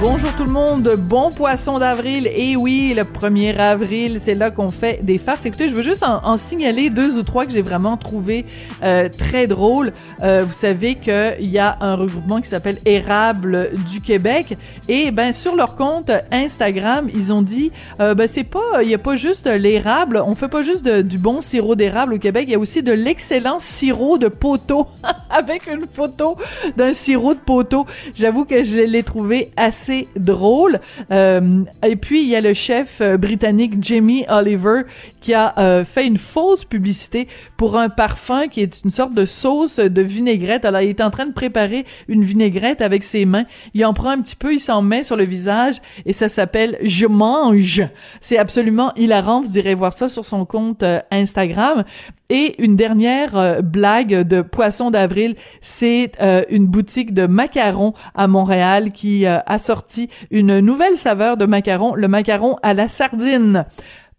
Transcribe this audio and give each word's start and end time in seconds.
Bonjour 0.00 0.32
tout 0.36 0.44
le 0.44 0.50
monde, 0.50 0.96
bon 0.98 1.30
poisson 1.30 1.78
d'avril. 1.78 2.28
Et 2.34 2.56
oui, 2.56 2.94
le 2.96 3.04
1er 3.04 3.56
avril, 3.56 4.18
c'est 4.20 4.34
là 4.34 4.50
qu'on 4.50 4.68
fait 4.68 5.00
des 5.02 5.18
farces. 5.18 5.46
Écoutez, 5.46 5.68
je 5.68 5.74
veux 5.74 5.82
juste 5.82 6.02
en, 6.02 6.36
signaler 6.36 6.90
deux 6.90 7.16
ou 7.16 7.22
trois 7.22 7.46
que 7.46 7.52
j'ai 7.52 7.62
vraiment 7.62 7.96
trouvé 7.96 8.44
euh, 8.82 9.08
très 9.08 9.46
drôles. 9.46 9.92
Euh, 10.22 10.44
vous 10.46 10.52
savez 10.52 10.96
qu'il 10.96 11.48
y 11.48 11.58
a 11.58 11.78
un 11.80 11.94
regroupement 11.94 12.40
qui 12.40 12.48
s'appelle 12.48 12.78
Érable 12.84 13.70
du 13.90 14.00
Québec. 14.00 14.58
Et 14.88 15.10
ben 15.10 15.32
sur 15.32 15.56
leur 15.56 15.76
compte 15.76 16.10
Instagram, 16.30 17.08
ils 17.14 17.32
ont 17.32 17.42
dit, 17.42 17.70
euh, 18.00 18.14
ben 18.14 18.28
c'est 18.28 18.44
pas, 18.44 18.82
il 18.82 18.90
y 18.90 18.94
a 18.94 18.98
pas 18.98 19.16
juste 19.16 19.46
l'érable, 19.46 20.22
on 20.26 20.34
fait 20.34 20.48
pas 20.48 20.62
juste 20.62 20.86
du 20.86 21.18
bon 21.18 21.40
sirop 21.40 21.76
d'érable 21.76 22.14
au 22.14 22.18
Québec, 22.18 22.44
il 22.48 22.52
y 22.52 22.54
a 22.54 22.58
aussi 22.58 22.82
de 22.82 22.92
l'excellent 22.92 23.60
sirop 23.60 24.18
de 24.18 24.28
poteau 24.28 24.88
avec 25.30 25.66
une 25.66 25.86
photo 25.90 26.36
d'un 26.76 26.92
sirop 26.92 27.34
de 27.34 27.38
poteau. 27.38 27.86
J'avoue 28.14 28.44
que 28.44 28.62
je 28.64 28.76
l'ai 28.76 29.02
trouvé 29.02 29.50
assez 29.56 29.93
drôle. 30.16 30.80
Euh, 31.10 31.62
et 31.86 31.96
puis, 31.96 32.22
il 32.22 32.28
y 32.28 32.36
a 32.36 32.40
le 32.40 32.54
chef 32.54 33.00
euh, 33.00 33.16
britannique 33.16 33.82
Jamie 33.82 34.24
Oliver 34.28 34.82
qui 35.24 35.32
a 35.32 35.54
euh, 35.56 35.86
fait 35.86 36.06
une 36.06 36.18
fausse 36.18 36.66
publicité 36.66 37.28
pour 37.56 37.78
un 37.78 37.88
parfum 37.88 38.46
qui 38.46 38.60
est 38.60 38.82
une 38.84 38.90
sorte 38.90 39.14
de 39.14 39.24
sauce 39.24 39.78
de 39.78 40.02
vinaigrette. 40.02 40.66
Alors, 40.66 40.82
il 40.82 40.90
est 40.90 41.00
en 41.00 41.08
train 41.08 41.24
de 41.24 41.32
préparer 41.32 41.86
une 42.08 42.22
vinaigrette 42.22 42.82
avec 42.82 43.02
ses 43.02 43.24
mains. 43.24 43.46
Il 43.72 43.86
en 43.86 43.94
prend 43.94 44.10
un 44.10 44.20
petit 44.20 44.36
peu, 44.36 44.52
il 44.52 44.60
s'en 44.60 44.82
met 44.82 45.02
sur 45.02 45.16
le 45.16 45.24
visage 45.24 45.76
et 46.04 46.12
ça 46.12 46.28
s'appelle 46.28 46.76
Je 46.82 47.06
mange. 47.06 47.82
C'est 48.20 48.36
absolument 48.36 48.92
hilarant. 48.96 49.40
Vous 49.40 49.56
irez 49.56 49.74
voir 49.74 49.94
ça 49.94 50.10
sur 50.10 50.26
son 50.26 50.44
compte 50.44 50.84
Instagram. 51.10 51.84
Et 52.30 52.54
une 52.62 52.74
dernière 52.74 53.36
euh, 53.36 53.60
blague 53.60 54.22
de 54.22 54.40
poisson 54.40 54.90
d'avril, 54.90 55.36
c'est 55.60 56.12
euh, 56.22 56.42
une 56.48 56.66
boutique 56.66 57.12
de 57.12 57.26
macarons 57.26 57.92
à 58.14 58.28
Montréal 58.28 58.92
qui 58.92 59.26
euh, 59.26 59.40
a 59.44 59.58
sorti 59.58 60.08
une 60.30 60.60
nouvelle 60.60 60.96
saveur 60.96 61.36
de 61.36 61.44
macaron, 61.44 61.94
le 61.94 62.08
macaron 62.08 62.56
à 62.62 62.72
la 62.72 62.88
sardine. 62.88 63.66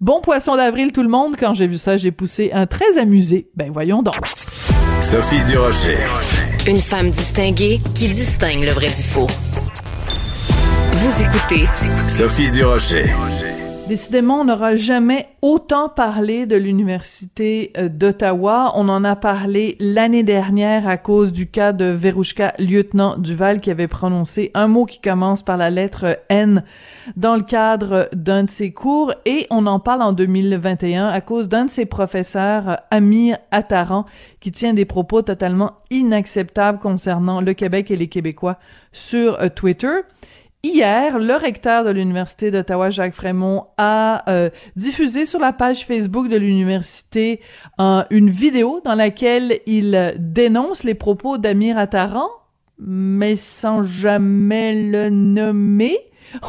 Bon 0.02 0.20
poisson 0.20 0.58
d'avril 0.58 0.92
tout 0.92 1.04
le 1.04 1.08
monde, 1.10 1.36
quand 1.40 1.54
j'ai 1.54 1.68
vu 1.68 1.78
ça, 1.78 1.96
j'ai 1.96 2.12
poussé 2.12 2.52
un 2.54 2.66
très 2.66 2.98
amusé. 2.98 3.50
Ben 3.56 3.72
voyons 3.72 4.04
donc. 4.04 4.16
Sophie 5.00 5.42
Durocher. 5.50 5.96
Une 6.68 6.82
femme 6.82 7.12
distinguée 7.12 7.80
qui 7.94 8.10
distingue 8.10 8.64
le 8.64 8.72
vrai 8.72 8.90
du 8.90 9.04
faux. 9.04 9.28
Vous 10.92 11.24
écoutez 11.24 11.66
Sophie 12.10 12.52
Durocher. 12.52 13.06
Décidément, 13.88 14.42
on 14.42 14.46
n'aura 14.46 14.76
jamais 14.76 15.28
autant 15.44 15.90
parlé 15.90 16.48
de 16.48 16.56
l'Université 16.56 17.72
euh, 17.78 17.88
d'Ottawa. 17.88 18.72
On 18.74 18.90
en 18.90 19.04
a 19.04 19.16
parlé 19.16 19.78
l'année 19.80 20.24
dernière 20.24 20.88
à 20.88 20.98
cause 20.98 21.32
du 21.32 21.46
cas 21.46 21.72
de 21.72 21.86
Verouchka 21.86 22.56
Lieutenant 22.58 23.16
Duval 23.16 23.62
qui 23.62 23.70
avait 23.70 23.88
prononcé 23.88 24.50
un 24.56 24.68
mot 24.68 24.86
qui 24.86 25.00
commence 25.00 25.44
par 25.44 25.58
la 25.58 25.70
lettre 25.70 26.20
N 26.30 26.64
dans 27.16 27.36
le 27.36 27.44
cadre 27.44 28.10
d'un 28.12 28.46
de 28.46 28.50
ses 28.50 28.74
cours 28.74 29.14
et 29.26 29.46
on 29.52 29.68
en 29.68 29.80
parle 29.80 30.02
en 30.02 30.14
2021 30.14 31.06
à 31.06 31.22
cause 31.22 31.48
d'un 31.48 31.66
de 31.66 31.70
ses 31.70 31.86
professeurs, 31.86 32.80
Amir 32.90 33.38
Attaran, 33.52 34.08
qui 34.40 34.52
tient 34.52 34.74
des 34.74 34.86
propos 34.86 35.22
totalement 35.22 35.74
inacceptables 35.92 36.80
concernant 36.80 37.40
le 37.40 37.54
Québec 37.54 37.92
et 37.92 37.96
les 37.98 38.08
Québécois 38.08 38.58
sur 38.94 39.40
euh, 39.40 39.50
Twitter. 39.50 40.02
Hier, 40.68 41.20
le 41.20 41.36
recteur 41.36 41.84
de 41.84 41.92
l'Université 41.92 42.50
d'Ottawa, 42.50 42.90
Jacques 42.90 43.14
Frémont, 43.14 43.68
a 43.78 44.28
euh, 44.32 44.50
diffusé 44.76 45.26
sur 45.26 45.40
la 45.40 45.54
page 45.54 45.86
Facebook 45.86 46.28
de 46.28 46.38
l'université 46.38 47.40
une 47.78 48.32
vidéo 48.32 48.82
dans 48.84 48.96
laquelle 48.96 49.60
il 49.68 50.16
dénonce 50.18 50.84
les 50.84 50.96
propos 50.96 51.38
d'Amir 51.38 51.78
Attaran, 51.78 52.28
mais 52.80 53.36
sans 53.36 53.84
jamais 53.84 54.90
le 54.90 55.12
nommer. 55.12 56.00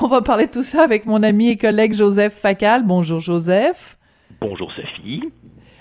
On 0.00 0.06
va 0.06 0.22
parler 0.22 0.46
de 0.46 0.52
tout 0.52 0.62
ça 0.62 0.82
avec 0.82 1.04
mon 1.04 1.22
ami 1.22 1.50
et 1.50 1.58
collègue 1.58 1.92
Joseph 1.92 2.32
Facal. 2.32 2.86
Bonjour 2.86 3.20
Joseph. 3.20 3.98
Bonjour 4.40 4.72
Sophie. 4.72 5.24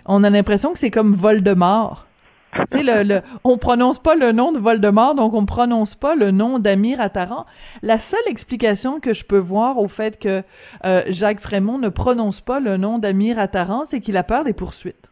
On 0.06 0.26
a 0.26 0.30
l'impression 0.30 0.74
que 0.74 0.80
c'est 0.80 0.92
comme 0.92 1.14
Voldemort. 1.14 2.06
Tu 2.56 2.78
sais, 2.78 2.84
le, 2.84 3.04
le, 3.04 3.22
on 3.44 3.58
prononce 3.58 4.00
pas 4.00 4.16
le 4.16 4.32
nom 4.32 4.54
de 4.54 4.60
Voldemort, 4.60 5.14
donc 5.14 5.34
on 5.34 5.46
prononce 5.46 5.96
pas 5.96 6.16
le 6.16 6.32
nom 6.32 6.58
d'Amir 6.58 7.02
Attaran. 7.02 7.46
La 7.82 8.00
seule 8.00 8.28
explication 8.28 9.00
que 9.02 9.14
je 9.14 9.26
peux 9.26 9.38
voir 9.38 9.78
au 9.78 9.90
fait 9.90 10.18
que 10.18 10.42
euh, 10.86 11.04
Jacques 11.10 11.42
Frémont 11.42 11.78
ne 11.78 11.90
prononce 11.90 12.40
pas 12.40 12.62
le 12.62 12.78
nom 12.78 12.98
d'Amir 12.98 13.40
Attaran, 13.40 13.84
c'est 13.84 14.00
qu'il 14.00 14.16
a 14.16 14.24
peur 14.24 14.46
des 14.46 14.54
poursuites. 14.54 15.12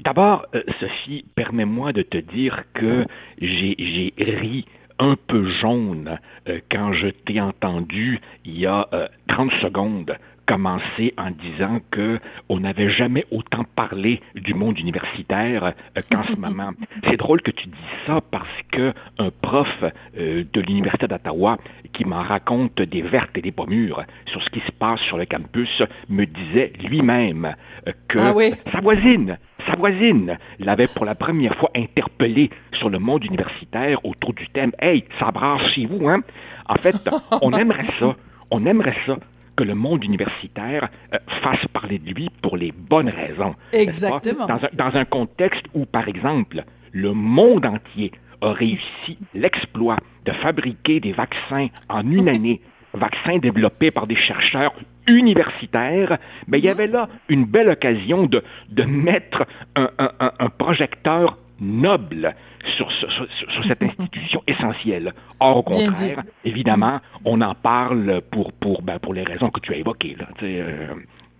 D'abord, 0.00 0.46
euh, 0.54 0.62
Sophie, 0.80 1.24
permets-moi 1.36 1.92
de 1.92 2.02
te 2.02 2.18
dire 2.18 2.64
que 2.74 3.06
j'ai 3.40 4.12
ri 4.18 4.66
un 4.98 5.14
peu 5.26 5.44
jaune 5.44 6.18
euh, 6.48 6.58
quand 6.70 6.92
je 6.92 7.08
t'ai 7.08 7.40
entendu 7.40 8.20
il 8.44 8.58
y 8.58 8.66
a 8.66 8.88
30 9.28 9.52
secondes 9.62 10.16
commencer 10.46 11.12
en 11.18 11.30
disant 11.30 11.80
que 11.90 12.18
on 12.48 12.60
n'avait 12.60 12.88
jamais 12.88 13.24
autant 13.30 13.64
parlé 13.74 14.20
du 14.34 14.54
monde 14.54 14.78
universitaire 14.78 15.64
euh, 15.64 16.00
qu'en 16.10 16.22
ce 16.24 16.36
moment. 16.38 16.70
C'est 17.04 17.16
drôle 17.16 17.42
que 17.42 17.50
tu 17.50 17.66
dis 17.68 17.74
ça 18.06 18.20
parce 18.30 18.62
que 18.70 18.92
un 19.18 19.30
prof 19.42 19.68
euh, 20.16 20.44
de 20.52 20.60
l'université 20.60 21.08
d'Ottawa 21.08 21.58
qui 21.92 22.04
m'en 22.04 22.22
raconte 22.22 22.80
des 22.80 23.02
vertes 23.02 23.36
et 23.36 23.42
des 23.42 23.52
pommures 23.52 24.02
sur 24.26 24.42
ce 24.42 24.50
qui 24.50 24.60
se 24.60 24.72
passe 24.72 25.00
sur 25.00 25.18
le 25.18 25.26
campus 25.26 25.82
me 26.08 26.24
disait 26.24 26.72
lui-même 26.84 27.54
euh, 27.86 27.92
que 28.08 28.18
Ah 28.18 28.32
oui. 28.34 28.54
sa 28.72 28.80
voisine 28.80 29.38
sa 29.66 29.74
voisine 29.74 30.38
l'avait 30.60 30.86
pour 30.86 31.04
la 31.04 31.14
première 31.16 31.56
fois 31.56 31.70
interpellé 31.74 32.50
sur 32.72 32.88
le 32.88 32.98
monde 33.00 33.24
universitaire 33.24 34.04
autour 34.04 34.32
du 34.32 34.46
thème 34.48 34.70
Hey, 34.78 35.04
ça 35.18 35.32
brasse 35.32 35.66
chez 35.72 35.86
vous, 35.86 36.08
hein? 36.08 36.20
En 36.68 36.76
fait, 36.76 36.94
on 37.42 37.52
aimerait 37.52 37.86
ça. 37.98 38.14
On 38.52 38.64
aimerait 38.64 38.96
ça 39.06 39.16
que 39.56 39.64
le 39.64 39.74
monde 39.74 40.04
universitaire 40.04 40.88
euh, 41.14 41.18
fasse 41.42 41.66
parler 41.72 41.98
de 41.98 42.12
lui 42.12 42.28
pour 42.42 42.56
les 42.56 42.72
bonnes 42.72 43.08
raisons. 43.08 43.54
Exactement. 43.72 44.46
Dans 44.46 44.56
un, 44.56 44.68
dans 44.72 44.96
un 44.96 45.04
contexte 45.04 45.64
où, 45.74 45.86
par 45.86 46.08
exemple, 46.08 46.62
le 46.92 47.12
monde 47.12 47.66
entier 47.66 48.12
a 48.42 48.52
réussi 48.52 49.18
l'exploit 49.34 49.96
de 50.24 50.32
fabriquer 50.32 51.00
des 51.00 51.12
vaccins 51.12 51.68
en 51.88 52.10
une 52.10 52.28
année, 52.28 52.60
vaccins 52.94 53.38
développés 53.38 53.90
par 53.90 54.06
des 54.06 54.16
chercheurs 54.16 54.74
universitaires, 55.08 56.18
mais 56.48 56.58
il 56.58 56.64
y 56.64 56.68
avait 56.68 56.86
là 56.86 57.08
une 57.28 57.44
belle 57.44 57.68
occasion 57.68 58.26
de, 58.26 58.42
de 58.68 58.82
mettre 58.84 59.46
un- 59.74 59.90
un 59.98 60.48
projecteur 60.50 61.38
noble 61.60 62.34
sur, 62.76 62.90
ce- 62.90 63.08
sur- 63.08 63.26
sur- 63.32 63.64
cette 63.64 63.82
institution 63.82 64.42
essentielle. 64.46 65.12
Or, 65.40 65.58
au 65.58 65.62
contraire, 65.62 66.22
évidemment, 66.44 67.00
on 67.24 67.40
en 67.40 67.54
parle 67.54 68.20
pour, 68.30 68.52
pour, 68.52 68.82
ben, 68.82 68.98
pour 68.98 69.14
les 69.14 69.22
raisons 69.22 69.50
que 69.50 69.60
tu 69.60 69.72
as 69.72 69.76
évoquées. 69.76 70.16
Là, 70.18 70.26
euh. 70.42 70.88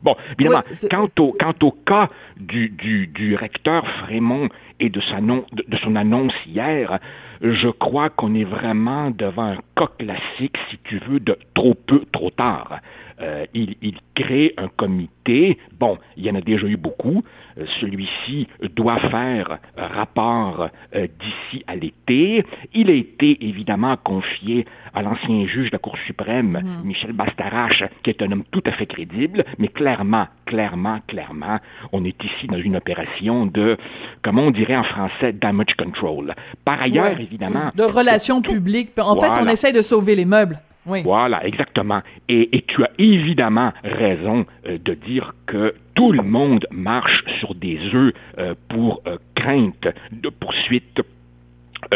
Bon, 0.02 0.14
évidemment, 0.38 0.62
Oui, 0.70 0.88
quant, 0.90 1.08
au, 1.18 1.32
quant 1.32 1.54
au 1.62 1.70
cas 1.72 2.10
du, 2.36 2.68
du, 2.68 3.06
du 3.06 3.34
recteur 3.34 3.86
Frémont 4.04 4.48
et 4.78 4.90
de, 4.90 5.00
sa 5.00 5.20
non- 5.20 5.44
de, 5.52 5.64
de 5.66 5.76
son 5.78 5.96
annonce 5.96 6.34
hier, 6.46 6.98
je 7.40 7.68
crois 7.68 8.10
qu'on 8.10 8.34
est 8.34 8.44
vraiment 8.44 9.10
devant 9.10 9.52
un 9.52 9.58
cas 9.74 9.88
classique, 9.98 10.56
si 10.70 10.78
tu 10.84 10.98
veux, 11.08 11.18
de 11.18 11.36
trop 11.54 11.74
peu, 11.74 12.04
trop 12.12 12.30
tard. 12.30 12.78
Euh, 13.20 13.46
il, 13.54 13.76
il, 13.80 13.94
crée 14.14 14.54
un 14.58 14.68
comité. 14.68 15.58
Bon, 15.78 15.98
il 16.16 16.26
y 16.26 16.30
en 16.30 16.34
a 16.34 16.40
déjà 16.40 16.66
eu 16.66 16.76
beaucoup. 16.76 17.22
Euh, 17.58 17.64
celui-ci 17.80 18.46
doit 18.74 18.98
faire 18.98 19.58
rapport 19.76 20.68
euh, 20.94 21.06
d'ici 21.18 21.64
à 21.66 21.76
l'été. 21.76 22.44
Il 22.74 22.90
a 22.90 22.94
été 22.94 23.46
évidemment 23.46 23.96
confié 23.96 24.66
à 24.92 25.02
l'ancien 25.02 25.46
juge 25.46 25.70
de 25.70 25.76
la 25.76 25.78
Cour 25.78 25.96
suprême, 26.06 26.60
mm. 26.62 26.86
Michel 26.86 27.12
Bastarache, 27.12 27.84
qui 28.02 28.10
est 28.10 28.22
un 28.22 28.32
homme 28.32 28.44
tout 28.50 28.62
à 28.66 28.72
fait 28.72 28.86
crédible, 28.86 29.44
mais 29.58 29.68
clairement, 29.68 30.26
clairement, 30.44 31.00
clairement, 31.06 31.58
on 31.92 32.04
est 32.04 32.22
ici 32.22 32.46
dans 32.48 32.58
une 32.58 32.76
opération 32.76 33.46
de, 33.46 33.78
comment 34.22 34.42
on 34.42 34.50
dirait 34.50 34.76
en 34.76 34.84
français, 34.84 35.32
damage 35.32 35.74
control. 35.74 36.34
Par 36.64 36.82
ailleurs, 36.82 37.18
évidemment... 37.18 37.70
De 37.74 37.82
relations 37.82 38.42
publiques. 38.42 38.90
En 38.98 39.18
fait, 39.18 39.30
on 39.40 39.46
essaie 39.48 39.72
de 39.72 39.82
sauver 39.82 40.16
les 40.16 40.24
meubles. 40.26 40.60
Voilà, 40.86 41.44
exactement. 41.44 42.02
Et, 42.28 42.64
tu 42.66 42.84
as 42.84 42.90
évidemment 42.98 43.72
raison 43.82 44.46
euh, 44.66 44.78
de 44.78 44.94
dire 44.94 45.34
que 45.46 45.74
tout 45.94 46.12
le 46.12 46.22
monde 46.22 46.66
marche 46.70 47.24
sur 47.38 47.54
des 47.54 47.78
œufs 47.94 48.12
euh, 48.38 48.54
pour 48.68 49.02
euh, 49.06 49.16
crainte 49.34 49.88
de 50.12 50.28
poursuites 50.28 51.02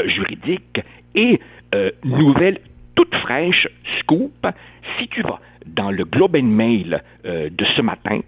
juridiques. 0.07 0.81
Et 1.15 1.41
nouvelle 2.05 2.59
toute 2.95 3.15
fraîche, 3.17 3.67
scoop, 3.99 4.47
si 4.99 5.09
tu 5.09 5.23
vas 5.23 5.41
dans 5.67 5.91
le 5.91 6.05
Globe 6.05 6.37
and 6.37 6.45
Mail 6.45 7.03
de 7.25 7.65
ce 7.77 7.83
matin, 7.83 8.21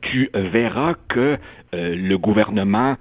tu 0.00 0.30
verras 0.34 0.94
que 1.08 1.36
le 1.72 2.16
gouvernement 2.16 2.96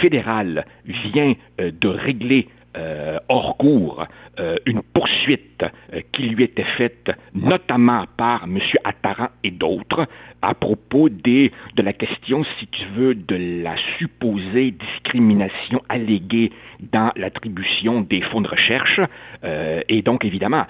fédéral 0.00 0.66
vient 0.84 1.34
de 1.58 1.88
régler 1.88 2.48
euh, 2.74 3.18
hors 3.28 3.58
cours 3.58 4.06
euh, 4.40 4.56
une 4.64 4.80
poursuite 4.80 5.62
euh, 5.92 6.00
qui 6.10 6.22
lui 6.30 6.44
était 6.44 6.64
faite 6.64 7.10
notamment 7.34 8.06
par 8.16 8.44
M. 8.44 8.58
Attaran 8.82 9.28
et 9.44 9.50
d'autres 9.50 10.06
à 10.40 10.54
propos 10.54 11.10
des, 11.10 11.52
de 11.76 11.82
la 11.82 11.92
question, 11.92 12.44
si 12.58 12.66
tu 12.68 12.86
veux, 12.94 13.14
de 13.14 13.62
la 13.62 13.74
supposée 13.98 14.70
discrimination 14.70 15.82
alléguée 15.90 16.50
dans 16.80 17.12
l'attribution 17.14 18.00
des 18.00 18.22
fonds 18.22 18.40
de 18.40 18.48
recherche. 18.48 19.00
et 19.44 20.02
donc, 20.02 20.24
évidemment, 20.24 20.66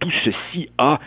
tout 0.00 0.10
ceci 0.24 0.70
a, 0.78 0.98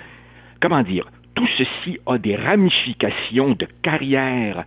comment 0.62 0.84
dire, 0.84 1.10
tout 1.34 1.48
ceci 1.58 1.98
a 2.06 2.18
des 2.18 2.36
ramifications 2.36 3.50
de 3.52 3.68
carrière 3.82 4.64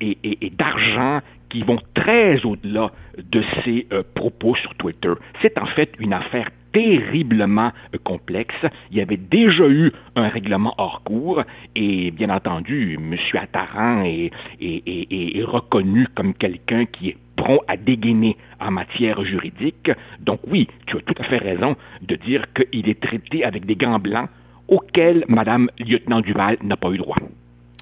et 0.00 0.52
d'argent 0.56 1.20
qui 1.48 1.62
vont 1.62 1.78
très 1.94 2.44
au-delà 2.44 2.92
de 3.18 3.42
ces 3.64 3.86
euh, 3.92 4.02
propos 4.14 4.54
sur 4.54 4.74
Twitter. 4.74 5.12
C'est 5.42 5.58
en 5.58 5.66
fait 5.66 5.92
une 5.98 6.12
affaire 6.12 6.50
terriblement 6.72 7.72
euh, 7.94 7.98
complexe. 8.04 8.54
Il 8.90 8.98
y 8.98 9.00
avait 9.00 9.16
déjà 9.16 9.66
eu 9.68 9.92
un 10.14 10.28
règlement 10.28 10.74
hors 10.78 11.02
cours 11.02 11.42
et 11.74 12.10
bien 12.10 12.30
entendu, 12.30 12.98
M. 13.00 13.16
Attaran 13.34 14.04
est, 14.04 14.30
est, 14.60 15.44
reconnu 15.44 16.06
comme 16.14 16.34
quelqu'un 16.34 16.84
qui 16.84 17.10
est 17.10 17.16
prompt 17.36 17.60
à 17.68 17.76
dégainer 17.76 18.36
en 18.60 18.70
matière 18.70 19.24
juridique. 19.24 19.90
Donc 20.20 20.40
oui, 20.46 20.68
tu 20.86 20.96
as 20.96 21.00
tout 21.00 21.14
à 21.18 21.24
fait 21.24 21.38
raison 21.38 21.76
de 22.02 22.16
dire 22.16 22.44
qu'il 22.52 22.88
est 22.88 23.00
traité 23.00 23.44
avec 23.44 23.64
des 23.66 23.76
gants 23.76 23.98
blancs 23.98 24.28
auxquels 24.68 25.24
Mme 25.28 25.70
Lieutenant 25.78 26.20
Duval 26.20 26.58
n'a 26.62 26.76
pas 26.76 26.90
eu 26.90 26.98
droit. 26.98 27.16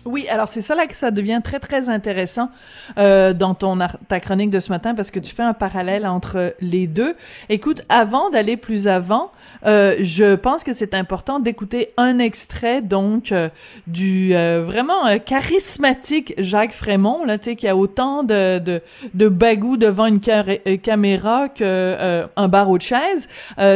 Oui, 0.06 0.26
alors 0.28 0.48
c'est 0.48 0.60
ça 0.60 0.74
là 0.74 0.86
que 0.86 0.94
ça 0.94 1.10
devient 1.10 1.40
très 1.42 1.58
très 1.58 1.88
intéressant 1.88 2.50
euh, 2.98 3.32
dans 3.32 3.54
ton 3.54 3.78
ta 4.06 4.20
chronique 4.20 4.50
de 4.50 4.60
ce 4.60 4.70
matin 4.70 4.94
parce 4.94 5.10
que 5.10 5.18
tu 5.18 5.34
fais 5.34 5.42
un 5.42 5.54
parallèle 5.54 6.06
entre 6.06 6.54
les 6.60 6.86
deux. 6.86 7.16
Écoute, 7.48 7.82
avant 7.88 8.28
d'aller 8.28 8.58
plus 8.58 8.86
avant, 8.86 9.32
euh, 9.64 9.96
je 10.00 10.34
pense 10.34 10.62
que 10.62 10.74
c'est 10.74 10.92
important 10.92 11.40
d'écouter 11.40 11.94
un 11.96 12.18
extrait 12.18 12.82
donc 12.82 13.32
euh, 13.32 13.48
du 13.86 14.34
vraiment 14.34 15.18
charismatique 15.24 16.34
Jacques 16.36 16.74
Frémont 16.74 17.24
là, 17.24 17.38
tu 17.38 17.50
sais 17.50 17.56
qui 17.56 17.66
a 17.66 17.74
autant 17.74 18.24
de 18.24 18.58
de, 18.58 18.82
de 19.14 19.28
bagou 19.28 19.78
devant 19.78 20.04
une 20.04 20.20
caméra 20.20 21.48
que 21.48 22.26
un 22.36 22.48
barreau 22.48 22.76
de 22.76 22.82
chaise. 22.82 23.28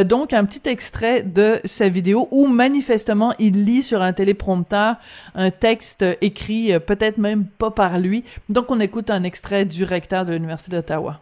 donc 0.05 0.33
un 0.33 0.45
petit 0.45 0.69
extrait 0.69 1.23
de 1.23 1.59
sa 1.65 1.89
vidéo 1.89 2.27
où 2.29 2.45
manifestement 2.45 3.33
il 3.39 3.65
lit 3.65 3.81
sur 3.81 4.03
un 4.03 4.13
téléprompteur 4.13 4.97
un 5.33 5.49
texte 5.49 6.03
écrit, 6.21 6.73
euh, 6.73 6.79
peut-être 6.79 7.17
même 7.17 7.45
pas 7.45 7.71
par 7.71 7.99
lui. 7.99 8.23
Donc, 8.47 8.65
on 8.69 8.79
écoute 8.79 9.09
un 9.09 9.23
extrait 9.23 9.65
du 9.65 9.83
recteur 9.83 10.25
de 10.25 10.33
l'Université 10.33 10.71
d'Ottawa. 10.71 11.19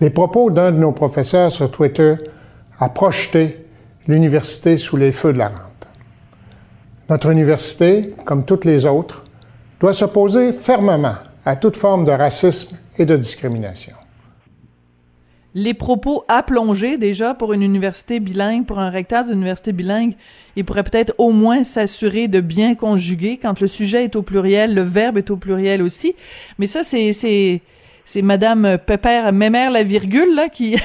Les 0.00 0.10
propos 0.10 0.50
d'un 0.50 0.72
de 0.72 0.78
nos 0.78 0.92
professeurs 0.92 1.50
sur 1.50 1.70
Twitter 1.70 2.16
a 2.78 2.88
projeté 2.88 3.64
l'université 4.06 4.76
sous 4.76 4.96
les 4.96 5.12
feux 5.12 5.32
de 5.32 5.38
la 5.38 5.48
rampe. 5.48 5.84
Notre 7.08 7.30
université, 7.30 8.14
comme 8.24 8.44
toutes 8.44 8.64
les 8.64 8.84
autres, 8.84 9.24
doit 9.80 9.94
s'opposer 9.94 10.52
fermement 10.52 11.14
à 11.44 11.56
toute 11.56 11.76
forme 11.76 12.04
de 12.04 12.12
racisme 12.12 12.76
et 12.98 13.04
de 13.04 13.16
discrimination 13.16 13.95
les 15.56 15.72
propos 15.72 16.22
à 16.28 16.42
plonger 16.42 16.98
déjà 16.98 17.32
pour 17.32 17.54
une 17.54 17.62
université 17.62 18.20
bilingue, 18.20 18.66
pour 18.66 18.78
un 18.78 18.90
recteur 18.90 19.24
d'une 19.24 19.38
université 19.38 19.72
bilingue, 19.72 20.12
il 20.54 20.66
pourrait 20.66 20.84
peut-être 20.84 21.14
au 21.16 21.30
moins 21.32 21.64
s'assurer 21.64 22.28
de 22.28 22.40
bien 22.40 22.74
conjuguer 22.74 23.38
quand 23.40 23.58
le 23.60 23.66
sujet 23.66 24.04
est 24.04 24.16
au 24.16 24.22
pluriel, 24.22 24.74
le 24.74 24.82
verbe 24.82 25.16
est 25.16 25.30
au 25.30 25.38
pluriel 25.38 25.80
aussi. 25.80 26.14
Mais 26.58 26.66
ça, 26.66 26.82
c'est 26.82 27.14
c'est 27.14 27.62
c'est 28.04 28.20
Madame 28.20 28.76
Pépère 28.84 29.32
Mémère 29.32 29.70
la 29.70 29.82
virgule 29.82 30.34
là 30.34 30.50
qui, 30.50 30.76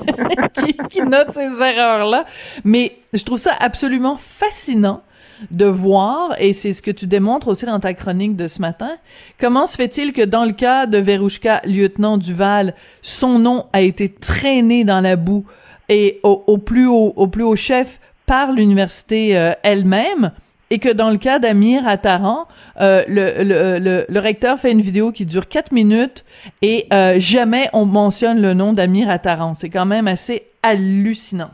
qui 0.54 0.74
qui 0.88 1.02
note 1.02 1.30
ces 1.30 1.62
erreurs 1.62 2.08
là. 2.08 2.24
Mais 2.64 2.96
je 3.12 3.22
trouve 3.24 3.38
ça 3.38 3.54
absolument 3.60 4.16
fascinant 4.16 5.02
de 5.50 5.66
voir, 5.66 6.34
et 6.38 6.52
c'est 6.52 6.72
ce 6.72 6.82
que 6.82 6.90
tu 6.90 7.06
démontres 7.06 7.48
aussi 7.48 7.66
dans 7.66 7.80
ta 7.80 7.94
chronique 7.94 8.36
de 8.36 8.48
ce 8.48 8.60
matin, 8.60 8.92
comment 9.40 9.66
se 9.66 9.76
fait-il 9.76 10.12
que 10.12 10.22
dans 10.22 10.44
le 10.44 10.52
cas 10.52 10.86
de 10.86 10.98
Verouchka, 10.98 11.62
lieutenant 11.64 12.18
Duval, 12.18 12.74
son 13.02 13.38
nom 13.38 13.66
a 13.72 13.80
été 13.80 14.08
traîné 14.08 14.84
dans 14.84 15.00
la 15.00 15.16
boue 15.16 15.44
et 15.88 16.20
au, 16.22 16.58
plus 16.58 16.86
haut, 16.86 17.12
au 17.16 17.26
plus 17.26 17.42
haut 17.42 17.56
chef 17.56 18.00
par 18.26 18.52
l'université 18.52 19.36
euh, 19.36 19.52
elle-même, 19.62 20.32
et 20.70 20.78
que 20.78 20.88
dans 20.88 21.10
le 21.10 21.18
cas 21.18 21.38
d'Amir 21.38 21.86
Attaran, 21.86 22.48
euh, 22.80 23.04
le, 23.06 24.06
le, 24.08 24.18
recteur 24.20 24.58
fait 24.58 24.72
une 24.72 24.80
vidéo 24.80 25.12
qui 25.12 25.26
dure 25.26 25.46
quatre 25.46 25.72
minutes 25.72 26.24
et 26.62 26.86
euh, 26.92 27.16
jamais 27.18 27.68
on 27.74 27.84
mentionne 27.84 28.40
le 28.40 28.54
nom 28.54 28.72
d'Amir 28.72 29.10
Attaran. 29.10 29.52
C'est 29.52 29.68
quand 29.68 29.84
même 29.84 30.08
assez 30.08 30.46
hallucinant. 30.62 31.50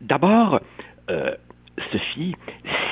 D'abord, 0.00 0.60
Sophie, 1.92 2.34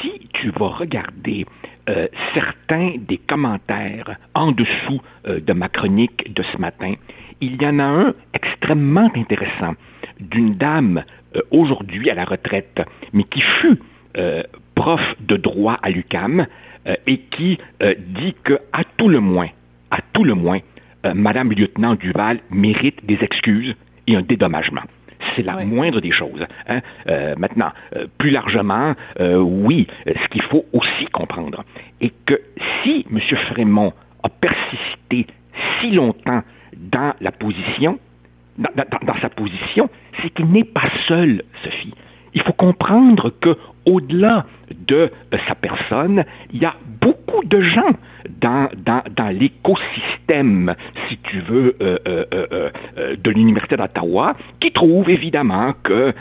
si 0.01 0.29
tu 0.33 0.51
vas 0.51 0.69
regarder 0.69 1.47
euh, 1.89 2.09
certains 2.35 2.95
des 2.99 3.19
commentaires 3.19 4.17
en 4.35 4.53
dessous 4.53 5.01
euh, 5.27 5.41
de 5.41 5.53
ma 5.53 5.69
chronique 5.69 6.33
de 6.33 6.43
ce 6.43 6.57
matin, 6.59 6.95
il 7.41 7.61
y 7.61 7.67
en 7.67 7.79
a 7.79 7.85
un 7.85 8.15
extrêmement 8.35 9.11
intéressant 9.15 9.75
d'une 10.21 10.55
dame 10.55 11.05
euh, 11.37 11.41
aujourd'hui 11.51 12.11
à 12.11 12.15
la 12.15 12.25
retraite, 12.25 12.83
mais 13.13 13.25
qui 13.25 13.41
fut 13.41 13.79
prof 14.75 15.01
de 15.21 15.39
droit 15.39 15.79
à 15.83 15.89
l'UCAM 15.89 16.47
et 17.07 17.17
qui 17.17 17.57
dit 17.97 18.35
que 18.45 18.59
à 18.75 18.85
tout 18.85 19.09
le 19.09 19.21
moins, 19.21 19.49
à 19.91 20.01
tout 20.13 20.23
le 20.23 20.35
moins, 20.35 20.59
Madame 21.15 21.51
lieutenant 21.51 21.95
Duval 21.95 22.41
mérite 22.51 23.07
des 23.07 23.17
excuses 23.23 23.75
et 24.07 24.17
un 24.17 24.21
dédommagement. 24.21 24.83
C'est 25.35 25.43
la 25.43 25.65
moindre 25.65 26.01
des 26.01 26.11
choses. 26.11 26.45
Hein. 26.69 26.81
Euh, 27.09 27.35
maintenant, 27.37 27.73
euh, 27.97 28.07
plus 28.19 28.31
largement, 28.31 28.95
euh, 29.21 29.37
oui, 29.37 29.87
ce 30.07 30.29
qu'il 30.29 30.43
faut 30.43 30.65
aussi 30.73 31.07
comprendre 31.13 31.65
est 32.01 32.13
que 32.27 32.41
si 32.83 33.07
M. 33.11 33.21
Frémont 33.51 33.93
a 34.23 34.29
persisté 34.29 35.27
si 35.81 35.91
longtemps 35.91 36.43
dans 36.77 37.15
la 37.21 37.33
position, 37.33 37.99
dans, 38.59 39.21
sa 39.21 39.29
position, 39.31 39.89
c'est 40.21 40.31
qu'il 40.31 40.47
n'est 40.47 40.65
pas 40.65 40.89
seul, 41.09 41.43
Sophie. 41.65 41.95
Il 42.35 42.43
faut 42.43 42.53
comprendre 42.53 43.31
que 43.41 43.57
au-delà 43.87 44.47
de 44.87 45.11
sa 45.49 45.55
personne, 45.55 46.25
il 46.53 46.61
y 46.61 46.67
a 46.67 46.75
beaucoup 47.01 47.45
de 47.45 47.61
gens 47.61 47.93
dans, 48.41 48.69
dans, 48.85 49.03
dans 49.15 49.29
l'écosystème, 49.29 50.75
si 51.09 51.19
tu 51.19 51.41
veux, 51.41 51.77
euh, 51.83 51.99
euh, 52.07 52.25
euh, 52.33 53.17
de 53.17 53.31
l'Université 53.31 53.77
d'Ottawa, 53.77 54.37
qui 54.61 54.73
trouvent 54.73 55.11
évidemment 55.11 55.75
que 55.83 56.13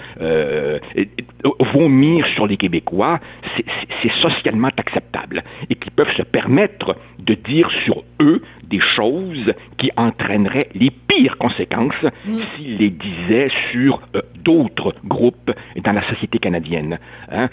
vomir 1.74 2.26
sur 2.28 2.48
les 2.48 2.58
Québécois, 2.58 3.20
c'est 4.02 4.12
socialement 4.22 4.70
acceptable 4.78 5.44
et 5.70 5.76
qui 5.76 5.90
peuvent 5.90 6.14
se 6.16 6.24
permettre 6.24 6.96
de 7.20 7.34
dire 7.34 7.70
sur 7.84 8.04
eux 8.20 8.42
des 8.64 8.80
choses 8.80 9.54
qui 9.78 9.92
entraîneraient 9.98 10.70
les 10.76 10.92
pires 10.92 11.38
conséquences 11.38 12.06
s'ils 12.56 12.78
les 12.78 12.90
disaient 12.90 13.50
sur 13.72 14.02
d'autres 14.44 14.96
groupes 15.06 15.52
dans 15.84 15.92
la 15.92 16.02
société 16.10 16.40
canadienne. 16.40 17.00
Hein. 17.32 17.50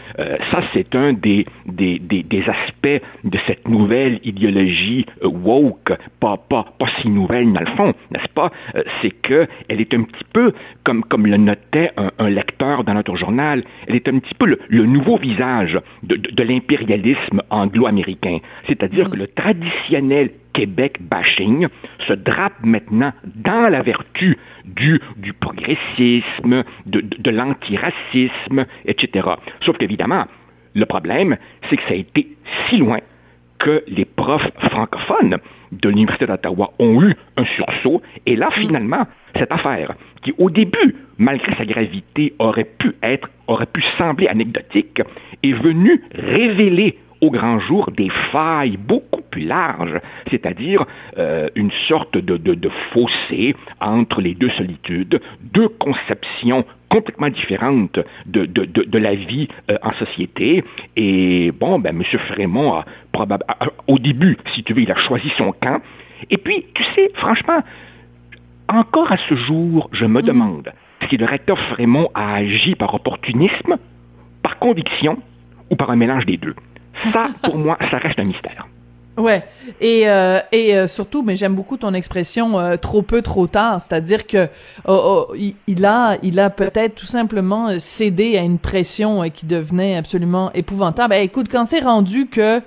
ça, 0.51 0.63
c'est 0.73 0.88
c'est 0.91 0.99
un 0.99 1.13
des, 1.13 1.47
des, 1.67 1.99
des, 1.99 2.43
aspects 2.49 3.03
de 3.25 3.39
cette 3.47 3.69
nouvelle 3.69 4.21
idéologie 4.25 5.07
euh, 5.23 5.29
woke, 5.29 5.93
pas, 6.21 6.37
pas, 6.37 6.67
pas 6.79 6.87
si 7.01 7.09
nouvelle 7.09 7.53
dans 7.53 7.61
le 7.61 7.67
fond, 7.67 7.93
n'est-ce 8.11 8.29
pas? 8.29 8.51
Euh, 8.75 8.83
c'est 9.03 9.11
qu'elle 9.11 9.49
est 9.69 9.95
un 9.95 10.03
petit 10.03 10.25
peu, 10.33 10.53
comme, 10.85 11.05
comme 11.05 11.27
le 11.27 11.37
notait 11.37 11.91
un, 11.97 12.29
lecteur 12.29 12.85
dans 12.85 12.95
notre 12.95 13.17
journal, 13.17 13.65
elle 13.87 13.97
est 13.97 14.09
un 14.09 14.19
petit 14.19 14.35
peu 14.35 14.59
le, 14.69 14.85
nouveau 14.87 15.19
visage 15.19 15.79
de, 16.03 16.17
de, 16.17 16.43
l'impérialisme 16.43 17.43
anglo-américain. 17.51 18.39
C'est-à-dire 18.67 19.09
mm. 19.09 19.11
que 19.11 19.17
le 19.17 19.27
traditionnel 19.29 20.31
Québec 20.53 20.99
bashing 21.01 21.69
se 22.07 22.13
drape 22.13 22.65
maintenant 22.65 23.13
dans 23.25 23.69
la 23.69 23.83
vertu 23.83 24.37
du, 24.65 25.01
du 25.17 25.33
progressisme, 25.33 26.65
de, 26.87 27.01
de, 27.01 27.31
l'antiracisme, 27.31 28.67
etc. 28.85 29.29
Sauf 29.61 29.79
qu'évidemment, 29.79 30.27
le 30.79 30.87
problème, 30.87 31.37
c'est 31.69 31.77
que 31.77 31.83
ça 31.83 31.93
a 31.93 31.97
été 31.97 32.29
si 32.69 32.79
loin 32.79 32.99
que 33.59 33.83
les 33.89 34.05
profs 34.05 34.51
francophones 34.71 35.39
de 35.73 35.89
l'Université 35.89 36.27
d'Ottawa 36.27 36.73
ont 36.79 37.03
eu 37.03 37.15
un 37.37 37.45
sursaut. 37.45 38.01
Et 38.25 38.37
là, 38.37 38.51
finalement, 38.53 39.07
cette 39.37 39.51
affaire, 39.51 39.95
qui 40.23 40.33
au 40.39 40.49
début, 40.49 40.95
malgré 41.19 41.55
sa 41.57 41.67
gravité, 41.67 42.35
aurait 42.39 42.71
pu 42.79 42.95
être, 43.03 43.29
aurait 43.49 43.67
pu 43.67 43.83
sembler 43.99 44.29
anecdotique, 44.29 45.03
est 45.43 45.53
venue 45.53 46.01
révéler 46.15 46.99
au 47.21 47.31
grand 47.31 47.59
jour 47.59 47.91
des 47.91 48.11
failles 48.33 48.77
beaucoup 48.77 49.23
plus 49.23 49.45
larges, 49.45 50.01
c'est-à-dire 50.31 50.85
euh, 51.19 51.49
une 51.55 51.71
sorte 51.89 52.17
de, 52.17 52.37
de, 52.37 52.71
fossé 52.93 53.55
entre 53.81 54.21
les 54.21 54.35
deux 54.35 54.51
solitudes, 54.51 55.21
deux 55.43 55.69
conceptions 55.69 56.65
complètement 56.89 57.29
différentes 57.29 57.99
de, 58.27 58.47
de 58.47 58.99
la 58.99 59.15
vie 59.15 59.49
euh, 59.71 59.77
en 59.83 59.93
société. 59.93 60.65
Et 60.97 61.53
bon, 61.53 61.79
ben, 61.79 61.95
M. 61.97 62.03
Frémont 62.29 62.75
a 62.75 62.85
probablement, 63.13 63.55
au 63.87 63.99
début, 63.99 64.39
si 64.55 64.63
tu 64.63 64.73
veux, 64.73 64.83
il 64.83 64.91
a 64.91 64.97
choisi 64.97 65.31
son 65.37 65.53
camp. 65.53 65.81
Et 66.31 66.39
puis, 66.39 66.67
tu 66.75 66.83
sais, 66.95 67.11
franchement, 67.15 67.63
encore 68.69 69.13
à 69.13 69.17
ce 69.29 69.35
jour, 69.35 69.89
je 69.93 70.07
me 70.07 70.21
mm. 70.21 70.25
demande 70.27 70.73
si 71.09 71.17
le 71.17 71.27
recteur 71.27 71.59
Frémont 71.59 72.11
a 72.15 72.35
agi 72.35 72.75
par 72.75 72.95
opportunisme, 72.95 73.77
par 74.43 74.59
conviction 74.59 75.19
ou 75.71 75.77
par 75.77 75.91
un 75.91 75.97
mélange 75.97 76.27
des 76.27 76.37
deux? 76.37 76.55
Ça, 77.13 77.29
pour 77.43 77.57
moi, 77.57 77.79
ça 77.91 77.99
reste 77.99 78.19
un 78.19 78.25
mystère. 78.25 78.67
Ouais, 79.19 79.43
et 79.81 80.09
euh, 80.09 80.39
et 80.53 80.77
euh, 80.77 80.87
surtout, 80.87 81.25
mais 81.25 81.35
j'aime 81.35 81.57
beaucoup 81.57 81.77
ton 81.77 81.93
expression 81.93 82.57
euh, 82.59 82.77
trop 82.77 83.03
peu 83.03 83.21
trop 83.21 83.49
tard, 83.49 83.81
c'est-à-dire 83.81 84.29
que 84.29 84.47
oh, 84.87 85.27
oh, 85.31 85.35
il, 85.67 85.85
a 85.87 86.51
peut-être 86.51 86.95
tout 86.95 87.07
simplement 87.07 87.81
cédé 87.81 88.39
à 88.39 88.43
une 88.43 88.61
pression 88.61 89.29
qui 89.29 89.47
devenait 89.47 89.97
absolument 89.97 90.53
épouvantable. 90.53 91.11
Ben, 91.11 91.25
écoute, 91.25 91.49
quand 91.51 91.65
c'est 91.65 91.81
rendu 91.81 92.29
que 92.29 92.63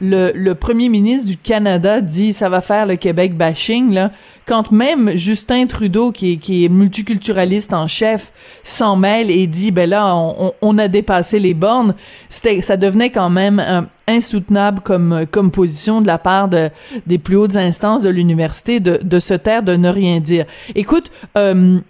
le, 0.00 0.52
premier 0.54 0.88
ministre 0.88 1.28
du 1.28 1.36
Canada 1.36 2.00
dit 2.00 2.32
ça 2.32 2.48
va 2.48 2.60
faire 2.60 2.86
le 2.86 2.96
Québec 2.96 3.36
bashing 3.36 3.92
là, 3.92 4.10
quand 4.46 4.70
même 4.70 5.16
Justin 5.16 5.66
Trudeau, 5.66 6.12
qui 6.12 6.40
est, 6.48 6.68
multiculturaliste 6.68 7.72
en 7.72 7.86
chef, 7.86 8.32
s'en 8.62 8.96
mêle 8.96 9.30
et 9.30 9.46
dit, 9.46 9.70
ben 9.72 9.90
là, 9.90 10.14
on, 10.60 10.78
a 10.78 10.88
dépassé 10.88 11.38
les 11.38 11.54
bornes, 11.54 11.94
ça 12.30 12.76
devenait 12.76 13.10
quand 13.10 13.30
même 13.30 13.60
euh, 13.60 13.82
insoutenable 14.06 14.80
comme, 14.80 15.24
comme 15.30 15.50
position 15.50 16.00
de 16.00 16.06
la 16.06 16.18
part 16.18 16.48
de, 16.48 16.70
des 17.06 17.18
plus 17.18 17.36
hautes 17.36 17.56
instances 17.56 18.02
de 18.02 18.10
l'université 18.10 18.78
de, 18.78 19.00
de 19.02 19.18
se 19.18 19.34
taire, 19.34 19.62
de 19.62 19.74
ne 19.74 19.88
rien 19.88 20.20
dire. 20.20 20.46
Écoute, 20.74 21.10
euh, 21.36 21.80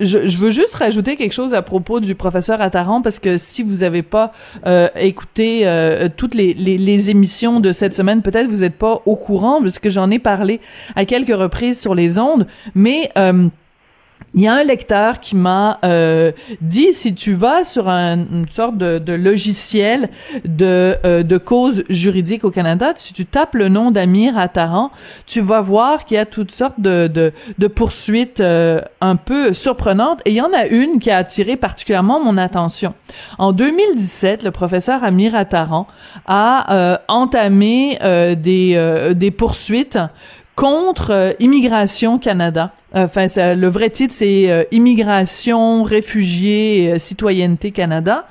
je, 0.00 0.28
je, 0.28 0.38
veux 0.38 0.50
juste 0.50 0.74
rajouter 0.74 1.16
quelque 1.16 1.32
chose 1.32 1.54
à 1.54 1.62
propos 1.62 2.00
du 2.00 2.14
professeur 2.14 2.60
Attaran 2.60 3.02
parce 3.02 3.18
que 3.18 3.38
si 3.38 3.62
vous 3.62 3.76
n'avez 3.76 4.02
pas 4.02 4.32
euh, 4.66 4.88
écouté 4.96 5.62
euh, 5.64 6.08
toutes 6.14 6.34
les, 6.34 7.10
émissions 7.10 7.60
de 7.60 7.72
cette 7.72 7.94
semaine, 7.94 8.22
peut-être 8.22 8.48
vous 8.48 8.60
n'êtes 8.60 8.76
pas 8.76 9.02
au 9.06 9.16
courant 9.16 9.60
parce 9.60 9.78
que 9.78 9.90
j'en 9.90 10.10
ai 10.10 10.18
parlé 10.18 10.60
à 10.96 11.04
quelques 11.04 11.34
reprises 11.34 11.80
sur 11.80 11.94
les 11.94 12.18
ondes, 12.18 12.46
mais 12.74 13.10
euh, 13.16 13.48
il 14.34 14.42
y 14.42 14.48
a 14.48 14.54
un 14.54 14.62
lecteur 14.62 15.18
qui 15.18 15.34
m'a 15.34 15.78
euh, 15.84 16.30
dit 16.60 16.92
si 16.92 17.14
tu 17.14 17.34
vas 17.34 17.64
sur 17.64 17.88
une 17.88 18.48
sorte 18.48 18.76
de, 18.76 18.98
de 18.98 19.12
logiciel 19.12 20.08
de, 20.44 20.96
euh, 21.04 21.22
de 21.24 21.36
cause 21.36 21.82
juridique 21.88 22.44
au 22.44 22.50
Canada, 22.50 22.92
si 22.94 23.12
tu 23.12 23.26
tapes 23.26 23.54
le 23.54 23.68
nom 23.68 23.90
d'Amir 23.90 24.38
Attaran, 24.38 24.92
tu 25.26 25.40
vas 25.40 25.60
voir 25.60 26.04
qu'il 26.04 26.14
y 26.16 26.18
a 26.18 26.26
toutes 26.26 26.52
sortes 26.52 26.78
de, 26.78 27.08
de, 27.08 27.32
de 27.58 27.66
poursuites 27.66 28.40
euh, 28.40 28.80
un 29.00 29.16
peu 29.16 29.52
surprenantes 29.52 30.20
et 30.24 30.30
il 30.30 30.36
y 30.36 30.40
en 30.40 30.52
a 30.52 30.66
une 30.66 31.00
qui 31.00 31.10
a 31.10 31.16
attiré 31.16 31.56
particulièrement 31.56 32.22
mon 32.22 32.36
attention. 32.36 32.94
En 33.38 33.52
2017, 33.52 34.44
le 34.44 34.52
professeur 34.52 35.02
Amir 35.02 35.34
Attaran 35.34 35.88
a 36.26 36.72
euh, 36.72 36.96
entamé 37.08 37.98
des, 38.36 39.12
des 39.14 39.30
poursuites 39.30 39.98
contre 40.56 41.36
Immigration 41.40 42.18
Canada 42.18 42.72
Enfin, 42.92 43.26
le 43.54 43.68
vrai 43.68 43.90
titre, 43.90 44.12
c'est 44.12 44.50
euh, 44.50 44.64
Immigration, 44.72 45.84
réfugiés, 45.84 46.92
euh, 46.92 46.98
citoyenneté 46.98 47.70
Canada. 47.70 48.24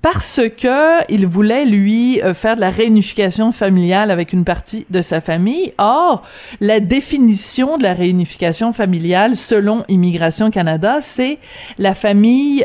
Parce 0.00 0.40
que 0.56 1.04
il 1.12 1.26
voulait 1.26 1.64
lui 1.64 2.22
euh, 2.22 2.32
faire 2.32 2.54
de 2.54 2.60
la 2.60 2.70
réunification 2.70 3.50
familiale 3.50 4.12
avec 4.12 4.32
une 4.32 4.44
partie 4.44 4.86
de 4.90 5.02
sa 5.02 5.20
famille. 5.20 5.72
Or, 5.78 6.22
la 6.60 6.78
définition 6.78 7.76
de 7.76 7.82
la 7.82 7.94
réunification 7.94 8.72
familiale 8.72 9.34
selon 9.34 9.84
Immigration 9.88 10.52
Canada, 10.52 10.98
c'est 11.00 11.38
la 11.78 11.94
famille 11.94 12.64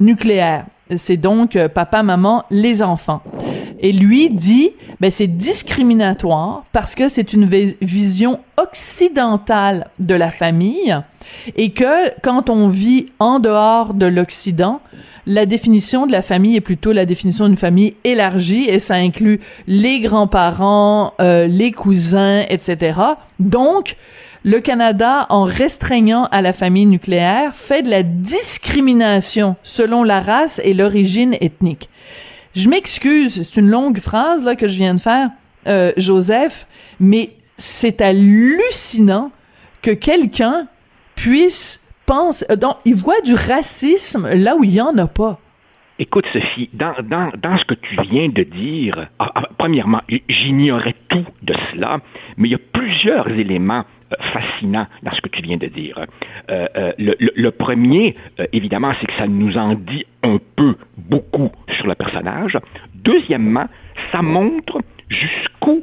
nucléaire. 0.00 0.64
C'est 0.96 1.16
donc 1.16 1.56
euh, 1.56 1.68
papa, 1.68 2.02
maman, 2.02 2.44
les 2.50 2.82
enfants. 2.82 3.22
Et 3.80 3.92
lui 3.92 4.28
dit, 4.28 4.72
ben 5.00 5.10
c'est 5.10 5.26
discriminatoire 5.26 6.64
parce 6.72 6.94
que 6.94 7.08
c'est 7.08 7.32
une 7.32 7.44
vision 7.82 8.40
occidentale 8.56 9.88
de 9.98 10.14
la 10.14 10.30
famille 10.30 10.96
et 11.56 11.70
que 11.70 12.10
quand 12.22 12.50
on 12.50 12.68
vit 12.68 13.06
en 13.18 13.40
dehors 13.40 13.94
de 13.94 14.06
l'Occident, 14.06 14.80
la 15.26 15.46
définition 15.46 16.06
de 16.06 16.12
la 16.12 16.22
famille 16.22 16.56
est 16.56 16.60
plutôt 16.60 16.92
la 16.92 17.06
définition 17.06 17.46
d'une 17.46 17.56
famille 17.56 17.96
élargie 18.04 18.68
et 18.68 18.78
ça 18.78 18.94
inclut 18.94 19.40
les 19.66 20.00
grands-parents, 20.00 21.14
euh, 21.20 21.46
les 21.46 21.72
cousins, 21.72 22.44
etc. 22.48 23.00
Donc, 23.38 23.96
le 24.44 24.60
Canada, 24.60 25.26
en 25.30 25.44
restreignant 25.44 26.26
à 26.26 26.42
la 26.42 26.52
famille 26.52 26.84
nucléaire, 26.84 27.54
fait 27.54 27.82
de 27.82 27.88
la 27.88 28.02
discrimination 28.02 29.56
selon 29.62 30.04
la 30.04 30.20
race 30.20 30.60
et 30.62 30.74
l'origine 30.74 31.34
ethnique. 31.40 31.88
Je 32.54 32.68
m'excuse, 32.68 33.42
c'est 33.42 33.60
une 33.60 33.70
longue 33.70 33.98
phrase 33.98 34.44
là 34.44 34.54
que 34.54 34.68
je 34.68 34.76
viens 34.76 34.94
de 34.94 35.00
faire, 35.00 35.30
euh, 35.66 35.92
Joseph, 35.96 36.66
mais 37.00 37.30
c'est 37.56 38.02
hallucinant 38.02 39.32
que 39.80 39.92
quelqu'un 39.92 40.68
puisse 41.16 41.82
penser, 42.04 42.44
euh, 42.50 42.56
donc 42.56 42.76
il 42.84 42.96
voit 42.96 43.20
du 43.24 43.34
racisme 43.34 44.28
là 44.28 44.56
où 44.56 44.62
il 44.62 44.74
y 44.74 44.80
en 44.80 44.96
a 44.98 45.06
pas. 45.06 45.40
Écoute, 45.98 46.26
Sophie, 46.32 46.68
dans, 46.72 46.92
dans, 47.04 47.30
dans, 47.40 47.56
ce 47.56 47.64
que 47.64 47.74
tu 47.74 47.96
viens 48.10 48.28
de 48.28 48.42
dire, 48.42 49.08
ah, 49.20 49.30
ah, 49.36 49.48
premièrement, 49.56 50.00
j'ignorais 50.28 50.96
tout 51.08 51.24
de 51.42 51.54
cela, 51.70 52.00
mais 52.36 52.48
il 52.48 52.52
y 52.52 52.56
a 52.56 52.58
plusieurs 52.72 53.28
éléments 53.28 53.84
euh, 54.14 54.22
fascinants 54.32 54.86
dans 55.02 55.12
ce 55.12 55.20
que 55.20 55.28
tu 55.28 55.42
viens 55.42 55.56
de 55.56 55.66
dire. 55.66 55.98
Euh, 56.50 56.66
euh, 56.76 56.92
le, 56.98 57.50
premier, 57.50 58.14
évidemment, 58.52 58.92
c'est 59.00 59.06
que 59.06 59.14
ça 59.14 59.26
nous 59.26 59.56
en 59.56 59.74
dit 59.74 60.04
un 60.22 60.38
peu, 60.56 60.76
beaucoup 60.96 61.50
sur 61.76 61.86
le 61.86 61.94
personnage. 61.94 62.58
Deuxièmement, 62.94 63.66
ça 64.12 64.22
montre 64.22 64.80
jusqu'où 65.08 65.82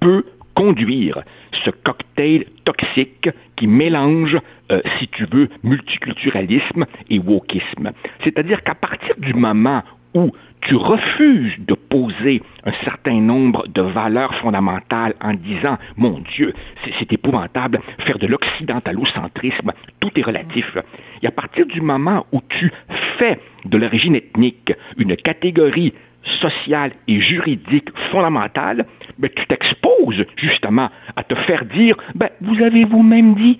peut 0.00 0.24
conduire 0.54 1.22
ce 1.64 1.70
cocktail 1.70 2.46
toxique 2.64 3.30
qui 3.56 3.66
mélange, 3.66 4.38
euh, 4.70 4.80
si 4.98 5.08
tu 5.08 5.24
veux, 5.30 5.48
multiculturalisme 5.62 6.86
et 7.08 7.18
wokisme. 7.18 7.92
C'est-à-dire 8.22 8.62
qu'à 8.62 8.74
partir 8.74 9.14
du 9.18 9.34
moment 9.34 9.82
où 10.14 10.32
tu 10.60 10.76
refuses 10.76 11.56
de 11.58 11.74
poser 11.74 12.42
un 12.64 12.72
certain 12.84 13.20
nombre 13.20 13.66
de 13.68 13.82
valeurs 13.82 14.34
fondamentales 14.36 15.14
en 15.20 15.34
disant, 15.34 15.76
mon 15.96 16.20
Dieu, 16.34 16.54
c'est 16.98 17.12
épouvantable, 17.12 17.80
faire 17.98 18.18
de 18.18 18.26
l'occidentalocentrisme, 18.26 19.72
tout 20.00 20.10
est 20.16 20.22
relatif. 20.22 20.76
Et 21.22 21.26
à 21.26 21.32
partir 21.32 21.66
du 21.66 21.80
moment 21.80 22.26
où 22.32 22.40
tu 22.48 22.72
fais 23.18 23.40
de 23.64 23.76
l'origine 23.76 24.14
ethnique 24.14 24.72
une 24.98 25.16
catégorie 25.16 25.92
sociale 26.40 26.92
et 27.08 27.20
juridique 27.20 27.88
fondamentale, 28.10 28.86
ben, 29.18 29.30
tu 29.34 29.44
t'exposes 29.46 30.24
justement 30.36 30.90
à 31.16 31.24
te 31.24 31.34
faire 31.34 31.64
dire, 31.64 31.96
ben, 32.14 32.30
vous 32.40 32.62
avez 32.62 32.84
vous-même 32.84 33.34
dit 33.34 33.58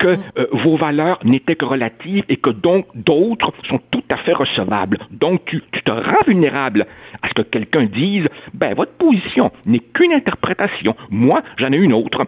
que 0.00 0.08
euh, 0.38 0.46
vos 0.52 0.76
valeurs 0.76 1.20
n'étaient 1.24 1.54
que 1.54 1.66
relatives 1.66 2.24
et 2.28 2.38
que 2.38 2.50
donc 2.50 2.86
d'autres 2.94 3.52
sont 3.68 3.80
tout 3.90 4.02
à 4.08 4.16
fait 4.16 4.32
recevables. 4.32 4.98
Donc 5.10 5.44
tu, 5.44 5.62
tu 5.70 5.82
te 5.82 5.90
rends 5.90 6.24
vulnérable 6.26 6.86
à 7.22 7.28
ce 7.28 7.34
que 7.34 7.42
quelqu'un 7.42 7.84
dise, 7.84 8.26
ben 8.54 8.74
votre 8.74 8.92
position 8.92 9.52
n'est 9.66 9.78
qu'une 9.94 10.12
interprétation, 10.12 10.96
moi 11.10 11.42
j'en 11.58 11.70
ai 11.72 11.76
une 11.76 11.92
autre. 11.92 12.26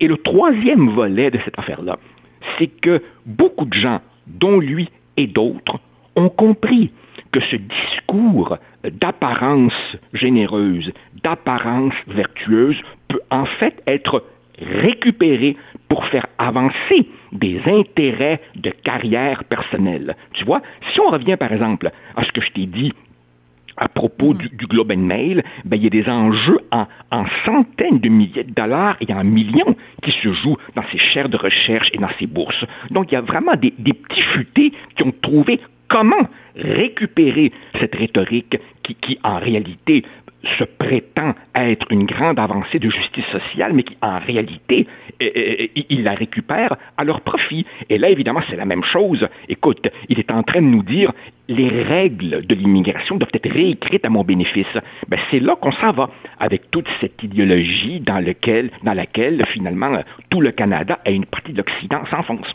Et 0.00 0.06
le 0.06 0.18
troisième 0.18 0.90
volet 0.90 1.30
de 1.30 1.38
cette 1.44 1.58
affaire-là, 1.58 1.98
c'est 2.58 2.66
que 2.66 3.02
beaucoup 3.24 3.64
de 3.64 3.74
gens, 3.74 4.00
dont 4.26 4.60
lui 4.60 4.90
et 5.16 5.26
d'autres, 5.26 5.80
ont 6.16 6.28
compris 6.28 6.92
que 7.32 7.40
ce 7.40 7.56
discours 7.56 8.58
d'apparence 8.84 9.96
généreuse, 10.12 10.92
d'apparence 11.22 11.94
vertueuse 12.06 12.80
peut 13.08 13.22
en 13.30 13.46
fait 13.46 13.82
être 13.86 14.24
récupéré 14.58 15.56
pour 15.88 16.06
faire 16.06 16.26
avancer 16.38 17.08
des 17.32 17.60
intérêts 17.66 18.40
de 18.56 18.70
carrière 18.70 19.44
personnelle. 19.44 20.16
Tu 20.32 20.44
vois, 20.44 20.62
si 20.92 21.00
on 21.00 21.10
revient 21.10 21.36
par 21.36 21.52
exemple 21.52 21.90
à 22.16 22.24
ce 22.24 22.32
que 22.32 22.40
je 22.40 22.50
t'ai 22.52 22.66
dit 22.66 22.92
à 23.76 23.88
propos 23.88 24.34
du, 24.34 24.48
Globe 24.66 24.92
and 24.92 24.98
Mail, 24.98 25.42
ben, 25.64 25.76
il 25.76 25.84
y 25.84 25.86
a 25.86 25.90
des 25.90 26.08
enjeux 26.08 26.60
en, 26.70 26.86
centaines 27.44 27.98
de 27.98 28.08
milliers 28.08 28.44
de 28.44 28.52
dollars 28.52 28.96
et 29.00 29.12
en 29.12 29.24
millions 29.24 29.76
qui 30.02 30.12
se 30.12 30.32
jouent 30.32 30.56
dans 30.76 30.84
ces 30.92 30.98
chaires 30.98 31.28
de 31.28 31.36
recherche 31.36 31.90
et 31.92 31.98
dans 31.98 32.10
ces 32.18 32.26
bourses. 32.26 32.64
Donc, 32.90 33.10
il 33.10 33.14
y 33.14 33.18
a 33.18 33.20
vraiment 33.20 33.56
des, 33.56 33.74
des 33.78 33.92
petits 33.92 34.22
futés 34.22 34.72
qui 34.96 35.02
ont 35.02 35.14
trouvé 35.20 35.60
comment 35.88 36.28
récupérer 36.56 37.52
cette 37.80 37.94
rhétorique 37.94 38.58
qui, 38.82 38.94
qui, 38.94 39.18
en 39.22 39.38
réalité, 39.38 40.04
se 40.58 40.64
prétend 40.64 41.34
être 41.54 41.86
une 41.90 42.04
grande 42.04 42.38
avancée 42.38 42.78
de 42.78 42.90
justice 42.90 43.26
sociale, 43.26 43.72
mais 43.72 43.82
qui, 43.82 43.96
en 44.02 44.18
réalité, 44.18 44.86
ils 45.20 46.02
la 46.02 46.14
récupèrent 46.14 46.76
à 46.96 47.04
leur 47.04 47.20
profit. 47.20 47.66
Et 47.88 47.98
là, 47.98 48.08
évidemment, 48.10 48.40
c'est 48.48 48.56
la 48.56 48.64
même 48.64 48.84
chose. 48.84 49.26
Écoute, 49.48 49.88
il 50.08 50.18
est 50.18 50.30
en 50.30 50.42
train 50.42 50.60
de 50.60 50.66
nous 50.66 50.82
dire 50.82 51.12
les 51.48 51.68
règles 51.68 52.46
de 52.46 52.54
l'immigration 52.54 53.16
doivent 53.16 53.30
être 53.34 53.50
réécrites 53.50 54.04
à 54.04 54.10
mon 54.10 54.24
bénéfice. 54.24 54.66
Ben, 55.08 55.18
c'est 55.30 55.40
là 55.40 55.56
qu'on 55.56 55.72
s'en 55.72 55.92
va, 55.92 56.10
avec 56.38 56.70
toute 56.70 56.88
cette 57.00 57.22
idéologie 57.22 58.00
dans, 58.00 58.20
laquelle, 58.20 59.46
finalement, 59.46 59.98
tout 60.30 60.40
le 60.40 60.52
Canada 60.52 61.00
et 61.04 61.14
une 61.14 61.26
partie 61.26 61.52
de 61.52 61.58
l'Occident 61.58 62.04
s'enfonce. 62.06 62.54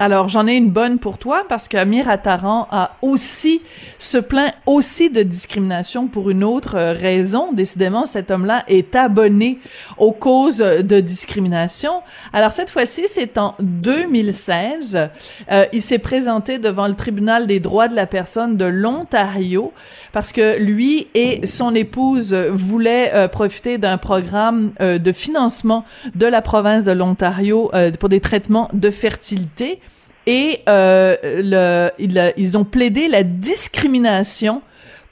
Alors, 0.00 0.28
j'en 0.28 0.48
ai 0.48 0.54
une 0.54 0.70
bonne 0.70 0.98
pour 0.98 1.18
toi 1.18 1.44
parce 1.48 1.68
qu'Amir 1.68 2.08
Attaran 2.08 2.66
a 2.72 2.96
aussi 3.00 3.62
se 4.00 4.18
plaint 4.18 4.52
aussi 4.66 5.08
de 5.08 5.22
discrimination 5.22 6.08
pour 6.08 6.30
une 6.30 6.42
autre 6.42 6.76
euh, 6.76 6.92
raison. 6.92 7.52
Décidément, 7.52 8.04
cet 8.04 8.32
homme-là 8.32 8.64
est 8.66 8.96
abonné 8.96 9.60
aux 9.96 10.10
causes 10.10 10.58
de 10.58 10.98
discrimination. 10.98 12.02
Alors, 12.32 12.50
cette 12.50 12.70
fois-ci, 12.70 13.04
c'est 13.06 13.38
en 13.38 13.54
2016. 13.60 15.10
Euh, 15.52 15.64
il 15.72 15.80
s'est 15.80 16.00
présenté 16.00 16.58
devant 16.58 16.88
le 16.88 16.94
tribunal 16.94 17.46
des 17.46 17.60
droits 17.60 17.86
de 17.86 17.94
la 17.94 18.06
personne 18.06 18.56
de 18.56 18.64
l'Ontario 18.64 19.72
parce 20.12 20.32
que 20.32 20.58
lui 20.58 21.06
et 21.14 21.46
son 21.46 21.72
épouse 21.72 22.34
voulaient 22.34 23.12
euh, 23.14 23.28
profiter 23.28 23.78
d'un 23.78 23.98
programme 23.98 24.72
de 24.80 25.12
financement 25.12 25.84
de 26.16 26.26
la 26.26 26.42
province 26.42 26.84
de 26.84 26.92
l'Ontario 26.92 27.70
pour 28.00 28.08
des 28.08 28.20
traitements 28.20 28.68
de 28.72 28.90
fertilité 28.90 29.80
et 30.26 30.60
euh, 30.68 31.16
le, 31.22 31.90
ils, 32.36 32.56
ont 32.56 32.64
plaidé 32.64 33.08
la 33.08 33.22
discrimination 33.22 34.62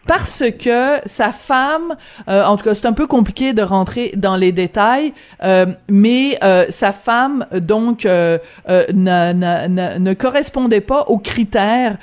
parce 0.07 0.43
que 0.59 0.99
sa 1.07 1.31
femme, 1.31 1.97
euh, 2.29 2.45
en 2.45 2.57
tout 2.57 2.65
cas 2.65 2.75
c'est 2.75 2.87
un 2.87 2.93
peu 2.93 3.07
compliqué 3.07 3.53
de 3.53 3.63
rentrer 3.63 4.13
dans 4.17 4.37
les 4.37 4.51
détails, 4.53 5.13
euh, 5.45 5.67
mais 5.89 6.39
euh, 6.43 6.67
sa 6.71 6.93
femme 6.93 7.47
donc 7.53 8.05
euh, 8.05 8.39
ne, 8.69 10.15
correspondait 10.15 10.81
pas 10.81 11.05
aux 11.09 11.19
critères 11.19 11.99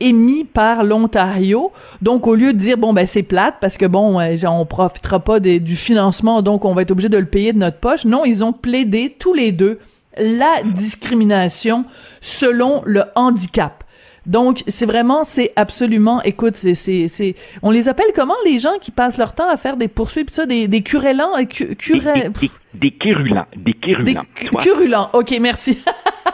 émis 0.00 0.44
par 0.44 0.84
l'Ontario. 0.84 1.72
Donc 2.02 2.26
au 2.26 2.34
lieu 2.34 2.52
de 2.52 2.58
dire 2.58 2.76
bon 2.76 2.92
ben 2.92 3.06
c'est 3.06 3.22
plate 3.22 3.54
parce 3.60 3.78
que 3.78 3.86
bon 3.86 4.20
on 4.20 4.66
profitera 4.66 5.20
pas 5.20 5.40
du 5.40 5.76
financement 5.76 6.42
donc 6.42 6.64
on 6.64 6.74
va 6.74 6.82
être 6.82 6.90
obligé 6.90 7.08
de 7.08 7.18
le 7.18 7.26
payer 7.26 7.52
de 7.52 7.58
notre 7.58 7.78
poche, 7.78 8.04
non 8.04 8.24
ils 8.24 8.44
ont 8.44 8.52
plaidé 8.52 9.14
tous 9.18 9.32
les 9.32 9.52
deux 9.52 9.78
la 10.18 10.62
discrimination 10.64 11.84
selon 12.20 12.82
le 12.84 13.04
handicap. 13.14 13.84
Donc, 14.24 14.62
c'est 14.68 14.86
vraiment, 14.86 15.24
c'est 15.24 15.52
absolument, 15.56 16.22
écoute, 16.22 16.54
c'est, 16.54 16.74
c'est, 16.74 17.08
c'est, 17.08 17.34
on 17.60 17.70
les 17.70 17.88
appelle 17.88 18.06
comment 18.14 18.36
les 18.44 18.60
gens 18.60 18.78
qui 18.80 18.92
passent 18.92 19.18
leur 19.18 19.34
temps 19.34 19.48
à 19.50 19.56
faire 19.56 19.76
des 19.76 19.88
poursuites, 19.88 20.28
pis 20.28 20.34
ça, 20.34 20.46
des, 20.46 20.68
des 20.68 20.82
curélants, 20.82 21.36
euh, 21.36 21.44
des, 21.44 21.74
des, 21.74 22.50
des, 22.74 22.90
quérulants, 22.92 23.46
des 23.56 23.72
quérulants. 23.72 25.10
Des 25.12 25.18
ok, 25.18 25.38
merci. 25.40 25.82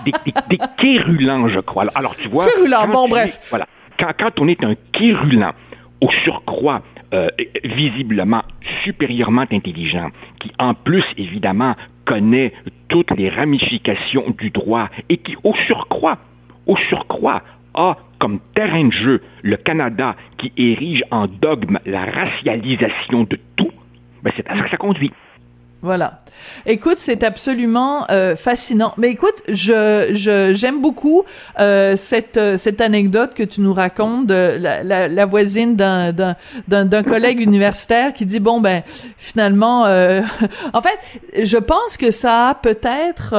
des, 0.04 0.12
des, 0.50 0.58
quérulants, 0.76 1.48
je 1.48 1.60
crois. 1.60 1.86
Alors, 1.94 2.14
tu 2.16 2.28
vois. 2.28 2.46
Quérulants, 2.46 2.88
bon, 2.88 3.08
bref. 3.08 3.40
Voilà. 3.48 3.66
Quand, 3.98 4.12
quand 4.18 4.40
on 4.40 4.48
est 4.48 4.62
un 4.64 4.74
quérulant, 4.92 5.52
au 6.02 6.10
surcroît, 6.24 6.82
euh, 7.14 7.28
visiblement 7.64 8.42
supérieurement 8.84 9.46
intelligent, 9.50 10.10
qui 10.40 10.52
en 10.58 10.74
plus 10.74 11.04
évidemment 11.16 11.74
connaît 12.08 12.54
toutes 12.88 13.10
les 13.10 13.28
ramifications 13.28 14.34
du 14.38 14.48
droit 14.50 14.88
et 15.10 15.18
qui 15.18 15.36
au 15.44 15.54
surcroît, 15.66 16.16
au 16.66 16.76
surcroît, 16.76 17.42
a 17.74 17.98
comme 18.18 18.40
terrain 18.54 18.86
de 18.86 18.92
jeu 18.92 19.22
le 19.42 19.56
Canada 19.56 20.16
qui 20.38 20.50
érige 20.56 21.04
en 21.10 21.26
dogme 21.26 21.78
la 21.84 22.06
racialisation 22.06 23.24
de 23.24 23.38
tout, 23.56 23.70
ben 24.22 24.32
c'est 24.34 24.48
à 24.48 24.56
ça 24.56 24.62
que 24.62 24.70
ça 24.70 24.78
conduit. 24.78 25.12
Voilà. 25.80 26.22
Écoute, 26.66 26.98
c'est 26.98 27.22
absolument 27.22 28.04
euh, 28.10 28.34
fascinant. 28.34 28.94
Mais 28.96 29.10
écoute, 29.10 29.42
je 29.48 30.10
j'aime 30.54 30.80
beaucoup 30.80 31.22
euh, 31.60 31.96
cette 31.96 32.36
euh, 32.36 32.56
cette 32.56 32.80
anecdote 32.80 33.34
que 33.34 33.44
tu 33.44 33.60
nous 33.60 33.72
racontes 33.72 34.26
de 34.26 34.56
la, 34.58 34.82
la, 34.82 35.06
la 35.06 35.26
voisine 35.26 35.76
d'un 35.76 36.12
d'un 36.12 36.36
d'un 36.66 37.02
collègue 37.04 37.40
universitaire 37.40 38.12
qui 38.12 38.26
dit 38.26 38.40
bon 38.40 38.60
ben 38.60 38.82
finalement 39.18 39.82
en 40.72 40.82
fait, 40.82 41.44
je 41.44 41.58
pense 41.58 41.96
que 41.96 42.10
ça 42.10 42.48
a 42.48 42.54
peut-être 42.54 43.34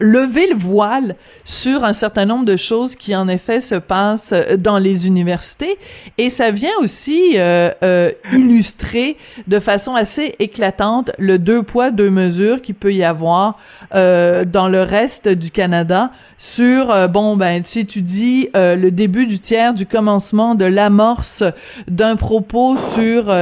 lever 0.00 0.48
le 0.48 0.56
voile 0.56 1.16
sur 1.44 1.84
un 1.84 1.92
certain 1.92 2.24
nombre 2.24 2.44
de 2.44 2.56
choses 2.56 2.96
qui 2.96 3.14
en 3.14 3.28
effet 3.28 3.60
se 3.60 3.76
passent 3.76 4.32
euh, 4.32 4.56
dans 4.56 4.78
les 4.78 5.06
universités. 5.06 5.78
Et 6.18 6.30
ça 6.30 6.50
vient 6.50 6.76
aussi 6.80 7.34
euh, 7.36 7.70
euh, 7.82 8.10
illustrer 8.32 9.16
de 9.46 9.60
façon 9.60 9.94
assez 9.94 10.34
éclatante 10.38 11.10
le 11.18 11.38
deux 11.38 11.62
poids 11.62 11.90
deux 11.90 12.10
mesures 12.10 12.60
qui 12.62 12.72
peut 12.72 12.92
y 12.92 13.04
avoir 13.04 13.58
euh, 13.94 14.44
dans 14.44 14.68
le 14.68 14.82
reste 14.82 15.28
du 15.28 15.50
Canada 15.50 16.10
sur 16.38 16.90
euh, 16.90 17.06
bon 17.06 17.36
ben 17.36 17.62
tu 17.62 17.84
dis 18.02 18.48
le 18.54 18.90
début 18.90 19.26
du 19.26 19.38
tiers 19.38 19.74
du 19.74 19.86
commencement 19.86 20.54
de 20.54 20.64
l'amorce 20.64 21.42
d'un 21.88 22.16
propos 22.16 22.76
sur 22.94 23.34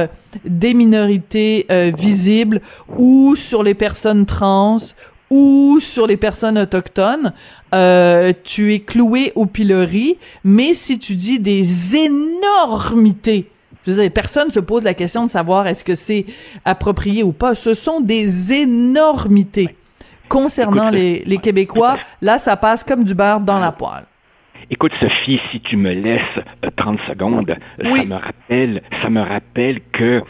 des 0.45 0.73
minorités 0.73 1.67
visibles 1.97 2.61
ou 2.97 3.35
sur 3.35 3.63
les 3.63 3.73
personnes 3.73 4.25
trans 4.25 4.77
ou 5.29 5.79
sur 5.79 6.07
les 6.07 6.17
personnes 6.17 6.57
autochtones, 6.57 7.33
euh, 7.73 8.33
tu 8.43 8.73
es 8.73 8.79
cloué 8.79 9.31
au 9.35 9.45
pilori, 9.45 10.17
mais 10.43 10.73
si 10.73 10.99
tu 10.99 11.15
dis 11.15 11.39
des 11.39 11.95
énormités, 11.95 13.49
je 13.85 13.91
veux 13.91 14.01
dire, 14.01 14.11
personne 14.11 14.51
se 14.51 14.59
pose 14.59 14.83
la 14.83 14.93
question 14.93 15.25
de 15.25 15.29
savoir 15.29 15.67
est-ce 15.67 15.83
que 15.83 15.95
c'est 15.95 16.25
approprié 16.65 17.23
ou 17.23 17.31
pas. 17.31 17.55
Ce 17.55 17.73
sont 17.73 17.99
des 17.99 18.53
énormités. 18.53 19.75
Concernant 20.29 20.89
les, 20.89 21.23
les 21.25 21.37
Québécois, 21.37 21.97
là, 22.21 22.39
ça 22.39 22.55
passe 22.55 22.83
comme 22.83 23.03
du 23.03 23.13
beurre 23.13 23.41
dans 23.41 23.59
la 23.59 23.71
poêle. 23.71 24.05
Écoute, 24.69 24.93
Sophie, 24.99 25.39
si 25.51 25.59
tu 25.59 25.75
me 25.75 25.93
laisses 25.93 26.21
30 26.77 26.99
euh, 26.99 27.11
secondes, 27.11 27.57
ça 27.81 28.05
me 28.05 28.15
rappelle, 28.15 28.81
ça 29.01 29.09
me 29.09 29.21
rappelle 29.21 29.81
que 29.91 30.03
euh, 30.03 30.21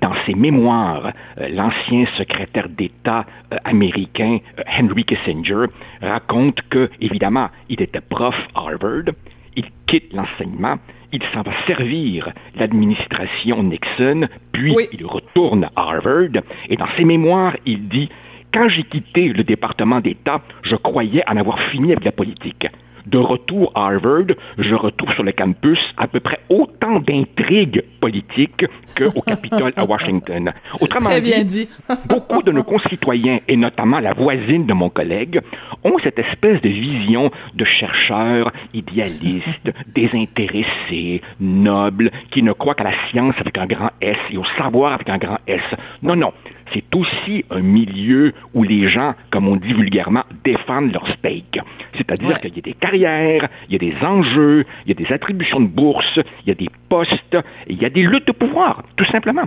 dans 0.00 0.14
ses 0.26 0.34
mémoires, 0.34 1.12
euh, 1.38 1.48
l'ancien 1.48 2.06
secrétaire 2.16 2.68
d'État 2.68 3.26
américain 3.64 4.38
Henry 4.78 5.04
Kissinger 5.04 5.66
raconte 6.00 6.60
que, 6.70 6.88
évidemment, 7.00 7.48
il 7.68 7.82
était 7.82 8.00
prof 8.00 8.36
à 8.54 8.60
Harvard, 8.60 9.12
il 9.56 9.64
quitte 9.86 10.12
l'enseignement, 10.12 10.78
il 11.12 11.22
s'en 11.34 11.42
va 11.42 11.52
servir 11.66 12.30
l'administration 12.54 13.62
Nixon, 13.64 14.28
puis 14.52 14.76
il 14.92 15.04
retourne 15.04 15.64
à 15.74 15.82
Harvard, 15.82 16.42
et 16.68 16.76
dans 16.76 16.88
ses 16.96 17.04
mémoires, 17.04 17.56
il 17.66 17.88
dit 17.88 18.08
quand 18.52 18.68
j'ai 18.68 18.82
quitté 18.82 19.28
le 19.28 19.44
département 19.44 20.00
d'État, 20.00 20.40
je 20.62 20.76
croyais 20.76 21.22
en 21.28 21.36
avoir 21.36 21.60
fini 21.70 21.92
avec 21.92 22.04
la 22.04 22.12
politique 22.12 22.66
de 23.10 23.18
retour 23.18 23.72
à 23.74 23.86
Harvard, 23.86 24.34
je 24.58 24.74
retrouve 24.74 25.12
sur 25.14 25.24
le 25.24 25.32
campus 25.32 25.78
à 25.96 26.06
peu 26.06 26.20
près 26.20 26.40
autant 26.48 27.00
d'intrigues 27.00 27.84
politiques 28.00 28.66
qu'au 28.96 29.22
Capitole 29.22 29.72
à 29.76 29.84
Washington. 29.84 30.52
Autrement 30.80 31.10
dit, 31.20 31.68
beaucoup 32.06 32.42
de 32.42 32.52
nos 32.52 32.62
concitoyens, 32.62 33.40
et 33.48 33.56
notamment 33.56 34.00
la 34.00 34.12
voisine 34.12 34.66
de 34.66 34.72
mon 34.72 34.90
collègue, 34.90 35.40
ont 35.84 35.98
cette 36.02 36.18
espèce 36.18 36.60
de 36.60 36.68
vision 36.68 37.30
de 37.54 37.64
chercheurs 37.64 38.52
idéalistes, 38.74 39.72
désintéressés, 39.94 41.22
nobles, 41.40 42.10
qui 42.30 42.42
ne 42.42 42.52
croient 42.52 42.74
qu'à 42.74 42.84
la 42.84 43.08
science 43.10 43.34
avec 43.38 43.58
un 43.58 43.66
grand 43.66 43.90
S 44.00 44.16
et 44.30 44.36
au 44.36 44.44
savoir 44.56 44.92
avec 44.92 45.08
un 45.08 45.18
grand 45.18 45.38
S. 45.46 45.62
Non, 46.02 46.16
non 46.16 46.32
c'est 46.72 46.94
aussi 46.94 47.44
un 47.50 47.60
milieu 47.60 48.32
où 48.54 48.62
les 48.62 48.88
gens, 48.88 49.14
comme 49.30 49.48
on 49.48 49.56
dit 49.56 49.72
vulgairement, 49.72 50.24
défendent 50.44 50.92
leur 50.92 51.06
steak. 51.08 51.60
C'est-à-dire 51.94 52.40
qu'il 52.40 52.54
y 52.54 52.58
a 52.58 52.62
des 52.62 52.72
carrières, 52.74 53.48
il 53.68 53.72
y 53.72 53.76
a 53.76 53.78
des 53.78 54.06
enjeux, 54.06 54.64
il 54.86 54.88
y 54.88 54.92
a 54.92 55.06
des 55.06 55.12
attributions 55.12 55.60
de 55.60 55.66
bourse, 55.66 56.18
il 56.44 56.48
y 56.48 56.50
a 56.52 56.54
des 56.54 56.68
postes, 56.88 57.36
il 57.68 57.80
y 57.80 57.84
a 57.84 57.90
des 57.90 58.02
luttes 58.02 58.26
de 58.26 58.32
pouvoir, 58.32 58.84
tout 58.96 59.04
simplement. 59.06 59.44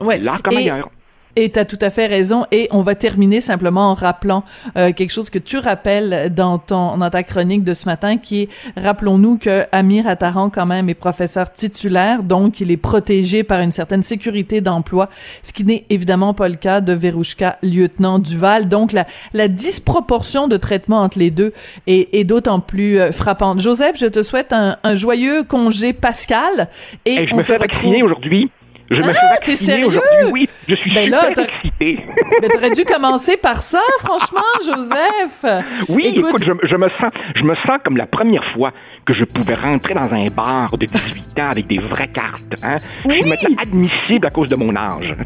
Ouais. 0.00 0.18
Là 0.18 0.38
comme 0.42 0.56
ailleurs. 0.56 0.90
Et 1.36 1.50
tu 1.50 1.58
as 1.58 1.64
tout 1.64 1.78
à 1.80 1.90
fait 1.90 2.06
raison. 2.06 2.44
Et 2.50 2.68
on 2.70 2.82
va 2.82 2.94
terminer 2.94 3.40
simplement 3.40 3.90
en 3.90 3.94
rappelant 3.94 4.44
euh, 4.76 4.92
quelque 4.92 5.10
chose 5.10 5.30
que 5.30 5.38
tu 5.38 5.58
rappelles 5.58 6.32
dans 6.34 6.58
ton 6.58 6.96
dans 6.96 7.10
ta 7.10 7.22
chronique 7.22 7.64
de 7.64 7.72
ce 7.72 7.86
matin, 7.86 8.16
qui 8.16 8.42
est 8.42 8.48
rappelons-nous 8.76 9.38
que 9.38 9.64
Amir 9.72 10.06
Attaran 10.06 10.50
quand 10.50 10.66
même 10.66 10.88
est 10.88 10.94
professeur 10.94 11.52
titulaire, 11.52 12.22
donc 12.22 12.60
il 12.60 12.70
est 12.70 12.76
protégé 12.76 13.44
par 13.44 13.60
une 13.60 13.70
certaine 13.70 14.02
sécurité 14.02 14.60
d'emploi, 14.60 15.08
ce 15.42 15.52
qui 15.52 15.64
n'est 15.64 15.84
évidemment 15.88 16.34
pas 16.34 16.48
le 16.48 16.56
cas 16.56 16.80
de 16.80 16.92
Verouchka, 16.92 17.58
lieutenant 17.62 18.18
Duval. 18.18 18.68
Donc 18.68 18.92
la, 18.92 19.06
la 19.32 19.48
disproportion 19.48 20.48
de 20.48 20.56
traitement 20.56 21.00
entre 21.00 21.18
les 21.18 21.30
deux 21.30 21.52
est, 21.86 22.14
est 22.14 22.24
d'autant 22.24 22.60
plus 22.60 22.98
euh, 22.98 23.12
frappante. 23.12 23.60
Joseph, 23.60 23.96
je 23.98 24.06
te 24.06 24.22
souhaite 24.22 24.52
un, 24.52 24.76
un 24.82 24.96
joyeux 24.96 25.42
congé 25.44 25.92
pascal. 25.92 26.68
Et, 27.06 27.26
je 27.26 27.34
on 27.34 27.36
me 27.38 27.42
se 27.42 27.46
fais 27.46 27.52
retrouve... 27.54 27.70
vacciner 27.70 28.02
aujourd'hui. 28.02 28.50
Je 28.90 29.00
me 29.02 29.08
Ah, 29.10 29.12
t'es 29.12 29.50
vacciner 29.52 29.56
sérieux? 29.56 29.86
aujourd'hui. 29.86 30.32
Oui, 30.32 30.48
je 30.68 30.74
suis 30.74 30.92
Ben 30.92 31.08
là, 31.10 31.28
super 31.28 31.44
excité. 31.44 32.04
Mais 32.42 32.48
t'aurais 32.48 32.70
dû 32.70 32.84
commencer 32.84 33.36
par 33.36 33.62
ça, 33.62 33.78
franchement, 34.00 34.40
Joseph. 34.64 35.64
Oui, 35.88 36.12
Écoute, 36.16 36.30
écoute, 36.42 36.44
je, 36.44 36.66
je 36.68 36.76
me 36.76 36.88
sens, 36.88 37.12
je 37.36 37.42
me 37.44 37.54
sens 37.54 37.78
comme 37.84 37.96
la 37.96 38.06
première 38.06 38.44
fois 38.52 38.72
que 39.06 39.14
je 39.14 39.24
pouvais 39.24 39.54
rentrer 39.54 39.94
dans 39.94 40.12
un 40.12 40.28
bar 40.28 40.76
de 40.76 40.86
18 40.86 41.38
ans 41.40 41.50
avec 41.50 41.68
des 41.68 41.78
vraies 41.78 42.08
cartes. 42.08 42.42
Hein? 42.64 42.76
Je 43.04 43.10
suis 43.12 43.22
Oui. 43.22 43.28
maintenant 43.28 43.62
admissible 43.62 44.26
à 44.26 44.30
cause 44.30 44.48
de 44.48 44.56
mon 44.56 44.74
âge. 44.74 45.14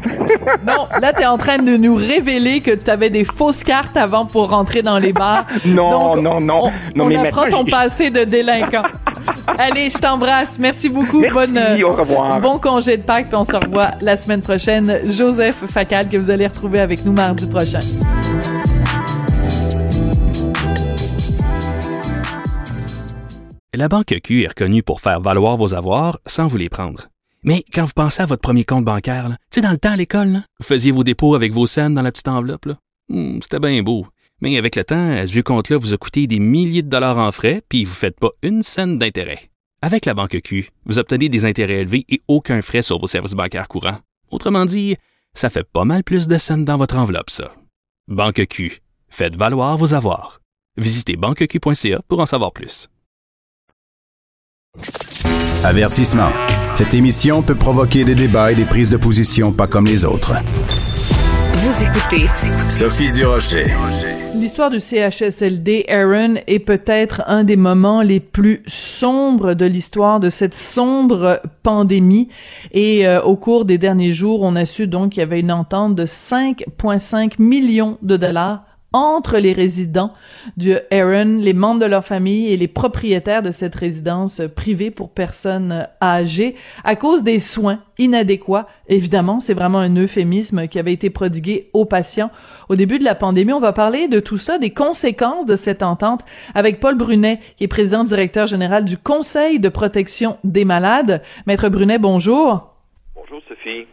Non, 0.65 0.87
là, 1.01 1.13
t'es 1.13 1.25
en 1.25 1.37
train 1.37 1.57
de 1.59 1.75
nous 1.77 1.95
révéler 1.95 2.59
que 2.61 2.71
t'avais 2.71 3.09
des 3.09 3.23
fausses 3.23 3.63
cartes 3.63 3.97
avant 3.97 4.25
pour 4.25 4.49
rentrer 4.49 4.81
dans 4.81 4.97
les 4.99 5.11
bars. 5.11 5.45
Non, 5.65 6.15
Donc, 6.15 6.23
non, 6.23 6.39
non. 6.39 6.59
On, 6.65 6.97
non, 6.97 7.05
on 7.05 7.07
mais 7.07 7.27
apprend 7.27 7.49
ton 7.49 7.65
passé 7.65 8.09
de 8.09 8.23
délinquant. 8.23 8.83
Allez, 9.57 9.89
je 9.89 9.97
t'embrasse. 9.97 10.57
Merci 10.59 10.89
beaucoup. 10.89 11.19
Merci, 11.21 11.33
Bonne, 11.33 11.59
au 11.83 11.93
revoir. 11.93 12.39
Bon 12.41 12.57
congé 12.59 12.97
de 12.97 13.03
Pâques, 13.03 13.27
puis 13.29 13.37
on 13.37 13.45
se 13.45 13.54
revoit 13.55 13.91
la 14.01 14.17
semaine 14.17 14.41
prochaine. 14.41 15.01
Joseph 15.11 15.65
Facal, 15.67 16.09
que 16.09 16.17
vous 16.17 16.29
allez 16.29 16.47
retrouver 16.47 16.79
avec 16.79 17.05
nous 17.05 17.13
mardi 17.13 17.47
prochain. 17.47 17.79
La 23.73 23.89
Banque 23.89 24.15
Q 24.23 24.43
est 24.43 24.47
reconnue 24.47 24.83
pour 24.83 25.01
faire 25.01 25.19
valoir 25.19 25.57
vos 25.57 25.73
avoirs 25.73 26.19
sans 26.25 26.47
vous 26.47 26.57
les 26.57 26.69
prendre. 26.69 27.09
Mais 27.43 27.63
quand 27.73 27.83
vous 27.83 27.91
pensez 27.93 28.23
à 28.23 28.25
votre 28.25 28.41
premier 28.41 28.63
compte 28.63 28.85
bancaire, 28.85 29.27
tu 29.51 29.55
sais, 29.55 29.61
dans 29.61 29.71
le 29.71 29.77
temps 29.77 29.91
à 29.91 29.97
l'école, 29.97 30.41
vous 30.59 30.65
faisiez 30.65 30.91
vos 30.91 31.03
dépôts 31.03 31.35
avec 31.35 31.51
vos 31.51 31.67
scènes 31.67 31.93
dans 31.93 32.01
la 32.01 32.11
petite 32.11 32.27
enveloppe. 32.27 32.69
Hmm, 33.09 33.39
C'était 33.41 33.59
bien 33.59 33.83
beau. 33.83 34.07
Mais 34.41 34.57
avec 34.57 34.75
le 34.75 34.83
temps, 34.83 35.11
à 35.11 35.27
ce 35.27 35.31
vieux 35.33 35.43
compte-là 35.43 35.77
vous 35.77 35.93
a 35.93 35.97
coûté 35.97 36.25
des 36.27 36.39
milliers 36.39 36.81
de 36.81 36.89
dollars 36.89 37.17
en 37.17 37.31
frais, 37.31 37.61
puis 37.69 37.83
vous 37.83 37.91
ne 37.91 37.95
faites 37.95 38.19
pas 38.19 38.31
une 38.43 38.63
scène 38.63 38.97
d'intérêt. 38.97 39.49
Avec 39.85 40.07
la 40.07 40.15
Banque 40.15 40.41
Q, 40.43 40.71
vous 40.87 40.97
obtenez 40.97 41.29
des 41.29 41.45
intérêts 41.45 41.81
élevés 41.81 42.05
et 42.09 42.19
aucun 42.27 42.63
frais 42.63 42.81
sur 42.81 42.97
vos 42.97 43.05
services 43.05 43.33
bancaires 43.33 43.67
courants. 43.67 43.99
Autrement 44.31 44.65
dit, 44.65 44.97
ça 45.35 45.51
fait 45.51 45.63
pas 45.63 45.85
mal 45.85 46.03
plus 46.03 46.27
de 46.27 46.39
scènes 46.39 46.65
dans 46.65 46.77
votre 46.77 46.97
enveloppe, 46.97 47.29
ça. 47.29 47.53
Banque 48.07 48.47
Q. 48.49 48.81
Faites 49.09 49.35
valoir 49.35 49.77
vos 49.77 49.93
avoirs. 49.93 50.41
Visitez 50.75 51.17
banqueq.ca 51.17 52.01
pour 52.07 52.19
en 52.19 52.25
savoir 52.25 52.51
plus. 52.51 52.89
Avertissement. 55.63 56.31
Cette 56.73 56.95
émission 56.95 57.43
peut 57.43 57.53
provoquer 57.53 58.05
des 58.05 58.15
débats 58.15 58.51
et 58.51 58.55
des 58.55 58.65
prises 58.65 58.89
de 58.89 58.97
position 58.97 59.51
pas 59.51 59.67
comme 59.67 59.85
les 59.85 60.03
autres. 60.03 60.33
Vous 61.53 61.83
écoutez 61.83 62.27
Sophie 62.71 63.13
Durocher. 63.13 63.67
L'histoire 64.45 64.69
du 64.69 64.79
CHSLD, 64.79 65.85
Aaron, 65.87 66.35
est 66.45 66.59
peut-être 66.59 67.23
un 67.25 67.43
des 67.43 67.55
moments 67.55 68.03
les 68.03 68.19
plus 68.19 68.61
sombres 68.67 69.55
de 69.55 69.65
l'histoire 69.65 70.19
de 70.19 70.29
cette 70.29 70.53
sombre 70.53 71.41
pandémie. 71.63 72.29
Et 72.71 73.07
euh, 73.07 73.23
au 73.23 73.37
cours 73.37 73.65
des 73.65 73.79
derniers 73.79 74.13
jours, 74.13 74.43
on 74.43 74.55
a 74.55 74.65
su 74.65 74.85
donc 74.85 75.13
qu'il 75.13 75.21
y 75.21 75.23
avait 75.23 75.39
une 75.39 75.51
entente 75.51 75.95
de 75.95 76.05
5,5 76.05 77.41
millions 77.41 77.97
de 78.03 78.17
dollars 78.17 78.63
entre 78.95 79.39
les 79.39 79.51
résidents 79.51 80.13
du 80.55 80.73
Aaron, 80.89 81.39
les 81.41 81.53
membres 81.53 81.81
de 81.81 81.85
leur 81.85 82.05
famille 82.05 82.53
et 82.53 82.55
les 82.55 82.69
propriétaires 82.69 83.41
de 83.41 83.51
cette 83.51 83.75
résidence 83.75 84.41
privée 84.55 84.89
pour 84.89 85.09
personnes 85.09 85.89
âgées 86.01 86.55
à 86.85 86.95
cause 86.95 87.25
des 87.25 87.39
soins 87.39 87.79
inadéquats. 87.97 88.67
Évidemment, 88.87 89.41
c'est 89.41 89.53
vraiment 89.53 89.79
un 89.79 89.93
euphémisme 89.97 90.69
qui 90.69 90.79
avait 90.79 90.93
été 90.93 91.09
prodigué 91.09 91.69
aux 91.73 91.83
patients 91.83 92.31
au 92.69 92.77
début 92.77 92.97
de 92.97 93.03
la 93.03 93.15
pandémie. 93.15 93.51
On 93.51 93.59
va 93.59 93.73
parler 93.73 94.07
de 94.07 94.21
tout 94.21 94.37
ça, 94.37 94.59
des 94.59 94.69
conséquences 94.69 95.45
de 95.45 95.57
cette 95.57 95.83
entente 95.83 96.21
avec 96.53 96.79
Paul 96.79 96.95
Brunet, 96.95 97.41
qui 97.57 97.65
est 97.65 97.67
président 97.67 98.05
directeur 98.05 98.47
général 98.47 98.85
du 98.85 98.97
Conseil 98.97 99.59
de 99.59 99.67
protection 99.67 100.37
des 100.45 100.63
malades. 100.63 101.21
Maître 101.47 101.67
Brunet, 101.67 101.99
bonjour. 101.99 102.73
Bonjour 103.13 103.41
Sophie. 103.49 103.87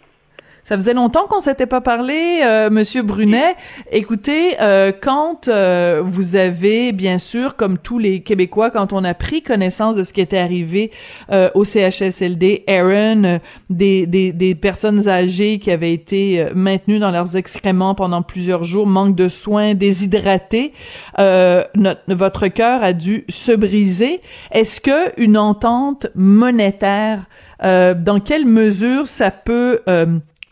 Ça 0.64 0.77
faisait 0.77 0.94
longtemps 0.94 1.27
qu'on 1.29 1.40
s'était 1.40 1.66
pas 1.66 1.81
parlé, 1.81 2.40
euh, 2.44 2.70
Monsieur 2.70 3.03
Brunet. 3.03 3.57
Écoutez, 3.90 4.61
euh, 4.61 4.92
quand 4.92 5.48
euh, 5.48 6.03
vous 6.05 6.37
avez, 6.37 6.92
bien 6.92 7.18
sûr, 7.18 7.57
comme 7.57 7.79
tous 7.79 7.98
les 7.98 8.20
Québécois, 8.20 8.70
quand 8.70 8.92
on 8.92 9.03
a 9.03 9.12
pris 9.12 9.42
connaissance 9.42 9.96
de 9.96 10.05
ce 10.05 10.12
qui 10.12 10.20
était 10.20 10.38
arrivé 10.38 10.92
euh, 11.33 11.51
au 11.55 11.64
CHSLD, 11.64 12.62
Aaron, 12.68 13.25
euh, 13.25 13.38
des, 13.70 14.07
des, 14.07 14.33
des 14.33 14.55
personnes 14.55 15.09
âgées 15.09 15.59
qui 15.59 15.72
avaient 15.72 15.92
été 15.92 16.40
euh, 16.40 16.53
maintenues 16.55 17.01
dans 17.01 17.11
leurs 17.11 17.37
excréments 17.37 17.96
pendant 17.96 18.22
plusieurs 18.22 18.62
jours, 18.62 18.87
manque 18.87 19.16
de 19.16 19.27
soins, 19.27 19.75
déshydratées, 19.75 20.72
notre, 21.18 22.03
votre 22.09 22.46
cœur 22.46 22.85
a 22.85 22.92
dû 22.92 23.25
se 23.29 23.51
briser. 23.51 24.20
Est-ce 24.53 24.81
que 24.81 25.20
une 25.20 25.37
entente 25.37 26.07
monétaire, 26.14 27.25
dans 27.61 28.20
quelle 28.25 28.46
mesure 28.46 29.09
ça 29.09 29.31
peut 29.31 29.81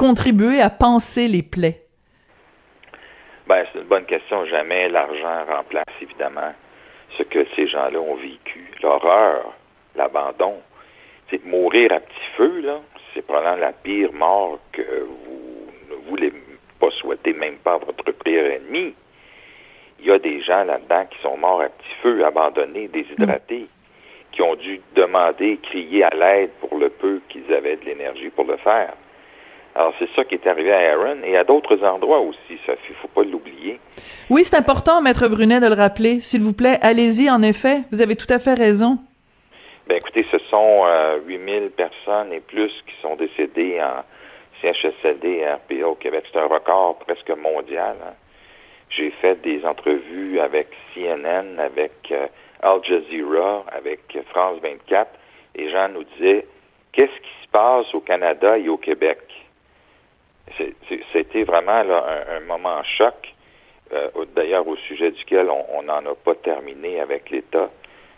contribuer 0.01 0.63
à 0.63 0.71
penser 0.71 1.29
les 1.29 1.43
plaies? 1.43 1.83
Ben, 3.47 3.67
c'est 3.71 3.81
une 3.81 3.85
bonne 3.85 4.07
question. 4.07 4.47
Jamais 4.47 4.89
l'argent 4.89 5.45
remplace 5.47 5.95
évidemment 6.01 6.55
ce 7.19 7.23
que 7.25 7.45
ces 7.55 7.67
gens-là 7.67 8.01
ont 8.01 8.15
vécu. 8.15 8.73
L'horreur, 8.83 9.53
l'abandon. 9.95 10.55
C'est 11.29 11.45
mourir 11.45 11.93
à 11.93 12.01
petit 12.01 12.29
feu, 12.39 12.63
là, 12.63 12.81
c'est 13.13 13.21
probablement 13.21 13.59
la 13.59 13.73
pire 13.73 14.11
mort 14.15 14.59
que 14.73 14.81
vous 14.81 15.69
ne 15.91 15.97
voulez 16.09 16.33
pas 16.81 16.91
souhaiter, 16.93 17.35
même 17.35 17.57
pas 17.57 17.75
à 17.75 17.79
votre 17.79 18.11
pire 18.25 18.47
ennemi. 18.47 18.95
Il 19.99 20.07
y 20.07 20.11
a 20.11 20.19
des 20.19 20.41
gens 20.41 20.65
là-dedans 20.65 21.05
qui 21.11 21.21
sont 21.21 21.37
morts 21.37 21.61
à 21.61 21.69
petit 21.69 21.95
feu, 22.03 22.25
abandonnés, 22.25 22.89
déshydratés, 22.89 23.69
qui 24.33 24.41
ont 24.41 24.55
dû 24.55 24.81
demander, 24.95 25.59
crier 25.63 26.05
à 26.05 26.11
l'aide 26.11 26.53
pour 26.61 26.79
le 26.79 26.89
peu 26.89 27.21
qu'ils 27.29 27.53
avaient 27.53 27.77
de 27.77 27.85
l'énergie 27.85 28.31
pour 28.31 28.47
le 28.47 28.57
faire. 28.57 28.95
Alors, 29.81 29.95
c'est 29.99 30.11
ça 30.14 30.27
qui 30.27 30.35
est 30.35 30.47
arrivé 30.47 30.71
à 30.75 30.93
Aaron 30.93 31.23
et 31.25 31.38
à 31.38 31.45
d'autres 31.45 31.83
endroits 31.83 32.21
aussi, 32.21 32.61
Sophie, 32.66 32.88
il 32.90 32.93
ne 32.93 32.97
faut 32.97 33.09
pas 33.09 33.23
l'oublier. 33.23 33.81
Oui, 34.29 34.45
c'est 34.45 34.57
important, 34.57 35.01
Maître 35.01 35.27
Brunet, 35.27 35.59
de 35.59 35.69
le 35.69 35.75
rappeler. 35.75 36.21
S'il 36.21 36.43
vous 36.43 36.53
plaît, 36.53 36.79
allez-y, 36.83 37.31
en 37.31 37.40
effet. 37.40 37.85
Vous 37.90 38.03
avez 38.03 38.14
tout 38.14 38.27
à 38.29 38.38
fait 38.38 38.53
raison. 38.53 38.99
Ben, 39.88 39.97
écoutez, 39.97 40.27
ce 40.31 40.37
sont 40.51 40.83
euh, 40.85 41.16
8000 41.27 41.71
personnes 41.71 42.31
et 42.31 42.40
plus 42.40 42.71
qui 42.87 42.95
sont 43.01 43.16
décédées 43.16 43.81
en 43.81 44.05
CHSLD 44.61 45.27
et 45.27 45.49
RPA 45.49 45.88
au 45.88 45.95
Québec. 45.95 46.25
C'est 46.31 46.38
un 46.38 46.47
record 46.47 46.99
presque 46.99 47.31
mondial. 47.31 47.97
hein. 48.07 48.12
J'ai 48.90 49.11
fait 49.12 49.40
des 49.40 49.64
entrevues 49.64 50.40
avec 50.40 50.69
CNN, 50.93 51.59
avec 51.59 51.93
euh, 52.12 52.27
Al 52.61 52.85
Jazeera, 52.85 53.64
avec 53.73 54.01
France 54.29 54.59
24. 54.62 55.09
Les 55.57 55.71
gens 55.71 55.88
nous 55.88 56.05
disaient, 56.19 56.47
qu'est-ce 56.93 57.19
qui 57.19 57.45
se 57.45 57.49
passe 57.51 57.95
au 57.95 58.01
Canada 58.01 58.59
et 58.59 58.69
au 58.69 58.77
Québec? 58.77 59.21
C'était 61.13 61.45
vraiment 61.45 61.83
là, 61.83 62.25
un, 62.37 62.41
moment 62.41 62.83
choc, 62.83 63.35
euh, 63.93 64.09
d'ailleurs 64.35 64.67
au 64.67 64.77
sujet 64.77 65.11
duquel 65.11 65.49
on 65.51 65.83
n'en 65.83 66.05
a 66.07 66.15
pas 66.15 66.35
terminé 66.35 67.01
avec 67.01 67.31
l'État, 67.31 67.71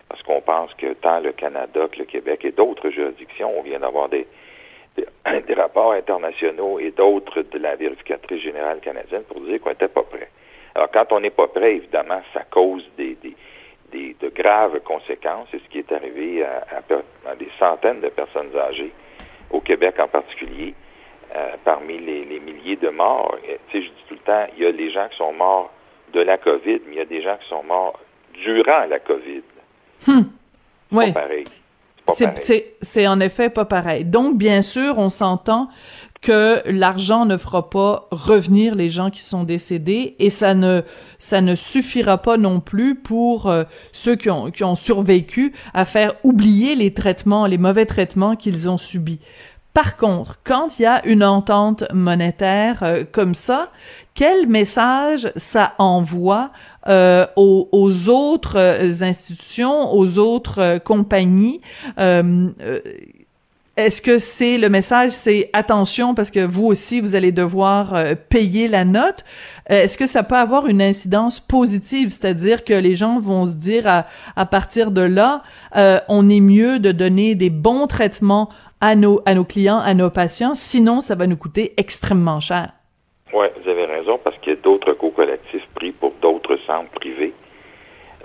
parce 0.09 0.23
qu'on 0.23 0.40
pense 0.40 0.75
que 0.75 0.92
tant 0.95 1.21
le 1.21 1.33
Canada 1.33 1.88
que 1.90 1.99
le 1.99 2.05
Québec 2.05 2.45
et 2.45 2.53
d'autres 2.53 2.90
juridictions, 2.90 3.59
on 3.59 3.62
vient 3.62 3.81
d'avoir 3.81 4.09
des, 4.09 4.27
rapports 5.57 5.92
internationaux 5.92 6.79
et 6.79 6.90
d'autres 6.90 7.42
de 7.42 7.59
la 7.59 7.77
vérificatrice 7.77 8.42
générale 8.42 8.81
canadienne 8.81 9.23
pour 9.23 9.40
dire 9.40 9.61
qu'on 9.61 9.71
n'était 9.71 9.88
pas 9.88 10.03
prêt. 10.03 10.29
Alors 10.75 10.90
quand 10.90 11.12
on 11.12 11.21
n'est 11.21 11.31
pas 11.31 11.49
prêt, 11.49 11.77
évidemment, 11.77 12.21
ça 12.35 12.45
cause 12.51 12.87
des, 12.97 13.16
de 13.92 14.29
graves 14.29 14.81
conséquences, 14.81 15.49
c'est 15.51 15.62
ce 15.62 15.68
qui 15.68 15.79
est 15.79 15.92
arrivé 15.92 16.45
à 16.45 17.35
des 17.37 17.49
centaines 17.59 18.01
de 18.01 18.09
personnes 18.09 18.55
âgées, 18.57 18.92
au 19.51 19.61
Québec 19.61 19.95
en 19.99 20.09
particulier. 20.09 20.75
Euh, 21.35 21.53
parmi 21.64 21.99
les, 21.99 22.27
les 22.27 22.40
milliers 22.40 22.77
de 22.77 22.90
morts, 22.90 23.35
tu 23.71 23.79
sais, 23.79 23.85
je 23.85 23.88
dis 23.88 24.05
tout 24.07 24.14
le 24.14 24.21
temps, 24.21 24.45
il 24.55 24.64
y 24.64 24.66
a 24.66 24.71
les 24.71 24.90
gens 24.90 25.09
qui 25.11 25.16
sont 25.16 25.33
morts 25.33 25.73
de 26.12 26.21
la 26.21 26.37
COVID, 26.37 26.81
mais 26.87 26.92
il 26.92 26.99
y 26.99 27.01
a 27.01 27.07
des 27.07 27.23
gens 27.23 27.37
qui 27.40 27.49
sont 27.49 27.62
morts 27.62 27.99
durant 28.45 28.85
la 28.87 28.99
COVID. 28.99 29.42
C'est 30.01 30.12
Oui. 30.92 31.12
pas 31.12 31.21
pareil. 31.23 31.45
C'est 32.83 33.07
en 33.07 33.21
effet 33.21 33.49
pas 33.49 33.64
pareil. 33.64 34.05
Donc, 34.05 34.37
bien 34.37 34.61
sûr, 34.61 34.99
on 34.99 35.09
s'entend 35.09 35.68
que 36.21 36.62
l'argent 36.66 37.25
ne 37.25 37.37
fera 37.37 37.68
pas 37.68 38.07
revenir 38.12 38.75
les 38.75 38.90
gens 38.90 39.11
qui 39.11 39.23
sont 39.23 39.42
décédés 39.42 40.14
et 40.21 40.31
ça 40.31 40.55
ne 40.55 40.83
ça 41.18 41.40
ne 41.40 41.57
suffira 41.57 42.18
pas 42.18 42.37
non 42.37 42.61
plus 42.61 42.95
pour 42.95 43.49
euh, 43.49 43.64
ceux 43.90 44.14
qui 44.14 44.31
ont 44.31 44.51
qui 44.53 44.62
ont 44.62 44.77
survécu 44.77 45.53
à 45.75 45.85
faire 45.85 46.14
oublier 46.23 46.77
les 46.77 46.95
traitements, 46.95 47.47
les 47.47 47.59
mauvais 47.59 47.87
traitements 47.87 48.37
qu'ils 48.37 48.68
ont 48.68 48.79
subis. 48.79 49.18
Par 49.74 49.96
contre, 49.96 50.38
quand 50.44 50.78
il 50.78 50.82
y 50.82 50.87
a 50.87 51.04
une 51.06 51.24
entente 51.24 51.85
monétaire 51.94 52.80
euh, 52.82 53.04
comme 53.11 53.35
ça, 53.35 53.70
quel 54.14 54.46
message 54.46 55.32
ça 55.37 55.72
envoie 55.78 56.50
euh, 56.88 57.26
aux, 57.37 58.08
autres 58.08 58.58
euh, 58.58 59.02
institutions, 59.02 59.94
aux 59.94 60.18
autres 60.18 60.78
compagnies? 60.85 61.62
Est-ce 63.74 64.02
que 64.02 64.18
c'est 64.18 64.58
le 64.58 64.68
message, 64.68 65.12
c'est 65.12 65.48
attention 65.54 66.14
parce 66.14 66.30
que 66.30 66.44
vous 66.44 66.66
aussi 66.66 67.00
vous 67.00 67.14
allez 67.14 67.32
devoir 67.32 67.96
payer 68.28 68.68
la 68.68 68.85
note? 68.85 69.24
Est-ce 69.72 69.96
que 69.96 70.06
ça 70.06 70.22
peut 70.22 70.37
avoir 70.37 70.66
une 70.66 70.82
incidence 70.82 71.40
positive, 71.40 72.11
c'est-à-dire 72.11 72.64
que 72.64 72.74
les 72.74 72.94
gens 72.94 73.18
vont 73.18 73.46
se 73.46 73.54
dire 73.54 73.87
à, 73.87 74.06
à 74.37 74.46
partir 74.46 74.90
de 74.90 75.02
là, 75.02 75.42
on 76.08 76.28
est 76.28 76.40
mieux 76.40 76.78
de 76.78 76.92
donner 76.92 77.35
des 77.35 77.50
bons 77.50 77.87
traitements 77.87 78.48
à 78.80 78.96
nos 78.96 79.22
à 79.26 79.35
nos 79.35 79.44
clients, 79.44 79.78
à 79.78 79.94
nos 79.94 80.11
patients, 80.11 80.54
sinon 80.54 81.00
ça 81.00 81.14
va 81.14 81.26
nous 81.26 81.37
coûter 81.37 81.72
extrêmement 81.76 82.40
cher. 82.40 82.72
Oui, 83.32 83.46
vous 83.62 83.70
avez 83.70 83.87
raison, 83.87 84.18
parce 84.22 84.37
qu'il 84.38 84.52
y 84.52 84.56
a 84.56 84.58
d'autres 84.58 84.92
co-collectifs 84.92 85.66
pris 85.74 85.92
pour 85.92 86.12
d'autres 86.20 86.58
centres 86.66 86.90
privés, 86.90 87.32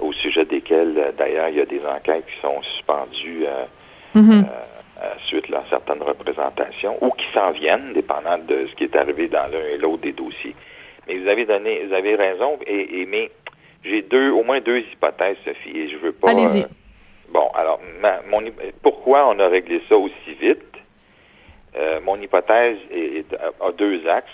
au 0.02 0.12
sujet 0.12 0.46
desquels, 0.46 0.96
euh, 0.98 1.12
d'ailleurs, 1.18 1.48
il 1.50 1.56
y 1.56 1.62
a 1.62 1.66
des 1.66 1.82
enquêtes 1.86 2.26
qui 2.26 2.42
sont 2.42 2.62
suspendues 2.62 3.46
euh, 3.46 3.66
mm-hmm. 4.16 4.44
euh, 4.44 5.14
suite 5.28 5.46
à 5.54 5.64
certaines 5.70 6.02
représentations, 6.04 6.98
ou 7.02 7.12
qui 7.12 7.26
s'en 7.34 7.52
viennent, 7.52 7.94
dépendant 7.94 8.38
de 8.38 8.68
ce 8.70 8.76
qui 8.76 8.84
est 8.84 8.96
arrivé 8.98 9.30
dans 9.30 9.48
l'un 9.50 9.64
et 9.74 9.78
l'autre 9.78 10.02
des 10.02 10.12
dossiers. 10.12 10.56
Mais 11.08 11.18
vous 11.18 11.28
avez 11.28 11.46
donné, 11.46 11.86
vous 11.86 11.94
avez 11.94 12.16
raison, 12.16 12.60
et, 12.66 13.06
mais 13.06 13.32
j'ai 13.84 14.02
deux, 14.02 14.32
au 14.32 14.44
moins 14.44 14.60
deux 14.60 14.80
hypothèses, 14.80 15.38
Sophie, 15.46 15.78
et 15.78 15.88
je 15.90 15.98
veux 15.98 16.12
pas. 16.12 16.32
Allez-y. 16.32 16.66
bon, 17.30 17.50
alors, 17.54 17.80
mon, 18.30 18.44
pourquoi 18.82 19.28
on 19.30 19.40
a 19.40 19.48
réglé 19.48 19.82
ça 19.88 19.98
aussi 19.98 20.34
vite? 20.40 20.64
mon 22.04 22.20
hypothèse 22.20 22.78
est, 22.92 23.32
a 23.36 23.72
deux 23.72 24.08
axes. 24.08 24.32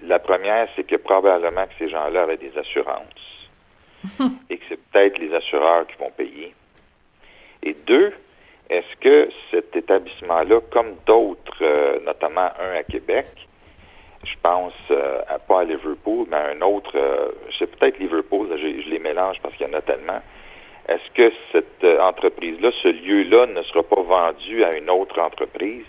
La 0.00 0.18
première, 0.18 0.68
c'est 0.74 0.84
que 0.84 0.96
probablement 0.96 1.66
que 1.66 1.74
ces 1.78 1.90
gens-là 1.90 2.22
avaient 2.22 2.38
des 2.38 2.56
assurances 2.56 3.50
et 4.48 4.56
que 4.56 4.64
c'est 4.68 4.80
peut-être 4.90 5.18
les 5.18 5.34
assureurs 5.34 5.86
qui 5.86 5.96
vont 5.98 6.10
payer. 6.10 6.54
Et 7.62 7.74
deux, 7.86 8.12
est-ce 8.70 8.96
que 9.00 9.28
cet 9.50 9.74
établissement-là, 9.74 10.60
comme 10.70 10.94
d'autres, 11.06 11.62
euh, 11.62 12.00
notamment 12.04 12.50
un 12.60 12.76
à 12.76 12.82
Québec, 12.82 13.26
je 14.32 14.36
pense 14.42 14.74
euh, 14.90 15.20
à 15.28 15.38
pas 15.38 15.60
à 15.60 15.64
Liverpool, 15.64 16.26
mais 16.30 16.36
à 16.36 16.48
un 16.50 16.60
autre, 16.62 16.92
euh, 16.94 17.30
c'est 17.58 17.66
peut-être 17.66 17.98
Liverpool, 17.98 18.48
je, 18.56 18.90
les 18.90 18.98
mélange 18.98 19.36
parce 19.42 19.54
qu'il 19.54 19.66
y 19.66 19.70
en 19.70 19.74
a 19.74 19.82
tellement. 19.82 20.20
Est-ce 20.88 21.10
que 21.12 21.32
cette 21.52 22.00
entreprise-là, 22.00 22.70
ce 22.82 22.88
lieu-là, 22.88 23.46
ne 23.46 23.62
sera 23.62 23.82
pas 23.82 24.00
vendu 24.00 24.64
à 24.64 24.72
une 24.76 24.88
autre 24.88 25.20
entreprise 25.20 25.84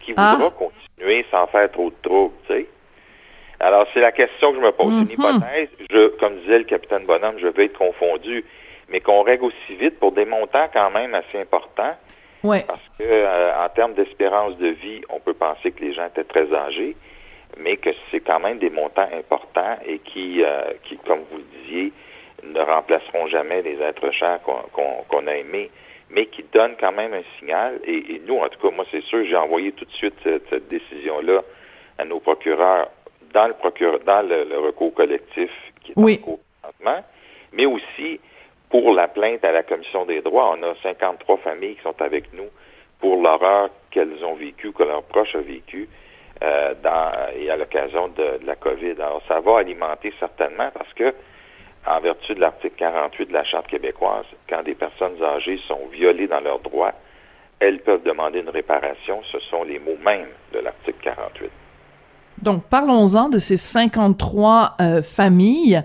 qui 0.00 0.12
ah. 0.16 0.34
voudra 0.34 0.50
continuer 0.50 1.24
sans 1.30 1.46
faire 1.46 1.70
trop 1.70 1.90
de 1.90 1.96
troubles, 2.02 2.34
tu 2.48 2.54
sais? 2.54 2.66
Alors, 3.60 3.86
c'est 3.92 4.00
la 4.00 4.10
question 4.10 4.52
que 4.52 4.56
je 4.56 4.62
me 4.62 4.72
pose. 4.72 4.86
C'est 4.86 5.00
une 5.00 5.04
mhm. 5.04 5.10
hypothèse. 5.10 5.68
Je, 5.90 6.08
comme 6.16 6.36
disait 6.38 6.58
le 6.58 6.64
capitaine 6.64 7.04
Bonhomme, 7.04 7.38
je 7.38 7.46
vais 7.46 7.66
être 7.66 7.78
confondu, 7.78 8.44
mais 8.88 9.00
qu'on 9.00 9.22
règle 9.22 9.44
aussi 9.44 9.74
vite 9.78 10.00
pour 10.00 10.12
des 10.12 10.24
montants 10.24 10.68
quand 10.72 10.90
même 10.90 11.14
assez 11.14 11.38
importants. 11.38 11.94
Ouais. 12.42 12.64
Parce 12.66 12.80
que 12.98 13.04
euh, 13.04 13.64
en 13.64 13.68
termes 13.68 13.92
d'espérance 13.92 14.56
de 14.56 14.68
vie, 14.68 15.02
on 15.10 15.20
peut 15.20 15.34
penser 15.34 15.72
que 15.72 15.80
les 15.84 15.92
gens 15.92 16.06
étaient 16.06 16.24
très 16.24 16.52
âgés, 16.54 16.96
mais 17.58 17.76
que 17.76 17.90
c'est 18.10 18.20
quand 18.20 18.40
même 18.40 18.58
des 18.58 18.70
montants 18.70 19.08
importants 19.12 19.78
et 19.86 19.98
qui, 19.98 20.42
euh, 20.42 20.72
qui, 20.84 20.96
comme 20.98 21.20
vous 21.30 21.38
le 21.38 21.60
disiez, 21.62 21.92
ne 22.42 22.60
remplaceront 22.60 23.26
jamais 23.26 23.62
les 23.62 23.80
êtres 23.80 24.10
chers 24.12 24.40
qu'on 24.42 25.26
a 25.26 25.36
aimés, 25.36 25.70
mais 26.08 26.26
qui 26.26 26.44
donnent 26.52 26.76
quand 26.78 26.92
même 26.92 27.12
un 27.12 27.22
signal. 27.38 27.80
Et, 27.84 28.20
nous, 28.26 28.38
en 28.38 28.48
tout 28.48 28.58
cas, 28.60 28.74
moi, 28.74 28.84
c'est 28.90 29.02
sûr, 29.02 29.24
j'ai 29.24 29.36
envoyé 29.36 29.72
tout 29.72 29.84
de 29.84 29.92
suite 29.92 30.14
cette 30.24 30.68
décision-là 30.68 31.42
à 31.98 32.04
nos 32.04 32.20
procureurs 32.20 32.90
dans 33.32 33.46
le 33.46 33.54
procureur, 33.54 34.00
dans 34.00 34.26
le, 34.26 34.58
recours 34.58 34.94
collectif 34.94 35.50
qui 35.82 35.92
est 35.92 35.98
en 35.98 36.22
cours 36.22 36.40
mais 37.52 37.66
aussi 37.66 38.20
pour 38.68 38.92
la 38.92 39.08
plainte 39.08 39.44
à 39.44 39.52
la 39.52 39.62
Commission 39.62 40.04
des 40.06 40.20
droits. 40.20 40.56
On 40.56 40.62
a 40.62 40.74
53 40.82 41.38
familles 41.38 41.76
qui 41.76 41.82
sont 41.82 42.00
avec 42.00 42.32
nous 42.32 42.48
pour 43.00 43.20
l'horreur 43.20 43.70
qu'elles 43.90 44.24
ont 44.24 44.34
vécue, 44.34 44.72
que 44.72 44.82
leurs 44.82 45.02
proches 45.02 45.34
ont 45.34 45.42
vécu 45.42 45.88
euh, 46.42 46.74
et 47.36 47.50
à 47.50 47.56
l'occasion 47.56 48.08
de, 48.08 48.44
la 48.44 48.56
COVID. 48.56 48.92
Alors, 48.92 49.22
ça 49.28 49.40
va 49.40 49.58
alimenter 49.58 50.12
certainement 50.18 50.70
parce 50.72 50.92
que, 50.94 51.14
en 51.86 52.00
vertu 52.00 52.34
de 52.34 52.40
l'article 52.40 52.74
48 52.76 53.26
de 53.26 53.32
la 53.32 53.44
Charte 53.44 53.66
québécoise, 53.66 54.26
quand 54.48 54.62
des 54.62 54.74
personnes 54.74 55.22
âgées 55.22 55.58
sont 55.68 55.86
violées 55.92 56.28
dans 56.28 56.40
leurs 56.40 56.60
droits, 56.60 56.92
elles 57.58 57.80
peuvent 57.80 58.02
demander 58.02 58.40
une 58.40 58.48
réparation. 58.48 59.22
Ce 59.24 59.38
sont 59.40 59.64
les 59.64 59.78
mots 59.78 59.98
mêmes 60.02 60.28
de 60.52 60.60
l'article 60.60 60.98
48. 61.02 61.50
Donc, 62.42 62.64
parlons-en 62.64 63.28
de 63.28 63.38
ces 63.38 63.56
53 63.56 64.76
euh, 64.80 65.02
familles. 65.02 65.82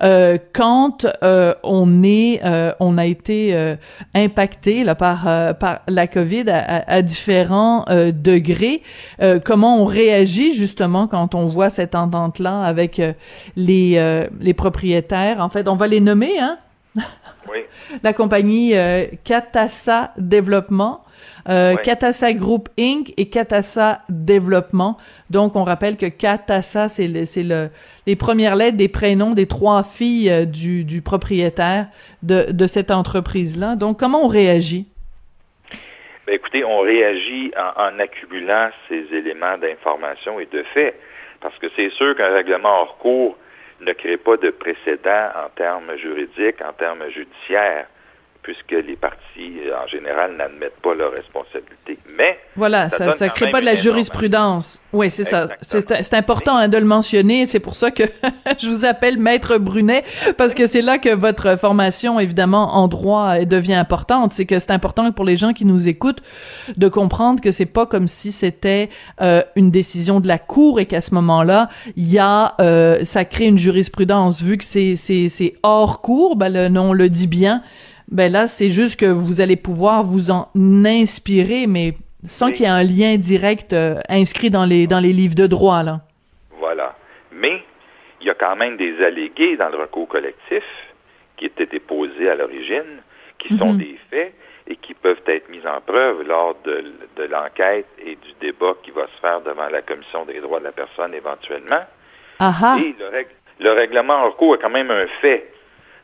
Euh, 0.00 0.38
quand 0.52 1.06
euh, 1.22 1.54
on 1.62 2.02
est, 2.02 2.40
euh, 2.44 2.72
on 2.80 2.96
a 2.96 3.04
été 3.04 3.54
euh, 3.54 3.76
impacté 4.14 4.84
là, 4.84 4.94
par, 4.94 5.24
par 5.58 5.80
la 5.86 6.06
COVID 6.06 6.48
à, 6.48 6.84
à 6.90 7.02
différents 7.02 7.84
degrés, 7.88 8.82
comment 9.44 9.82
on 9.82 9.84
réagit 9.84 10.54
justement 10.54 11.06
quand 11.06 11.34
on 11.34 11.46
voit 11.46 11.70
cette 11.70 11.94
entente-là 11.94 12.62
avec 12.62 13.00
les, 13.56 14.26
les 14.40 14.54
propriétaires? 14.54 15.40
En 15.40 15.48
fait, 15.48 15.68
on 15.68 15.76
va 15.76 15.86
les 15.86 16.00
nommer, 16.00 16.38
hein? 16.38 16.58
Oui. 17.50 17.58
la 18.02 18.12
compagnie 18.12 18.74
Catassa 19.24 20.12
Développement, 20.18 21.02
euh, 21.48 21.76
Katassa 21.76 22.32
Group 22.32 22.68
Inc. 22.78 23.12
et 23.16 23.28
Katassa 23.28 24.02
Développement. 24.08 24.96
Donc, 25.30 25.56
on 25.56 25.64
rappelle 25.64 25.96
que 25.96 26.06
Katassa, 26.06 26.88
c'est 26.88 27.08
le, 27.08 27.24
le, 27.36 27.70
les 28.06 28.16
premières 28.16 28.56
lettres 28.56 28.76
des 28.76 28.88
prénoms 28.88 29.32
des 29.32 29.46
trois 29.46 29.82
filles 29.82 30.30
euh, 30.30 30.44
du, 30.44 30.84
du, 30.84 31.02
propriétaire 31.02 31.88
de, 32.22 32.50
de 32.50 32.66
cette 32.66 32.90
entreprise-là. 32.90 33.76
Donc, 33.76 33.98
comment 33.98 34.24
on 34.24 34.28
réagit? 34.28 34.86
Ben, 36.26 36.34
écoutez, 36.34 36.64
on 36.64 36.80
réagit 36.80 37.52
en, 37.56 37.94
en 37.94 37.98
accumulant 37.98 38.68
ces 38.88 39.06
éléments 39.12 39.56
d'information 39.58 40.38
et 40.40 40.46
de 40.46 40.62
fait, 40.74 40.94
parce 41.40 41.58
que 41.58 41.66
c'est 41.76 41.90
sûr 41.90 42.16
qu'un 42.16 42.28
règlement 42.28 42.82
hors 42.82 42.98
cours 42.98 43.36
ne 43.80 43.92
crée 43.92 44.16
pas 44.16 44.36
de 44.36 44.50
précédent 44.50 45.28
en 45.36 45.48
termes 45.54 45.96
juridiques, 45.96 46.60
en 46.62 46.72
termes 46.72 47.04
judiciaires 47.10 47.86
puisque 48.48 48.82
les 48.86 48.96
partis, 48.96 49.60
en 49.84 49.86
général, 49.88 50.34
n'admettent 50.38 50.80
pas 50.82 50.94
leurs 50.94 51.12
responsabilités. 51.12 51.98
Mais 52.16 52.38
voilà, 52.56 52.88
ça, 52.88 53.12
ça, 53.12 53.28
crée 53.28 53.50
pas 53.50 53.60
de 53.60 53.66
la 53.66 53.74
jurisprudence. 53.74 54.80
Oui, 54.94 55.10
c'est 55.10 55.24
ça. 55.24 55.48
C'est 55.60 56.14
important 56.14 56.56
hein, 56.56 56.68
de 56.68 56.78
le 56.78 56.86
mentionner. 56.86 57.44
C'est 57.44 57.60
pour 57.60 57.74
ça 57.74 57.90
que 57.90 58.04
je 58.58 58.70
vous 58.70 58.86
appelle 58.86 59.18
Maître 59.18 59.58
Brunet, 59.58 60.02
parce 60.38 60.54
que 60.54 60.66
c'est 60.66 60.80
là 60.80 60.96
que 60.96 61.14
votre 61.14 61.58
formation, 61.58 62.18
évidemment, 62.18 62.76
en 62.76 62.88
droit 62.88 63.44
devient 63.44 63.74
importante. 63.74 64.32
C'est 64.32 64.46
que 64.46 64.58
c'est 64.58 64.70
important 64.70 65.12
pour 65.12 65.26
les 65.26 65.36
gens 65.36 65.52
qui 65.52 65.66
nous 65.66 65.86
écoutent 65.86 66.22
de 66.74 66.88
comprendre 66.88 67.42
que 67.42 67.52
c'est 67.52 67.66
pas 67.66 67.84
comme 67.84 68.06
si 68.06 68.32
c'était 68.32 68.88
euh, 69.20 69.42
une 69.56 69.70
décision 69.70 70.20
de 70.20 70.28
la 70.28 70.38
cour 70.38 70.80
et 70.80 70.86
qu'à 70.86 71.02
ce 71.02 71.12
moment-là, 71.16 71.68
il 71.96 72.10
y 72.10 72.18
a, 72.18 72.54
euh, 72.62 73.04
ça 73.04 73.26
crée 73.26 73.44
une 73.44 73.58
jurisprudence. 73.58 74.40
Vu 74.40 74.56
que 74.56 74.64
c'est 74.64 74.96
c'est 74.96 75.54
hors 75.62 76.00
cour, 76.00 76.36
ben 76.36 76.50
le 76.50 76.68
nom 76.70 76.94
le 76.94 77.10
dit 77.10 77.26
bien 77.26 77.62
ben 78.10 78.32
là, 78.32 78.46
c'est 78.46 78.70
juste 78.70 78.98
que 78.98 79.06
vous 79.06 79.40
allez 79.40 79.56
pouvoir 79.56 80.02
vous 80.02 80.30
en 80.30 80.48
inspirer, 80.56 81.66
mais 81.66 81.94
sans 82.24 82.50
qu'il 82.50 82.62
y 82.62 82.64
ait 82.64 82.68
un 82.68 82.82
lien 82.82 83.16
direct 83.16 83.72
euh, 83.72 84.00
inscrit 84.08 84.50
dans 84.50 84.64
les, 84.64 84.86
dans 84.86 85.00
les 85.00 85.12
livres 85.12 85.34
de 85.34 85.46
droit, 85.46 85.82
là. 85.82 86.00
Voilà. 86.58 86.96
Mais 87.32 87.62
il 88.20 88.26
y 88.26 88.30
a 88.30 88.34
quand 88.34 88.56
même 88.56 88.76
des 88.76 89.02
allégués 89.04 89.56
dans 89.56 89.68
le 89.68 89.76
recours 89.76 90.08
collectif 90.08 90.64
qui 91.36 91.46
étaient 91.46 91.66
déposés 91.66 92.28
à 92.28 92.34
l'origine, 92.34 93.02
qui 93.38 93.56
sont 93.56 93.72
mhm. 93.74 93.78
des 93.78 93.98
faits 94.10 94.34
et 94.66 94.76
qui 94.76 94.94
peuvent 94.94 95.22
être 95.26 95.48
mis 95.48 95.64
en 95.66 95.80
preuve 95.80 96.22
lors 96.22 96.56
de, 96.64 96.92
de 97.16 97.24
l'enquête 97.24 97.86
et 98.04 98.16
du 98.16 98.32
débat 98.40 98.74
qui 98.82 98.90
va 98.90 99.02
se 99.02 99.20
faire 99.20 99.40
devant 99.42 99.68
la 99.68 99.82
Commission 99.82 100.24
des 100.24 100.40
droits 100.40 100.58
de 100.58 100.64
la 100.64 100.72
personne 100.72 101.14
éventuellement. 101.14 101.84
Aha. 102.40 102.78
Et 102.80 102.94
le, 102.98 103.64
le 103.64 103.72
règlement 103.72 104.14
en 104.14 104.30
recours 104.30 104.56
est 104.56 104.58
quand 104.58 104.70
même 104.70 104.90
un 104.90 105.06
fait. 105.20 105.52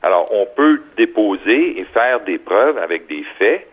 Alors, 0.04 0.30
on 0.32 0.44
peut 0.44 0.82
déposer 0.98 1.80
et 1.80 1.84
faire 1.84 2.20
des 2.20 2.36
preuves 2.38 2.76
avec 2.76 3.06
des 3.06 3.24
faits 3.38 3.66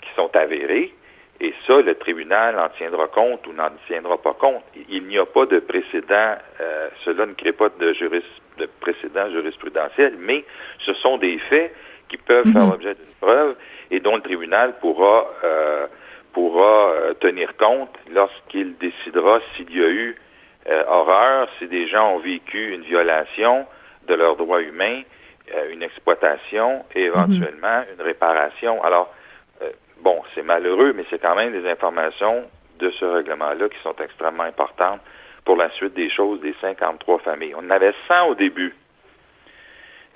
qui 0.00 0.08
sont 0.16 0.34
avérés, 0.34 0.94
et 1.42 1.52
ça, 1.66 1.82
le 1.82 1.94
tribunal 1.94 2.58
en 2.58 2.70
tiendra 2.70 3.06
compte 3.08 3.46
ou 3.46 3.52
n'en 3.52 3.68
tiendra 3.86 4.16
pas 4.16 4.32
compte. 4.32 4.64
Il 4.88 5.04
n'y 5.04 5.18
a 5.18 5.26
pas 5.26 5.44
de 5.44 5.58
précédent, 5.58 6.36
euh, 6.58 6.88
cela 7.04 7.26
ne 7.26 7.34
crée 7.34 7.52
pas 7.52 7.68
de, 7.68 7.92
de, 7.92 8.66
précédent 8.80 9.30
jurisprudentiel, 9.30 10.14
mais 10.18 10.42
ce 10.78 10.94
sont 10.94 11.18
des 11.18 11.36
faits 11.50 11.74
qui 12.08 12.16
peuvent 12.16 12.50
faire 12.50 12.64
mhm. 12.64 12.70
l'objet 12.70 12.94
d'une 12.94 13.14
preuve 13.20 13.54
et 13.90 14.00
dont 14.00 14.16
le 14.16 14.22
tribunal 14.22 14.78
pourra, 14.80 15.30
euh, 15.44 15.86
pourra 16.32 16.92
euh, 16.92 17.12
tenir 17.20 17.54
compte 17.58 17.94
lorsqu'il 18.10 18.78
décidera 18.78 19.40
s'il 19.54 19.76
y 19.76 19.84
a 19.84 19.90
eu 19.90 20.16
horreur, 20.88 21.48
si 21.58 21.66
des 21.66 21.86
gens 21.88 22.14
ont 22.14 22.18
vécu 22.20 22.74
une 22.74 22.82
violation 22.82 23.66
de 24.06 24.14
leurs 24.14 24.36
droits 24.36 24.60
humains, 24.60 25.02
euh, 25.54 25.72
une 25.72 25.82
exploitation 25.82 26.84
et 26.94 27.04
éventuellement 27.04 27.82
une 27.92 28.02
réparation. 28.02 28.82
Alors, 28.82 29.12
euh, 29.62 29.70
bon, 30.00 30.20
c'est 30.34 30.42
malheureux, 30.42 30.92
mais 30.94 31.04
c'est 31.10 31.20
quand 31.20 31.34
même 31.34 31.52
des 31.52 31.68
informations 31.68 32.44
de 32.78 32.90
ce 32.90 33.04
règlement-là 33.04 33.68
qui 33.68 33.78
sont 33.82 33.94
extrêmement 34.02 34.44
importantes 34.44 35.00
pour 35.44 35.56
la 35.56 35.70
suite 35.70 35.94
des 35.94 36.10
choses 36.10 36.40
des 36.40 36.54
53 36.60 37.20
familles. 37.20 37.54
On 37.54 37.66
en 37.66 37.70
avait 37.70 37.94
100 38.06 38.28
au 38.28 38.34
début. 38.34 38.74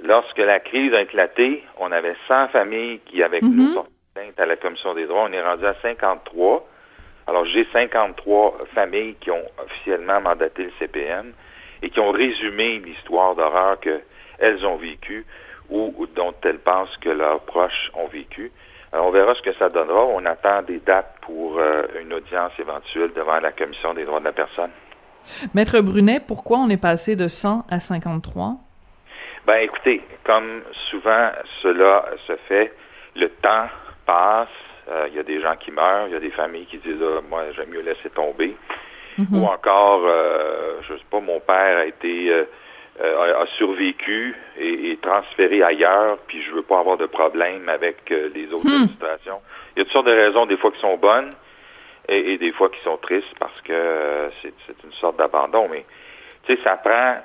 Lorsque 0.02 0.38
la 0.38 0.60
crise 0.60 0.92
a 0.94 1.02
éclaté, 1.02 1.64
on 1.78 1.92
avait 1.92 2.16
100 2.28 2.48
familles 2.48 3.00
qui, 3.06 3.22
avec 3.22 3.42
nous, 3.42 3.74
portaient 3.74 3.90
plainte 4.14 4.40
à 4.40 4.46
la 4.46 4.56
Commission 4.56 4.94
des 4.94 5.06
droits. 5.06 5.26
On 5.28 5.32
est 5.32 5.42
rendu 5.42 5.64
à 5.64 5.74
53. 5.80 6.68
Alors, 7.26 7.44
j'ai 7.46 7.66
53 7.72 8.58
familles 8.74 9.14
qui 9.20 9.30
ont 9.30 9.44
officiellement 9.64 10.20
mandaté 10.20 10.64
le 10.64 10.72
CPM 10.78 11.32
et 11.82 11.90
qui 11.90 12.00
ont 12.00 12.10
résumé 12.10 12.78
l'histoire 12.78 13.34
d'horreur 13.34 13.78
qu'elles 14.38 14.64
ont 14.66 14.76
vécue 14.76 15.26
ou, 15.70 16.06
dont 16.14 16.34
elles 16.42 16.58
pensent 16.58 16.96
que 16.98 17.08
leurs 17.08 17.40
proches 17.40 17.90
ont 17.94 18.06
vécu. 18.06 18.52
Alors, 18.92 19.06
on 19.06 19.10
verra 19.10 19.34
ce 19.34 19.42
que 19.42 19.52
ça 19.54 19.70
donnera. 19.70 20.04
On 20.04 20.24
attend 20.26 20.62
des 20.62 20.80
dates 20.80 21.16
pour 21.22 21.58
euh, 21.58 21.84
une 22.00 22.12
audience 22.12 22.52
éventuelle 22.58 23.12
devant 23.14 23.40
la 23.40 23.52
Commission 23.52 23.94
des 23.94 24.04
droits 24.04 24.20
de 24.20 24.26
la 24.26 24.32
personne. 24.32 24.70
Maître 25.54 25.80
Brunet, 25.80 26.20
pourquoi 26.20 26.58
on 26.58 26.68
est 26.68 26.80
passé 26.80 27.16
de 27.16 27.28
100 27.28 27.64
à 27.70 27.80
53? 27.80 28.56
Ben 29.46 29.56
écoutez, 29.56 30.02
comme 30.24 30.62
souvent 30.90 31.30
cela 31.62 32.04
se 32.26 32.36
fait, 32.48 32.72
le 33.16 33.28
temps 33.28 33.68
passe, 34.04 34.48
euh, 34.88 35.06
il 35.08 35.14
y 35.14 35.18
a 35.18 35.22
des 35.22 35.40
gens 35.40 35.56
qui 35.56 35.70
meurent, 35.70 36.06
il 36.08 36.12
y 36.12 36.16
a 36.16 36.20
des 36.20 36.30
familles 36.30 36.66
qui 36.66 36.78
disent 36.78 37.02
ah, 37.02 37.20
moi 37.28 37.44
j'aime 37.56 37.70
mieux 37.70 37.82
laisser 37.82 38.10
tomber. 38.10 38.56
Ou 39.30 39.44
encore, 39.44 40.02
euh, 40.06 40.80
je 40.88 40.94
sais 40.94 41.04
pas, 41.10 41.20
mon 41.20 41.38
père 41.40 41.78
a 41.78 41.84
été 41.84 42.32
euh, 42.32 42.44
a, 43.02 43.40
a 43.42 43.46
survécu 43.58 44.34
et, 44.58 44.96
transféré 45.02 45.62
ailleurs, 45.62 46.18
puis 46.26 46.40
je 46.42 46.52
veux 46.52 46.62
pas 46.62 46.78
avoir 46.78 46.96
de 46.96 47.06
problème 47.06 47.68
avec 47.68 48.10
euh, 48.12 48.30
les 48.34 48.46
autres 48.52 48.66
administrations. 48.82 49.40
Il 49.74 49.78
y 49.78 49.82
a 49.82 49.84
toutes 49.84 49.92
sortes 49.92 50.06
de 50.06 50.12
raisons, 50.12 50.46
des 50.46 50.56
fois 50.56 50.70
qui 50.70 50.80
sont 50.80 50.96
bonnes 50.96 51.30
et, 52.08 52.32
et 52.34 52.38
des 52.38 52.52
fois 52.52 52.68
qui 52.70 52.80
sont 52.82 52.96
tristes 52.98 53.34
parce 53.38 53.60
que 53.62 53.72
euh, 53.72 54.30
c'est 54.42 54.84
une 54.84 54.92
sorte 54.92 55.16
d'abandon. 55.16 55.68
Mais 55.70 55.84
tu 56.46 56.54
sais, 56.54 56.62
ça 56.62 56.76
prend, 56.76 57.16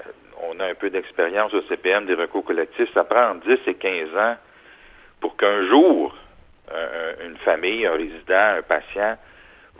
on 0.49 0.59
a 0.59 0.65
un 0.67 0.75
peu 0.75 0.89
d'expérience 0.89 1.53
au 1.53 1.61
CPM 1.63 2.05
des 2.05 2.15
recours 2.15 2.43
collectifs, 2.45 2.91
ça 2.93 3.03
prend 3.03 3.31
entre 3.31 3.45
10 3.47 3.59
et 3.67 3.73
15 3.75 4.15
ans 4.17 4.35
pour 5.19 5.35
qu'un 5.37 5.63
jour, 5.67 6.15
un- 6.73 7.25
une 7.27 7.37
famille, 7.37 7.85
un 7.85 7.93
résident, 7.93 8.57
un 8.57 8.61
patient, 8.61 9.17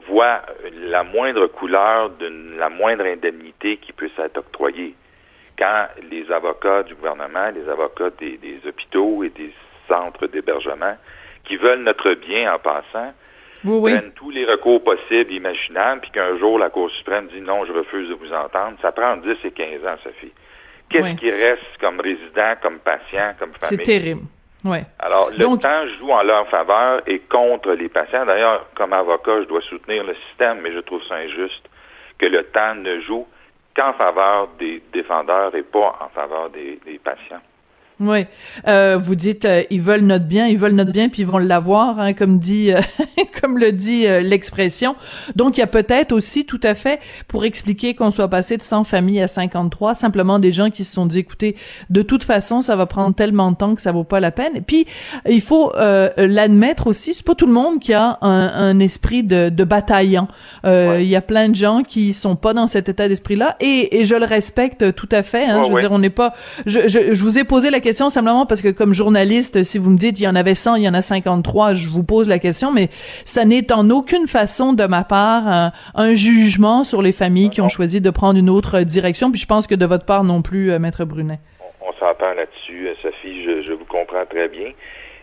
voit 0.07 0.41
la 0.73 1.03
moindre 1.03 1.47
couleur 1.47 2.11
de 2.11 2.31
la 2.57 2.69
moindre 2.69 3.05
indemnité 3.05 3.77
qui 3.77 3.91
puisse 3.93 4.17
être 4.19 4.37
octroyée. 4.37 4.95
Quand 5.57 5.87
les 6.11 6.29
avocats 6.31 6.83
du 6.83 6.95
gouvernement, 6.95 7.49
les 7.53 7.67
avocats 7.69 8.11
des, 8.19 8.37
des 8.37 8.59
hôpitaux 8.67 9.23
et 9.23 9.29
des 9.29 9.53
centres 9.87 10.27
d'hébergement, 10.27 10.95
qui 11.45 11.57
veulent 11.57 11.83
notre 11.83 12.13
bien 12.13 12.53
en 12.53 12.59
passant, 12.59 13.13
Oui, 13.63 13.77
oui. 13.81 13.93
prennent 13.93 14.11
tous 14.11 14.29
les 14.29 14.45
recours 14.45 14.83
possibles, 14.83 15.31
imaginables, 15.31 16.01
puis 16.01 16.11
qu'un 16.11 16.37
jour 16.37 16.59
la 16.59 16.69
Cour 16.69 16.91
suprême 16.91 17.27
dit 17.33 17.41
non, 17.41 17.65
je 17.65 17.71
refuse 17.73 18.09
de 18.09 18.13
vous 18.13 18.31
entendre, 18.33 18.77
ça 18.81 18.91
prend 18.91 19.17
10 19.17 19.29
et 19.45 19.51
15 19.51 19.85
ans, 19.85 19.97
Sophie. 20.03 20.33
Qu'est-ce 20.89 21.03
Oui. 21.05 21.15
qui 21.15 21.31
reste 21.31 21.63
comme 21.81 21.99
résident, 21.99 22.53
comme 22.61 22.79
patient, 22.79 23.33
comme 23.39 23.51
C'est 23.59 23.69
famille? 23.71 23.85
terrible. 23.85 24.21
Ouais. 24.63 24.83
Alors, 24.99 25.29
le 25.31 25.37
Donc- 25.37 25.61
temps 25.61 25.87
joue 25.99 26.11
en 26.11 26.23
leur 26.23 26.47
faveur 26.49 27.01
et 27.07 27.19
contre 27.19 27.71
les 27.73 27.89
patients. 27.89 28.25
D'ailleurs, 28.25 28.67
comme 28.75 28.93
avocat, 28.93 29.41
je 29.41 29.47
dois 29.47 29.61
soutenir 29.61 30.03
le 30.03 30.13
système, 30.15 30.59
mais 30.61 30.71
je 30.71 30.79
trouve 30.79 31.01
ça 31.03 31.15
injuste 31.15 31.67
que 32.17 32.25
le 32.25 32.43
temps 32.43 32.75
ne 32.75 32.99
joue 33.01 33.27
qu'en 33.77 33.93
faveur 33.93 34.49
des 34.59 34.81
défendeurs 34.91 35.55
et 35.55 35.63
pas 35.63 35.95
en 36.01 36.09
faveur 36.09 36.49
des, 36.49 36.79
des 36.85 36.97
patients. 36.97 37.41
Oui, 37.99 38.25
euh, 38.67 38.99
vous 39.03 39.15
dites 39.15 39.45
euh, 39.45 39.63
ils 39.71 39.81
veulent 39.81 40.01
notre 40.01 40.25
bien, 40.25 40.45
ils 40.47 40.57
veulent 40.57 40.73
notre 40.75 40.91
bien, 40.91 41.09
puis 41.09 41.23
ils 41.23 41.27
vont 41.27 41.39
l'avoir, 41.39 41.99
hein, 41.99 42.13
comme 42.13 42.37
dit, 42.37 42.71
euh, 42.71 42.79
comme 43.41 43.57
le 43.57 43.71
dit 43.71 44.05
euh, 44.05 44.21
l'expression. 44.21 44.95
Donc 45.35 45.57
il 45.57 45.61
y 45.61 45.63
a 45.63 45.67
peut-être 45.67 46.11
aussi 46.11 46.45
tout 46.45 46.59
à 46.61 46.75
fait 46.75 46.99
pour 47.27 47.43
expliquer 47.43 47.95
qu'on 47.95 48.11
soit 48.11 48.27
passé 48.27 48.55
de 48.55 48.61
100 48.61 48.83
familles 48.83 49.21
à 49.21 49.27
53, 49.27 49.95
simplement 49.95 50.37
des 50.37 50.51
gens 50.51 50.69
qui 50.69 50.83
se 50.83 50.93
sont 50.93 51.07
dit 51.07 51.19
écoutez, 51.19 51.55
de 51.89 52.01
toute 52.03 52.23
façon 52.23 52.61
ça 52.61 52.75
va 52.75 52.85
prendre 52.85 53.15
tellement 53.15 53.51
de 53.51 53.57
temps 53.57 53.73
que 53.73 53.81
ça 53.81 53.91
vaut 53.91 54.03
pas 54.03 54.19
la 54.19 54.29
peine. 54.31 54.61
Puis 54.65 54.85
il 55.27 55.41
faut 55.41 55.73
euh, 55.75 56.09
l'admettre 56.17 56.85
aussi, 56.87 57.15
c'est 57.15 57.25
pas 57.25 57.33
tout 57.35 57.47
le 57.47 57.53
monde 57.53 57.79
qui 57.79 57.93
a 57.93 58.19
un, 58.21 58.29
un 58.53 58.79
esprit 58.79 59.23
de, 59.23 59.49
de 59.49 59.63
bataillant. 59.63 60.27
Euh, 60.65 60.77
Ouais. 60.87 61.03
Il 61.03 61.09
y 61.09 61.15
a 61.15 61.21
plein 61.21 61.49
de 61.49 61.55
gens 61.55 61.81
qui 61.81 62.13
sont 62.13 62.35
pas 62.35 62.53
dans 62.53 62.67
cet 62.67 62.87
état 62.87 63.07
d'esprit-là, 63.07 63.55
et, 63.59 63.99
et 63.99 64.05
je 64.05 64.13
le 64.15 64.25
respecte 64.25 64.93
tout 64.95 65.09
à 65.11 65.23
fait. 65.23 65.45
Hein, 65.45 65.57
Ouais, 65.59 65.63
je 65.63 65.69
veux 65.69 65.75
ouais. 65.75 65.81
dire, 65.81 65.91
on 65.91 65.97
n'est 65.99 66.09
pas. 66.11 66.33
Je, 66.65 66.87
je, 66.87 67.15
je 67.15 67.23
vous 67.23 67.39
ai 67.39 67.43
posé 67.43 67.69
la 67.71 67.79
question 67.79 67.86
simplement 67.93 68.45
parce 68.45 68.61
que 68.61 68.69
comme 68.69 68.93
journaliste, 68.93 69.63
si 69.63 69.77
vous 69.77 69.89
me 69.89 69.97
dites 69.97 70.19
il 70.19 70.23
y 70.23 70.27
en 70.27 70.35
avait 70.35 70.55
100, 70.55 70.75
il 70.75 70.83
y 70.83 70.89
en 70.89 70.93
a 70.93 71.01
53, 71.01 71.73
je 71.73 71.89
vous 71.89 72.03
pose 72.03 72.27
la 72.27 72.39
question, 72.39 72.71
mais 72.71 72.89
ça 73.25 73.45
n'est 73.45 73.71
en 73.71 73.89
aucune 73.89 74.27
façon 74.27 74.73
de 74.73 74.85
ma 74.85 75.03
part 75.03 75.71
un, 75.95 76.13
jugement 76.15 76.83
sur 76.83 77.01
les 77.01 77.11
familles 77.11 77.49
qui 77.49 77.61
ont 77.61 77.69
choisi 77.69 78.01
de 78.01 78.09
prendre 78.09 78.39
une 78.39 78.49
autre 78.49 78.81
direction. 78.81 79.31
Puis 79.31 79.39
je 79.39 79.47
pense 79.47 79.67
que 79.67 79.75
de 79.75 79.85
votre 79.85 80.05
part 80.05 80.23
non 80.23 80.41
plus, 80.41 80.71
euh, 80.71 80.79
maître 80.79 81.05
Brunet. 81.05 81.39
On, 81.59 81.89
on 81.89 81.93
s'entend 81.93 82.33
là-dessus, 82.33 82.87
euh, 82.87 82.93
Sophie, 83.01 83.43
je, 83.43 83.61
je 83.61 83.73
vous 83.73 83.85
comprends 83.85 84.25
très 84.25 84.47
bien. 84.47 84.71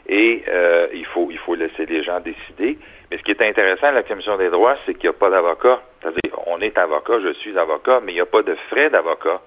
Et 0.07 0.42
euh, 0.48 0.88
il 0.92 1.07
faut 1.07 1.29
il 1.31 1.38
faut 1.38 1.55
laisser 1.55 1.87
les 1.87 2.03
gens 2.03 2.20
décider. 2.20 2.79
Mais 3.11 3.18
ce 3.18 3.22
qui 3.22 3.31
est 3.31 3.42
intéressant 3.42 3.87
à 3.88 3.92
la 3.92 4.03
Commission 4.03 4.37
des 4.37 4.50
droits, 4.50 4.77
c'est 4.85 4.94
qu'il 4.94 5.09
n'y 5.09 5.16
a 5.16 5.18
pas 5.18 5.31
d'avocat. 5.31 5.81
C'est-à-dire, 6.00 6.38
on 6.46 6.61
est 6.61 6.77
avocat, 6.77 7.20
je 7.22 7.33
suis 7.35 7.57
avocat, 7.59 8.00
mais 8.05 8.12
il 8.12 8.16
n'y 8.16 8.20
a 8.20 8.27
pas 8.27 8.42
de 8.42 8.55
frais 8.68 8.90
d'avocat. 8.90 9.40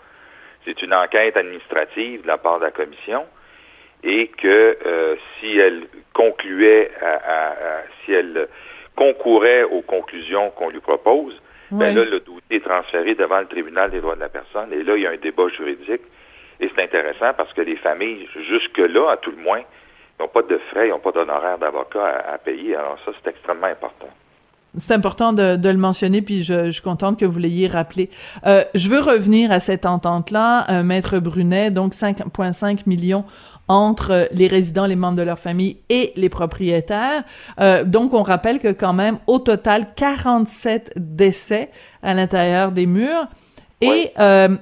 C'est 0.68 0.82
une 0.82 0.94
enquête 0.94 1.38
administrative 1.38 2.24
de 2.24 2.28
la 2.28 2.38
part 2.38 2.60
de 2.60 2.66
la 2.66 2.72
Commission 2.72 3.26
et 4.04 4.28
que 4.28 4.78
euh, 4.86 5.16
si 5.40 5.58
elle 5.58 5.88
concluait, 6.14 6.92
à, 7.02 7.06
à- 7.14 7.52
à- 7.52 7.84
si 8.04 8.12
elle 8.12 8.50
concourait 8.96 9.64
aux 9.64 9.82
conclusions 9.82 10.50
qu'on 10.52 10.70
lui 10.70 10.82
propose, 10.82 11.34
Ouais. 11.72 11.80
ben 11.94 11.96
là, 11.96 12.04
le 12.06 12.20
dossier 12.20 12.42
est 12.52 12.64
transféré 12.66 13.16
devant 13.16 13.40
le 13.40 13.48
tribunal 13.48 13.92
des 13.92 14.00
droits 14.02 14.16
de 14.16 14.22
la 14.22 14.30
personne 14.30 14.72
et 14.74 14.84
là, 14.84 14.96
il 14.98 15.04
y 15.04 15.08
a 15.08 15.12
un 15.12 15.18
débat 15.18 15.48
juridique. 15.50 16.02
Et 16.60 16.70
c'est 16.76 16.82
intéressant 16.84 17.34
parce 17.36 17.54
que 17.54 17.62
les 17.62 17.76
familles, 17.78 18.28
jusque-là, 18.36 19.12
à 19.12 19.18
tout 19.18 19.32
le 19.32 19.38
moins, 19.38 19.62
n'ont 20.20 20.28
pas 20.30 20.42
de 20.42 20.58
frais, 20.70 20.88
n'ont 20.90 21.00
pas 21.00 21.12
d'honoraires 21.12 21.58
d'avocat 21.60 22.06
à, 22.06 22.34
à 22.34 22.38
payer. 22.40 22.76
Alors 22.76 22.98
ça, 23.06 23.12
c'est 23.22 23.30
extrêmement 23.30 23.68
important. 23.68 24.10
C'est 24.80 24.94
important 24.94 25.34
de, 25.34 25.56
de 25.56 25.70
le 25.70 25.78
mentionner, 25.78 26.22
puis 26.22 26.44
je, 26.44 26.68
je 26.68 26.72
suis 26.72 26.82
contente 26.82 27.20
que 27.20 27.26
vous 27.26 27.40
l'ayez 27.40 27.68
rappelé. 27.68 28.10
Euh, 28.46 28.64
je 28.74 28.90
veux 28.90 29.00
revenir 29.00 29.52
à 29.52 29.60
cette 29.60 29.86
entente-là, 29.86 30.70
euh, 30.70 30.84
Maître 30.84 31.20
Brunet, 31.20 31.72
donc 31.72 31.94
5,5 31.94 32.82
millions 32.86 33.26
entre 33.68 34.12
euh, 34.12 34.26
les 34.32 34.48
résidents, 34.48 34.86
les 34.86 34.96
membres 34.96 35.18
de 35.18 35.24
leur 35.24 35.40
famille 35.40 35.78
et 35.90 36.14
les 36.16 36.30
propriétaires. 36.30 37.24
Euh, 37.60 37.84
donc, 37.84 38.14
on 38.14 38.24
rappelle 38.24 38.60
que 38.60 38.72
quand 38.72 38.94
même, 38.94 39.18
au 39.28 39.40
total, 39.40 39.88
47 39.96 40.94
décès 40.96 41.70
à 42.04 42.14
l'intérieur 42.14 42.72
des 42.72 42.86
murs. 42.86 43.28
Et 43.82 44.12
euh, 44.20 44.56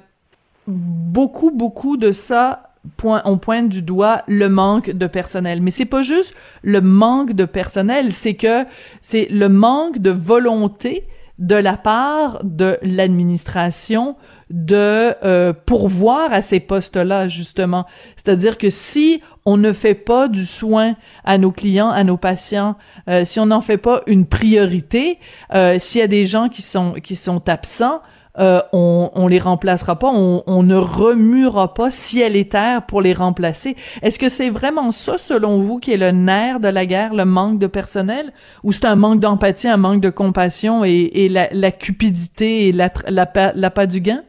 beaucoup, 0.68 1.52
beaucoup 1.52 1.98
de 1.98 2.12
ça, 2.12 2.65
point, 2.98 3.22
on 3.26 3.38
pointe 3.38 3.70
du 3.70 3.82
doigt 3.82 4.24
le 4.28 4.50
manque 4.50 4.92
de 4.92 5.08
personnel. 5.08 5.62
Mais 5.62 5.72
c'est 5.72 5.86
pas 5.86 6.02
juste 6.02 6.36
le 6.62 6.82
manque 6.82 7.34
de 7.34 7.46
personnel, 7.46 8.12
c'est 8.12 8.36
que 8.36 8.66
c'est 9.02 9.28
le 9.30 9.50
manque 9.50 10.00
de 10.00 10.12
volonté 10.12 11.08
de 11.40 11.56
la 11.56 11.76
part 11.76 12.40
de 12.44 12.78
l'administration 12.82 14.16
de 14.50 15.14
euh, 15.26 15.54
pourvoir 15.54 16.32
à 16.32 16.42
ces 16.42 16.60
postes-là, 16.60 17.28
justement. 17.28 17.86
C'est-à-dire 18.16 18.58
que 18.58 18.70
si 18.70 19.22
on 19.46 19.58
ne 19.58 19.74
fait 19.74 19.96
pas 19.96 20.28
du 20.28 20.46
soin 20.46 20.96
à 21.24 21.38
nos 21.38 21.52
clients, 21.52 21.90
à 21.90 22.04
nos 22.04 22.18
patients, 22.18 22.76
euh, 23.10 23.26
si 23.26 23.40
on 23.40 23.48
n'en 23.48 23.62
fait 23.62 23.78
pas 23.78 24.02
une 24.08 24.26
priorité, 24.26 25.20
euh, 25.54 25.78
s'il 25.80 26.00
y 26.00 26.04
a 26.04 26.08
des 26.08 26.28
gens 26.28 26.48
qui 26.48 26.62
sont 26.62 26.94
qui 26.94 27.16
sont 27.16 27.48
absents, 27.50 28.02
euh, 28.40 28.62
on, 28.74 29.10
on 29.16 29.28
les 29.28 29.40
remplacera 29.40 29.98
pas, 29.98 30.12
on, 30.14 30.44
on 30.48 30.64
ne 30.64 30.76
remuera 30.76 31.74
pas 31.74 31.92
ciel 31.92 32.36
et 32.36 32.48
terre 32.48 32.86
pour 32.86 33.02
les 33.02 33.14
remplacer. 33.14 33.76
Est-ce 34.02 34.20
que 34.20 34.30
c'est 34.30 34.50
vraiment 34.50 34.92
ça, 34.92 35.18
selon 35.18 35.60
vous, 35.60 35.80
qui 35.80 35.94
est 35.94 35.98
le 35.98 36.12
nerf 36.12 36.60
de 36.60 36.68
la 36.68 36.86
guerre, 36.86 37.14
le 37.14 37.26
manque 37.26 37.60
de 37.60 37.68
personnel, 37.68 38.34
ou 38.64 38.72
c'est 38.72 38.86
un 38.86 38.96
manque 38.96 39.20
d'empathie, 39.20 39.68
un 39.68 39.78
manque 39.78 40.02
de 40.02 40.10
compassion 40.10 40.84
et, 40.84 41.12
et 41.14 41.30
la, 41.30 41.48
la 41.52 41.72
cupidité 41.72 42.68
et 42.68 42.72
la, 42.72 42.90
la, 43.08 43.28
la 43.56 43.70
pas 43.70 43.86
du 43.86 44.02
gain? 44.02 44.24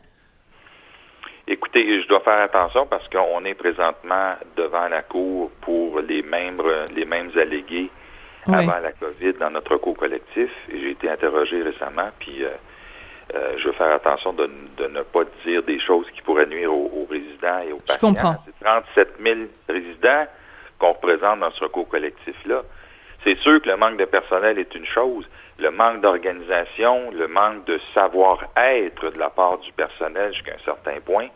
Écoutez, 1.48 2.02
je 2.02 2.08
dois 2.08 2.20
faire 2.20 2.40
attention 2.42 2.86
parce 2.90 3.08
qu'on 3.08 3.44
est 3.44 3.54
présentement 3.54 4.34
devant 4.56 4.88
la 4.88 5.02
Cour 5.02 5.50
pour 5.60 6.00
les 6.00 6.22
mêmes, 6.22 6.56
les 6.96 7.04
mêmes 7.04 7.30
allégués 7.40 7.88
Oui. 8.48 8.54
avant 8.54 8.80
la 8.82 8.90
COVID 8.92 9.34
dans 9.38 9.50
notre 9.50 9.76
cours 9.76 9.96
collectif. 9.96 10.50
J'ai 10.68 10.90
été 10.90 11.08
interrogé 11.08 11.62
récemment, 11.62 12.10
puis 12.18 12.42
euh, 12.42 12.48
euh, 13.34 13.54
je 13.58 13.66
veux 13.66 13.72
faire 13.72 13.92
attention 13.92 14.32
de, 14.32 14.48
de 14.76 14.86
ne 14.86 15.02
pas 15.02 15.22
dire 15.44 15.62
des 15.64 15.78
choses 15.80 16.08
qui 16.12 16.22
pourraient 16.22 16.46
nuire 16.46 16.72
aux, 16.72 16.90
aux 16.94 17.06
résidents 17.10 17.58
et 17.68 17.72
aux 17.72 17.80
Je 17.80 17.92
patients. 17.92 18.08
comprends. 18.14 18.36
C'est 18.46 18.64
37 18.64 19.14
000 19.20 19.36
résidents 19.68 20.26
qu'on 20.78 20.92
représente 20.92 21.40
dans 21.40 21.50
ce 21.50 21.64
recours 21.64 21.88
collectif-là. 21.88 22.62
C'est 23.24 23.38
sûr 23.38 23.60
que 23.60 23.68
le 23.68 23.76
manque 23.76 23.96
de 23.96 24.04
personnel 24.04 24.58
est 24.58 24.74
une 24.74 24.86
chose, 24.86 25.28
le 25.58 25.70
manque 25.70 26.00
d'organisation, 26.02 27.10
le 27.10 27.26
manque 27.28 27.64
de 27.64 27.80
savoir-être 27.94 29.10
de 29.10 29.18
la 29.18 29.30
part 29.30 29.58
du 29.58 29.72
personnel 29.72 30.32
jusqu'à 30.32 30.54
un 30.54 30.64
certain 30.64 31.00
point, 31.04 31.28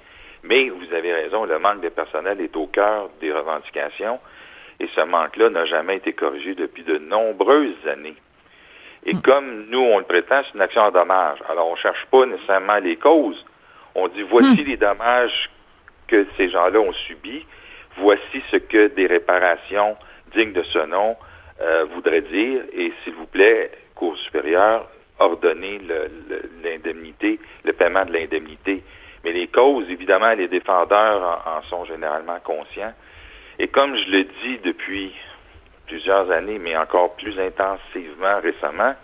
mais 0.42 0.68
vous 0.68 0.92
avez 0.94 1.12
raison, 1.12 1.44
le 1.44 1.58
manque 1.58 1.80
de 1.80 1.88
personnel 1.88 2.40
est 2.40 2.54
au 2.56 2.66
cœur 2.66 3.08
des 3.20 3.32
revendications 3.32 4.20
et 4.78 4.88
ce 4.94 5.00
manque-là 5.00 5.50
n'a 5.50 5.64
jamais 5.64 5.96
été 5.96 6.12
corrigé 6.12 6.54
depuis 6.54 6.84
de 6.84 6.98
nombreuses 6.98 7.86
années. 7.88 8.14
Et 9.04 9.14
comme 9.14 9.66
nous, 9.68 9.80
on 9.80 9.98
le 9.98 10.04
prétend, 10.04 10.42
c'est 10.44 10.54
une 10.54 10.60
action 10.60 10.82
en 10.82 10.90
dommage. 10.90 11.38
Alors, 11.48 11.68
on 11.68 11.72
ne 11.72 11.78
cherche 11.78 12.04
pas 12.10 12.26
nécessairement 12.26 12.78
les 12.78 12.96
causes. 12.96 13.44
On 13.94 14.08
dit, 14.08 14.22
voici 14.22 14.62
les 14.64 14.76
dommages 14.76 15.50
que 16.06 16.26
ces 16.36 16.50
gens-là 16.50 16.80
ont 16.80 16.92
subis. 16.92 17.46
Voici 17.96 18.42
ce 18.50 18.56
que 18.56 18.88
des 18.88 19.06
réparations 19.06 19.96
dignes 20.34 20.52
de 20.52 20.62
ce 20.62 20.86
nom 20.86 21.16
euh, 21.60 21.86
voudraient 21.94 22.20
dire. 22.22 22.62
Et 22.72 22.92
s'il 23.02 23.14
vous 23.14 23.26
plaît, 23.26 23.70
Cour 23.94 24.16
supérieure, 24.18 24.88
ordonnez 25.18 25.80
l'indemnité, 26.62 27.38
le, 27.64 27.72
paiement 27.72 28.04
de 28.04 28.12
l'indemnité. 28.12 28.82
Mais 29.24 29.32
les 29.32 29.46
causes, 29.48 29.88
évidemment, 29.90 30.32
les 30.32 30.48
défendeurs 30.48 31.42
en, 31.46 31.62
sont 31.68 31.84
généralement 31.84 32.40
conscients. 32.40 32.94
Et 33.58 33.68
comme 33.68 33.94
je 33.94 34.10
le 34.10 34.24
dis 34.24 34.58
depuis 34.64 35.14
plusieurs 35.90 36.30
années, 36.30 36.60
mais 36.60 36.76
encore 36.76 37.16
plus 37.16 37.36
intensivement 37.40 38.40
récemment, 38.40 38.94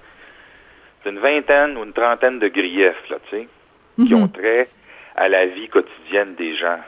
c'est 1.02 1.10
une 1.10 1.18
vingtaine 1.18 1.76
ou 1.76 1.82
une 1.82 1.92
trentaine 1.92 2.38
de 2.38 2.46
griefs, 2.46 3.08
là, 3.10 3.16
tu 3.28 3.36
sais, 3.36 3.48
qui 3.96 4.14
mhm. 4.14 4.22
ont 4.22 4.28
trait 4.28 4.68
à 5.16 5.28
la 5.28 5.46
vie 5.46 5.68
quotidienne 5.68 6.36
des 6.36 6.54
gens, 6.54 6.78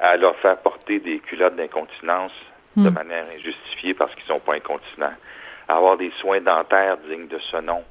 à 0.00 0.16
leur 0.16 0.36
faire 0.36 0.58
porter 0.58 1.00
des 1.00 1.18
culottes 1.18 1.56
d'incontinence 1.56 2.32
de 2.76 2.88
mhm. 2.88 2.94
manière 2.94 3.24
injustifiée 3.36 3.94
parce 3.94 4.14
qu'ils 4.14 4.32
ne 4.32 4.38
sont 4.38 4.40
pas 4.40 4.54
incontinents, 4.54 5.14
à 5.68 5.76
avoir 5.76 5.96
des 5.96 6.12
soins 6.20 6.40
dentaires 6.40 6.98
dignes 7.08 7.26
de 7.26 7.38
ce 7.50 7.56
nom, 7.56 7.82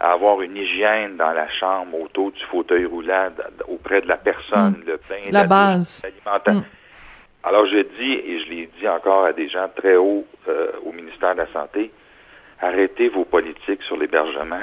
à 0.00 0.12
avoir 0.12 0.40
une 0.40 0.56
hygiène 0.56 1.18
dans 1.18 1.32
la 1.32 1.48
chambre 1.50 2.00
autour 2.00 2.32
du 2.32 2.42
fauteuil 2.46 2.86
roulant 2.86 3.28
auprès 3.68 4.00
de 4.00 4.08
la 4.08 4.16
personne, 4.16 4.78
mhm. 4.78 4.84
le 4.86 4.96
pain, 4.96 5.30
la, 5.30 5.44
base. 5.44 6.02
Alors 7.44 7.66
je 7.66 7.78
dis, 7.78 8.12
et 8.12 8.38
je 8.40 8.50
l'ai 8.50 8.70
dit 8.78 8.88
encore 8.88 9.24
à 9.24 9.32
des 9.32 9.48
gens 9.48 9.68
très 9.74 9.96
hauts 9.96 10.24
euh, 10.48 10.72
au 10.84 10.92
ministère 10.92 11.34
de 11.34 11.40
la 11.40 11.52
Santé, 11.52 11.90
arrêtez 12.60 13.08
vos 13.08 13.24
politiques 13.24 13.82
sur 13.82 13.96
l'hébergement. 13.96 14.62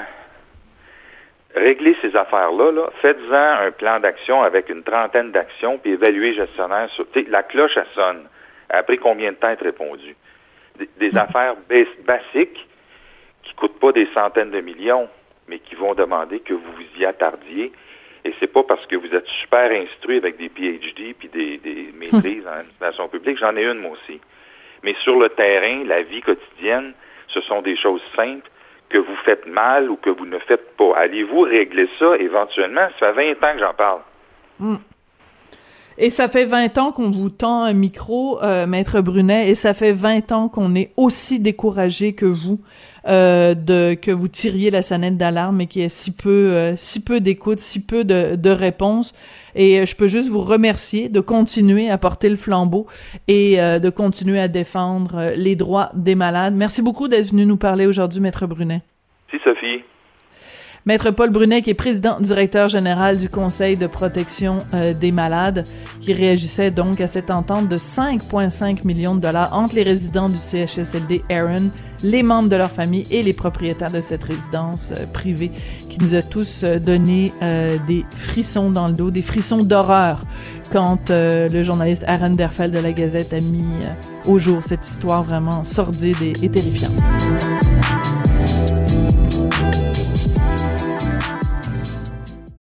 Réglez 1.54 1.96
ces 2.00 2.14
affaires-là, 2.16 2.70
là. 2.70 2.90
faites-en 3.02 3.66
un 3.66 3.70
plan 3.72 4.00
d'action 4.00 4.42
avec 4.42 4.68
une 4.70 4.82
trentaine 4.82 5.32
d'actions, 5.32 5.78
puis 5.78 5.92
évaluez 5.92 6.32
gestionnaire 6.32 6.88
sur. 6.90 7.06
la 7.28 7.42
cloche, 7.42 7.76
elle 7.76 7.86
sonne. 7.94 8.28
Après 8.70 8.96
combien 8.96 9.32
de 9.32 9.36
temps 9.36 9.48
être 9.50 9.64
répondu? 9.64 10.16
Des, 10.98 11.10
mm. 11.10 11.18
affaires 11.18 11.56
basiques 12.06 12.68
qui 13.42 13.52
ne 13.52 13.56
coûtent 13.56 13.80
pas 13.80 13.92
des 13.92 14.06
centaines 14.14 14.52
de 14.52 14.60
millions, 14.60 15.08
mais 15.48 15.58
qui 15.58 15.74
vont 15.74 15.94
demander 15.94 16.40
que 16.40 16.54
vous 16.54 16.72
vous 16.72 17.00
y 17.00 17.04
attardiez 17.04 17.72
et 18.24 18.34
c'est 18.38 18.52
pas 18.52 18.62
parce 18.62 18.84
que 18.86 18.96
vous 18.96 19.14
êtes 19.14 19.26
super 19.40 19.70
instruit 19.70 20.16
avec 20.16 20.36
des 20.36 20.48
PhD 20.48 21.14
puis 21.18 21.28
des, 21.28 21.58
des 21.58 21.92
maîtrises 21.98 22.46
en 22.46 22.58
administration 22.58 23.08
publique. 23.08 23.38
J'en 23.38 23.56
ai 23.56 23.64
une, 23.64 23.78
moi 23.78 23.92
aussi. 23.92 24.20
Mais 24.82 24.94
sur 25.02 25.18
le 25.18 25.28
terrain, 25.30 25.84
la 25.84 26.02
vie 26.02 26.20
quotidienne, 26.20 26.92
ce 27.28 27.40
sont 27.42 27.62
des 27.62 27.76
choses 27.76 28.02
simples 28.16 28.48
que 28.88 28.98
vous 28.98 29.16
faites 29.24 29.46
mal 29.46 29.90
ou 29.90 29.96
que 29.96 30.10
vous 30.10 30.26
ne 30.26 30.38
faites 30.38 30.76
pas. 30.76 30.96
Allez-vous 30.96 31.42
régler 31.42 31.88
ça 31.98 32.16
éventuellement? 32.16 32.88
Ça 32.98 33.14
fait 33.14 33.34
20 33.34 33.46
ans 33.46 33.52
que 33.54 33.60
j'en 33.60 33.74
parle. 33.74 34.00
Hmm. 34.58 34.76
Et 35.96 36.10
ça 36.10 36.28
fait 36.28 36.46
20 36.46 36.78
ans 36.78 36.92
qu'on 36.92 37.10
vous 37.10 37.28
tend 37.28 37.62
un 37.62 37.72
micro, 37.72 38.42
euh, 38.42 38.66
Maître 38.66 39.00
Brunet, 39.00 39.50
et 39.50 39.54
ça 39.54 39.74
fait 39.74 39.92
20 39.92 40.32
ans 40.32 40.48
qu'on 40.48 40.74
est 40.74 40.92
aussi 40.96 41.40
découragé 41.40 42.14
que 42.14 42.26
vous 42.26 42.60
euh, 43.06 43.54
de 43.54 43.94
que 43.94 44.10
vous 44.10 44.28
tiriez 44.28 44.70
la 44.70 44.82
sonnette 44.82 45.16
d'alarme 45.16 45.60
et 45.60 45.66
qu'il 45.66 45.82
y 45.82 45.84
ait 45.84 45.88
si 45.88 46.12
peu 46.12 46.30
euh, 46.30 46.74
si 46.76 47.02
peu 47.02 47.20
d'écoute, 47.20 47.58
si 47.58 47.80
peu 47.80 48.04
de, 48.04 48.36
de 48.36 48.50
réponses. 48.50 49.12
Et 49.54 49.80
euh, 49.80 49.86
je 49.86 49.96
peux 49.96 50.08
juste 50.08 50.28
vous 50.28 50.40
remercier 50.40 51.08
de 51.08 51.20
continuer 51.20 51.90
à 51.90 51.98
porter 51.98 52.28
le 52.28 52.36
flambeau 52.36 52.86
et 53.26 53.56
de 53.56 53.90
continuer 53.90 54.40
à 54.40 54.48
défendre 54.48 55.32
les 55.36 55.56
droits 55.56 55.90
des 55.94 56.14
malades. 56.14 56.54
Merci 56.54 56.82
beaucoup 56.82 57.08
d'être 57.08 57.30
venu 57.30 57.46
nous 57.46 57.56
parler 57.56 57.86
aujourd'hui, 57.86 58.20
Maître 58.20 58.46
Brunet. 58.46 58.82
Si, 59.30 59.38
Sophie. 59.42 59.82
Maître 60.86 61.10
Paul 61.10 61.28
Brunet, 61.28 61.60
qui 61.60 61.70
est 61.70 61.74
président 61.74 62.18
directeur 62.20 62.68
général 62.68 63.18
du 63.18 63.28
Conseil 63.28 63.76
de 63.76 63.86
protection 63.86 64.56
euh, 64.72 64.94
des 64.94 65.12
malades, 65.12 65.66
qui 66.00 66.14
réagissait 66.14 66.70
donc 66.70 67.02
à 67.02 67.06
cette 67.06 67.30
entente 67.30 67.68
de 67.68 67.76
5,5 67.76 68.86
millions 68.86 69.14
de 69.14 69.20
dollars 69.20 69.52
entre 69.52 69.74
les 69.74 69.82
résidents 69.82 70.28
du 70.28 70.38
CHSLD 70.38 71.22
Aaron, 71.28 71.70
les 72.02 72.22
membres 72.22 72.48
de 72.48 72.56
leur 72.56 72.70
famille 72.70 73.04
et 73.10 73.22
les 73.22 73.34
propriétaires 73.34 73.90
de 73.90 74.00
cette 74.00 74.24
résidence 74.24 74.92
euh, 74.92 75.04
privée, 75.12 75.50
qui 75.90 75.98
nous 76.00 76.14
a 76.14 76.22
tous 76.22 76.62
euh, 76.64 76.78
donné 76.78 77.32
des 77.86 78.04
frissons 78.16 78.70
dans 78.70 78.88
le 78.88 78.94
dos, 78.94 79.10
des 79.10 79.22
frissons 79.22 79.62
d'horreur 79.62 80.20
quand 80.72 81.10
le 81.10 81.64
journaliste 81.64 82.04
Aaron 82.06 82.30
Derfeld 82.30 82.72
de 82.72 82.78
la 82.78 82.92
Gazette 82.92 83.32
a 83.32 83.40
mis 83.40 83.64
au 84.26 84.38
jour 84.38 84.62
cette 84.62 84.86
histoire 84.86 85.24
vraiment 85.24 85.64
sordide 85.64 86.16
et 86.22 86.48
terrifiante. 86.48 87.02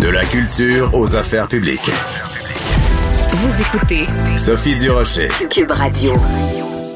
De 0.00 0.12
la 0.12 0.24
culture 0.24 0.90
aux 0.92 1.16
affaires 1.16 1.48
publiques. 1.48 1.90
Vous 3.32 3.62
écoutez 3.62 4.02
Sophie 4.36 4.76
Durocher. 4.76 5.28
Cube 5.48 5.70
Radio. 5.70 6.12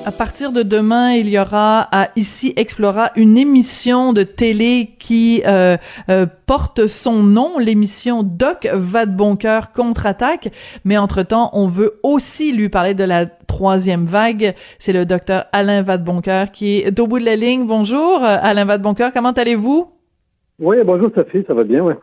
À 0.04 0.12
partir 0.12 0.52
de 0.52 0.62
demain, 0.62 1.12
il 1.12 1.30
y 1.30 1.38
aura 1.38 1.88
à 1.92 2.10
Ici 2.16 2.52
Explora 2.56 3.10
une 3.16 3.38
émission 3.38 4.12
de 4.12 4.22
télé 4.22 4.90
qui 4.98 5.42
euh, 5.46 5.78
euh, 6.10 6.26
porte 6.44 6.88
son 6.88 7.22
nom, 7.22 7.58
l'émission 7.58 8.22
Doc 8.22 8.68
va 8.70 9.06
de 9.06 9.12
bon 9.12 9.36
cœur 9.36 9.72
contre-attaque. 9.72 10.50
Mais 10.84 10.98
entre-temps, 10.98 11.48
on 11.54 11.68
veut 11.68 12.00
aussi 12.02 12.52
lui 12.52 12.68
parler 12.68 12.92
de 12.92 13.04
la 13.04 13.24
troisième 13.24 14.04
vague. 14.04 14.54
C'est 14.78 14.92
le 14.92 15.06
docteur 15.06 15.46
Alain 15.52 15.80
Vadeboncoeur 15.80 16.50
qui 16.50 16.80
est 16.80 17.00
au 17.00 17.06
bout 17.06 17.18
de 17.18 17.24
la 17.24 17.36
ligne. 17.36 17.66
Bonjour, 17.66 18.22
Alain 18.22 18.66
Vadeboncoeur, 18.66 19.12
comment 19.14 19.30
allez-vous? 19.30 19.90
Oui, 20.58 20.76
bonjour 20.84 21.10
Sophie, 21.14 21.42
ça 21.46 21.54
va 21.54 21.64
bien, 21.64 21.82
oui. 21.82 21.94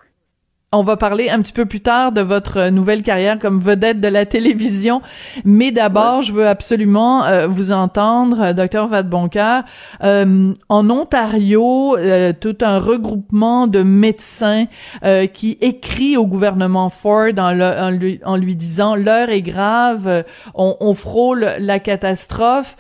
On 0.74 0.84
va 0.84 0.98
parler 0.98 1.30
un 1.30 1.42
petit 1.42 1.54
peu 1.54 1.66
plus 1.66 1.80
tard 1.80 2.12
de 2.12 2.20
votre 2.20 2.68
nouvelle 2.72 3.02
carrière 3.02 3.40
comme 3.40 3.62
vedette 3.62 4.02
de 4.02 4.10
la 4.10 4.26
télévision, 4.26 5.02
mais 5.46 5.72
d'abord, 5.72 6.24
je 6.24 6.34
veux 6.34 6.46
absolument 6.46 7.24
euh, 7.24 7.48
vous 7.48 7.72
entendre, 7.72 8.42
euh, 8.42 8.52
docteur 8.52 8.88
Vadeboncoeur. 8.88 9.64
Euh, 10.04 10.54
en 10.68 10.90
Ontario, 10.90 11.96
euh, 11.96 12.34
tout 12.38 12.58
un 12.60 12.80
regroupement 12.80 13.68
de 13.68 13.82
médecins 13.82 14.66
qui 15.34 15.58
écrit 15.62 16.18
au 16.18 16.26
gouvernement 16.26 16.90
Ford 16.90 17.32
en, 17.38 17.90
lui, 17.90 18.20
en 18.26 18.36
lui, 18.36 18.56
disant 18.58 18.96
l'heure 18.96 19.30
est 19.30 19.42
grave, 19.42 20.26
on, 20.54 20.76
on, 20.82 20.94
frôle 20.94 21.50
la 21.60 21.80
catastrophe. 21.80 22.76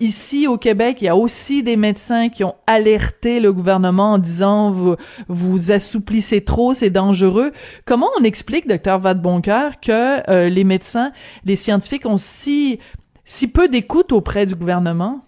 ici 0.00 0.46
au 0.46 0.58
Québec, 0.58 0.98
il 1.00 1.06
y 1.06 1.08
a 1.08 1.16
aussi 1.16 1.64
des 1.64 1.76
médecins 1.76 2.28
qui 2.28 2.44
ont 2.44 2.54
alerté 2.68 3.40
le 3.40 3.52
gouvernement 3.52 4.12
en 4.12 4.18
disant 4.18 4.70
vous 4.70 4.94
vous 5.26 5.72
assouplissez 5.72 6.42
trop, 6.42 6.72
c'est 6.72 6.90
dangereux 6.90 7.15
Comment 7.84 8.08
on 8.18 8.24
explique, 8.24 8.66
docteur 8.66 8.98
Vadeboncoeur, 8.98 9.80
que 9.80 10.30
euh, 10.30 10.48
les 10.48 10.64
médecins, 10.64 11.12
les 11.44 11.56
scientifiques 11.56 12.06
ont 12.06 12.16
si, 12.16 12.80
si 13.24 13.50
peu 13.50 13.68
d'écoute 13.68 14.12
auprès 14.12 14.46
du 14.46 14.54
gouvernement? 14.54 15.20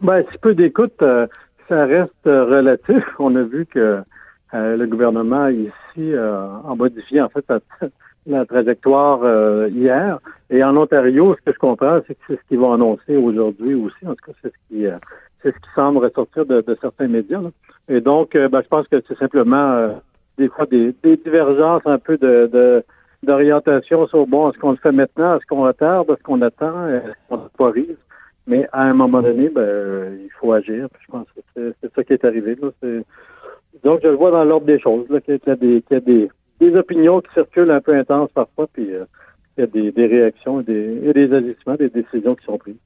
Ben, 0.00 0.24
si 0.30 0.38
peu 0.38 0.54
d'écoute, 0.54 1.00
euh, 1.02 1.26
ça 1.68 1.84
reste 1.86 2.26
euh, 2.26 2.44
relatif. 2.44 3.04
On 3.18 3.34
a 3.36 3.42
vu 3.42 3.66
que 3.66 4.02
le 4.54 4.84
gouvernement 4.84 5.48
ici 5.48 6.14
a 6.14 6.74
modifié 6.76 7.22
en 7.22 7.30
fait 7.30 7.42
la, 8.26 8.44
trajectoire 8.44 9.20
hier. 9.68 10.18
Et 10.50 10.62
en 10.62 10.76
Ontario, 10.76 11.34
ce 11.38 11.42
que 11.46 11.54
je 11.54 11.58
comprends, 11.58 12.00
c'est 12.06 12.14
que 12.14 12.20
c'est 12.28 12.34
ce 12.36 12.48
qu'ils 12.48 12.58
vont 12.58 12.74
annoncer 12.74 13.16
aujourd'hui 13.16 13.72
aussi. 13.72 14.06
En 14.06 14.10
tout 14.10 14.26
cas, 14.26 14.32
c'est 14.42 14.52
ce 14.52 14.68
qui 14.68 14.84
c'est 15.42 15.54
ce 15.54 15.58
qui 15.58 15.70
semble 15.74 16.04
ressortir 16.04 16.44
de, 16.44 16.62
certains 16.82 17.08
médias. 17.08 17.40
Et 17.88 18.02
donc, 18.02 18.34
ben, 18.34 18.60
je 18.62 18.68
pense 18.68 18.86
que 18.88 19.02
c'est 19.08 19.16
simplement 19.16 19.94
des 20.38 20.48
fois 20.48 20.66
des, 20.66 20.94
divergences 21.02 21.82
un 21.86 21.98
peu 21.98 22.16
de, 22.16 22.84
d'orientation 23.22 24.06
sur 24.06 24.26
bon, 24.26 24.50
est-ce 24.50 24.58
qu'on 24.58 24.72
le 24.72 24.76
fait 24.76 24.92
maintenant, 24.92 25.36
est-ce 25.36 25.46
qu'on 25.46 25.62
retarde, 25.62 26.10
est-ce 26.10 26.22
qu'on 26.22 26.42
attend, 26.42 26.88
est-ce 26.88 27.56
qu'on. 27.58 27.72
Mais 28.46 28.66
à 28.72 28.82
un 28.82 28.94
moment 28.94 29.22
donné, 29.22 29.48
ben, 29.48 30.18
il 30.20 30.30
faut 30.40 30.52
agir. 30.52 30.88
Je 31.00 31.12
pense 31.12 31.26
que 31.54 31.74
c'est, 31.80 31.94
ça 31.94 32.04
qui 32.04 32.12
est 32.12 32.24
arrivé. 32.24 32.56
Là. 32.60 32.70
Donc, 33.84 34.00
je 34.02 34.08
le 34.08 34.14
vois 34.14 34.30
dans 34.30 34.44
l'ordre 34.44 34.66
des 34.66 34.80
choses, 34.80 35.06
qu'il 35.24 35.38
y 35.46 35.50
a, 35.50 35.56
des, 35.56 35.82
qu'il 35.82 35.94
y 35.94 35.96
a 35.96 36.00
des, 36.00 36.28
des, 36.60 36.76
opinions 36.76 37.20
qui 37.20 37.32
circulent 37.34 37.70
un 37.70 37.80
peu 37.80 37.94
intenses 37.94 38.30
parfois, 38.32 38.66
puis 38.72 38.92
euh, 38.92 39.04
il 39.56 39.60
y 39.60 39.64
a 39.64 39.66
des, 39.66 39.92
des 39.92 40.06
réactions 40.06 40.60
et 40.60 40.64
des, 40.64 41.12
des 41.12 41.32
agissements, 41.32 41.76
des 41.76 41.88
décisions 41.88 42.34
qui 42.34 42.44
sont 42.44 42.58
prises. 42.58 42.76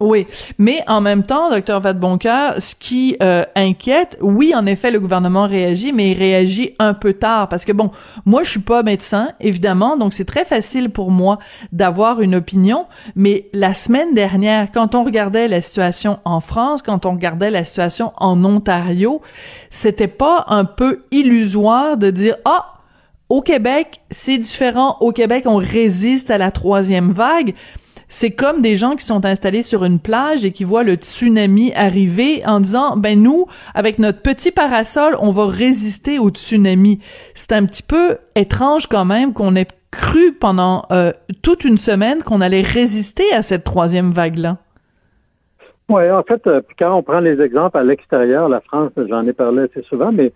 Oui, 0.00 0.26
mais 0.58 0.82
en 0.88 1.00
même 1.00 1.22
temps, 1.22 1.50
docteur 1.50 1.80
Vadeboncoeur, 1.80 2.60
ce 2.60 2.74
qui 2.74 3.16
euh, 3.22 3.44
inquiète, 3.54 4.18
oui, 4.20 4.52
en 4.52 4.66
effet, 4.66 4.90
le 4.90 4.98
gouvernement 4.98 5.46
réagit, 5.46 5.92
mais 5.92 6.10
il 6.10 6.18
réagit 6.18 6.74
un 6.80 6.94
peu 6.94 7.12
tard 7.12 7.48
parce 7.48 7.64
que 7.64 7.70
bon, 7.70 7.92
moi, 8.26 8.42
je 8.42 8.50
suis 8.50 8.60
pas 8.60 8.82
médecin, 8.82 9.30
évidemment, 9.38 9.96
donc 9.96 10.12
c'est 10.12 10.24
très 10.24 10.44
facile 10.44 10.90
pour 10.90 11.12
moi 11.12 11.38
d'avoir 11.70 12.20
une 12.20 12.34
opinion. 12.34 12.86
Mais 13.14 13.48
la 13.52 13.72
semaine 13.72 14.14
dernière, 14.14 14.72
quand 14.72 14.96
on 14.96 15.04
regardait 15.04 15.46
la 15.46 15.60
situation 15.60 16.18
en 16.24 16.40
France, 16.40 16.82
quand 16.82 17.06
on 17.06 17.12
regardait 17.12 17.50
la 17.50 17.64
situation 17.64 18.12
en 18.16 18.44
Ontario, 18.44 19.22
c'était 19.70 20.08
pas 20.08 20.44
un 20.48 20.64
peu 20.64 21.04
illusoire 21.12 21.96
de 21.96 22.10
dire 22.10 22.34
ah 22.44 22.74
au 23.28 23.40
Québec, 23.40 24.00
c'est 24.10 24.38
différent. 24.38 24.98
Au 25.00 25.10
Québec, 25.10 25.44
on 25.46 25.56
résiste 25.56 26.30
à 26.30 26.36
la 26.36 26.50
troisième 26.50 27.10
vague 27.10 27.54
c'est 28.14 28.30
comme 28.30 28.62
des 28.62 28.76
gens 28.76 28.94
qui 28.94 29.04
sont 29.04 29.26
installés 29.26 29.62
sur 29.62 29.84
une 29.84 29.98
plage 29.98 30.44
et 30.44 30.52
qui 30.52 30.62
voient 30.62 30.84
le 30.84 30.94
tsunami 30.94 31.72
arriver 31.74 32.42
en 32.46 32.60
disant 32.60 32.96
ben 32.96 33.20
nous 33.20 33.46
avec 33.74 33.98
notre 33.98 34.22
petit 34.22 34.52
parasol 34.52 35.16
on 35.18 35.32
va 35.32 35.46
résister 35.46 36.20
au 36.20 36.30
tsunami. 36.30 37.00
C'est 37.34 37.50
un 37.50 37.66
petit 37.66 37.82
peu 37.82 38.18
étrange 38.36 38.86
quand 38.86 39.04
même 39.04 39.32
qu'on 39.32 39.56
ait 39.56 39.66
cru 39.90 40.32
pendant 40.32 40.84
euh, 40.92 41.10
toute 41.42 41.64
une 41.64 41.76
semaine 41.76 42.22
qu'on 42.22 42.40
allait 42.40 42.62
résister 42.62 43.32
à 43.32 43.42
cette 43.42 43.64
troisième 43.64 44.12
vague 44.12 44.38
là. 44.38 44.58
Oui, 45.88 46.08
en 46.08 46.22
fait, 46.22 46.46
euh, 46.46 46.60
quand 46.78 46.96
on 46.96 47.02
prend 47.02 47.18
les 47.18 47.42
exemples 47.42 47.76
à 47.76 47.82
l'extérieur, 47.82 48.48
la 48.48 48.60
France, 48.60 48.92
j'en 48.96 49.26
ai 49.26 49.32
parlé 49.32 49.64
assez 49.64 49.82
souvent, 49.82 50.12
mais 50.12 50.32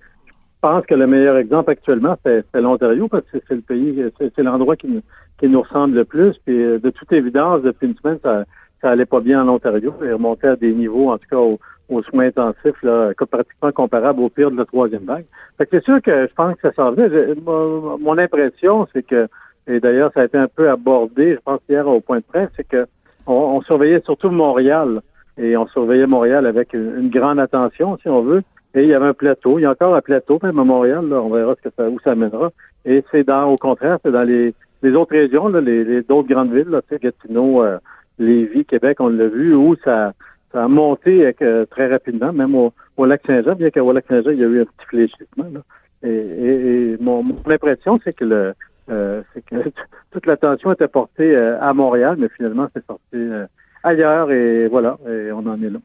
pense 0.61 0.86
que 0.86 0.94
le 0.94 1.06
meilleur 1.06 1.36
exemple 1.36 1.70
actuellement, 1.70 2.16
c'est 2.24 2.44
l'Ontario, 2.54 3.09
parce 3.09 3.24
que 3.32 3.38
c'est 3.46 3.54
le 3.54 3.61
pays, 3.61 4.04
c'est 4.18 4.42
l'endroit 4.42 4.76
qui, 4.76 5.02
qui 5.38 5.48
nous 5.48 5.62
ressemble 5.62 5.96
le 5.96 6.04
plus. 6.04 6.36
Puis 6.44 6.62
euh, 6.62 6.78
de 6.78 6.90
toute 6.90 7.12
évidence, 7.12 7.62
depuis 7.62 7.86
une 7.86 7.96
semaine, 7.96 8.18
ça, 8.22 8.44
ça 8.80 8.90
allait 8.90 9.06
pas 9.06 9.20
bien 9.20 9.42
en 9.42 9.48
Ontario. 9.48 9.94
Il 10.02 10.12
remontait 10.12 10.48
à 10.48 10.56
des 10.56 10.72
niveaux, 10.72 11.11
en 11.11 11.18
tout 11.18 11.28
cas 11.30 11.36
au, 11.36 11.59
soins 12.02 12.26
intensifs, 12.26 12.82
là, 12.82 13.12
pratiquement 13.30 13.72
comparables 13.72 14.20
au 14.20 14.28
pire 14.28 14.50
de 14.50 14.56
la 14.56 14.66
troisième 14.66 15.04
vague. 15.04 15.24
Fait 15.56 15.66
que 15.66 15.78
c'est 15.78 15.84
sûr 15.84 16.02
que 16.02 16.26
je 16.26 16.34
pense 16.34 16.54
que 16.56 16.68
ça 16.68 16.72
s'en 16.74 16.92
venait. 16.92 17.34
Mon, 17.44 18.18
impression, 18.18 18.86
c'est 18.92 19.02
que, 19.02 19.26
et 19.66 19.80
d'ailleurs, 19.80 20.11
ça 20.12 20.20
a 20.20 20.24
été 20.24 20.36
un 20.36 20.48
peu 20.48 20.68
abordé, 20.70 21.34
je 21.34 21.40
pense 21.42 21.61
hier 21.68 21.86
au 21.88 22.00
point 22.00 22.18
de 22.18 22.24
presse, 22.24 22.50
c'est 22.56 22.66
que 22.66 22.86
on, 23.26 23.61
surveillait 23.62 24.00
surtout 24.04 24.30
Montréal. 24.30 25.02
Et 25.36 25.56
on 25.56 25.66
surveillait 25.68 26.06
Montréal 26.06 26.46
avec 26.46 26.74
une, 26.74 27.11
grande 27.11 27.38
attention, 27.38 27.96
si 28.02 28.09
on 28.09 28.22
veut. 28.22 28.42
Et 28.74 28.82
il 28.82 28.88
y 28.88 28.94
avait 28.94 29.06
un 29.06 29.14
plateau. 29.14 29.58
Il 29.58 29.62
y 29.62 29.64
a 29.64 29.70
encore 29.70 29.94
un 29.94 30.00
plateau, 30.00 30.38
même 30.42 30.58
à 30.58 30.64
Montréal. 30.64 31.08
Là, 31.08 31.22
on 31.22 31.30
verra 31.30 31.54
ce 31.56 31.68
que 31.68 31.74
ça, 31.76 31.88
où 31.88 31.98
ça 32.00 32.14
mènera. 32.14 32.50
Et 32.84 33.04
c'est 33.10 33.24
dans, 33.24 33.46
au 33.46 33.56
contraire, 33.56 33.98
c'est 34.04 34.12
dans 34.12 34.24
les 34.24 34.54
les 34.82 34.92
autres 34.92 35.12
régions, 35.12 35.48
là, 35.48 35.60
les, 35.60 35.84
les 35.84 36.02
d'autres 36.02 36.28
grandes 36.28 36.52
villes, 36.52 36.68
là, 36.68 36.80
Gatineau, 36.90 37.62
euh, 37.62 37.78
Lévis, 38.18 38.64
Québec, 38.64 38.98
on 39.00 39.08
l'a 39.08 39.26
vu, 39.26 39.54
où 39.54 39.74
ça, 39.84 40.12
ça 40.52 40.64
a 40.64 40.68
monté 40.68 41.34
euh, 41.42 41.66
très 41.66 41.88
rapidement, 41.88 42.32
même 42.32 42.54
au, 42.54 42.72
au 42.96 43.04
Lac-Saint-Jean, 43.04 43.54
bien 43.54 43.70
qu'au 43.70 43.92
Lac-Saint-Jean, 43.92 44.30
il 44.30 44.38
y 44.38 44.44
a 44.44 44.48
eu 44.48 44.60
un 44.60 44.64
petit 44.64 44.86
fléchissement. 44.86 45.46
Là. 45.52 45.60
Et, 46.02 46.10
et, 46.10 46.96
mon, 47.00 47.22
mon, 47.22 47.36
impression, 47.50 47.98
c'est 48.04 48.14
que 48.14 48.24
le 48.24 48.54
euh, 48.90 49.22
c'est 49.34 49.44
que 49.44 49.56
toute 50.12 50.26
l'attention 50.26 50.72
était 50.72 50.88
portée 50.88 51.34
euh, 51.34 51.60
à 51.60 51.74
Montréal, 51.74 52.16
mais 52.18 52.28
finalement, 52.36 52.68
c'est 52.72 52.84
sorti 52.86 53.02
euh, 53.14 53.46
ailleurs 53.82 54.30
et 54.30 54.68
voilà, 54.68 54.96
et 55.08 55.30
on 55.32 55.46
en 55.46 55.60
est 55.62 55.70
là. 55.70 55.78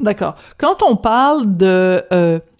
D'accord. 0.00 0.36
Quand 0.58 0.82
on 0.82 0.96
parle 0.96 1.56
de 1.56 2.04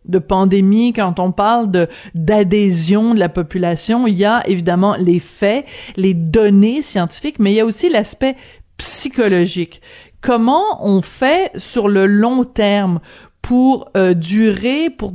de 0.08 0.18
pandémie, 0.18 0.92
quand 0.92 1.20
on 1.20 1.32
parle 1.32 1.70
de 1.70 1.86
d'adhésion 2.14 3.14
de 3.14 3.20
la 3.20 3.28
population, 3.28 4.06
il 4.06 4.16
y 4.16 4.24
a 4.24 4.46
évidemment 4.48 4.96
les 4.98 5.20
faits, 5.20 5.66
les 5.96 6.14
données 6.14 6.82
scientifiques, 6.82 7.38
mais 7.38 7.52
il 7.52 7.56
y 7.56 7.60
a 7.60 7.66
aussi 7.66 7.88
l'aspect 7.88 8.36
psychologique. 8.78 9.80
Comment 10.20 10.84
on 10.84 11.02
fait 11.02 11.52
sur 11.56 11.88
le 11.88 12.06
long 12.06 12.44
terme 12.44 13.00
pour 13.40 13.90
euh, 13.96 14.14
durer, 14.14 14.90
pour 14.90 15.12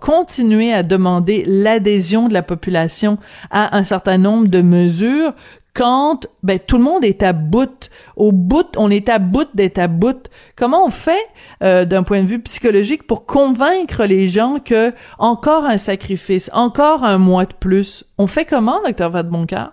continuer 0.00 0.72
à 0.72 0.82
demander 0.82 1.44
l'adhésion 1.46 2.28
de 2.28 2.32
la 2.32 2.42
population 2.42 3.18
à 3.50 3.76
un 3.76 3.84
certain 3.84 4.16
nombre 4.16 4.46
de 4.46 4.62
mesures 4.62 5.34
quand 5.78 6.26
ben, 6.42 6.58
tout 6.58 6.76
le 6.76 6.82
monde 6.82 7.04
est 7.04 7.22
à 7.22 7.32
bout, 7.32 7.88
au 8.16 8.32
bout, 8.32 8.66
on 8.76 8.90
est 8.90 9.08
à 9.08 9.20
bout 9.20 9.46
d'être 9.54 9.78
à 9.78 9.86
bout. 9.86 10.28
Comment 10.56 10.84
on 10.84 10.90
fait 10.90 11.24
euh, 11.62 11.84
d'un 11.84 12.02
point 12.02 12.20
de 12.22 12.26
vue 12.26 12.40
psychologique 12.40 13.06
pour 13.06 13.26
convaincre 13.26 14.04
les 14.04 14.26
gens 14.26 14.58
que 14.58 14.90
encore 15.20 15.64
un 15.64 15.78
sacrifice, 15.78 16.50
encore 16.52 17.04
un 17.04 17.18
mois 17.18 17.44
de 17.44 17.54
plus, 17.54 18.04
on 18.18 18.26
fait 18.26 18.44
comment, 18.44 18.82
docteur 18.84 19.10
Vadeboncoeur? 19.10 19.70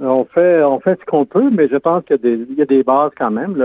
On 0.00 0.24
fait, 0.24 0.64
on 0.64 0.80
fait 0.80 0.98
ce 0.98 1.04
qu'on 1.06 1.24
peut, 1.24 1.48
mais 1.48 1.68
je 1.68 1.76
pense 1.76 2.02
qu'il 2.04 2.18
y, 2.58 2.62
a 2.62 2.66
des 2.66 2.82
bases 2.82 3.12
quand 3.16 3.30
même. 3.30 3.56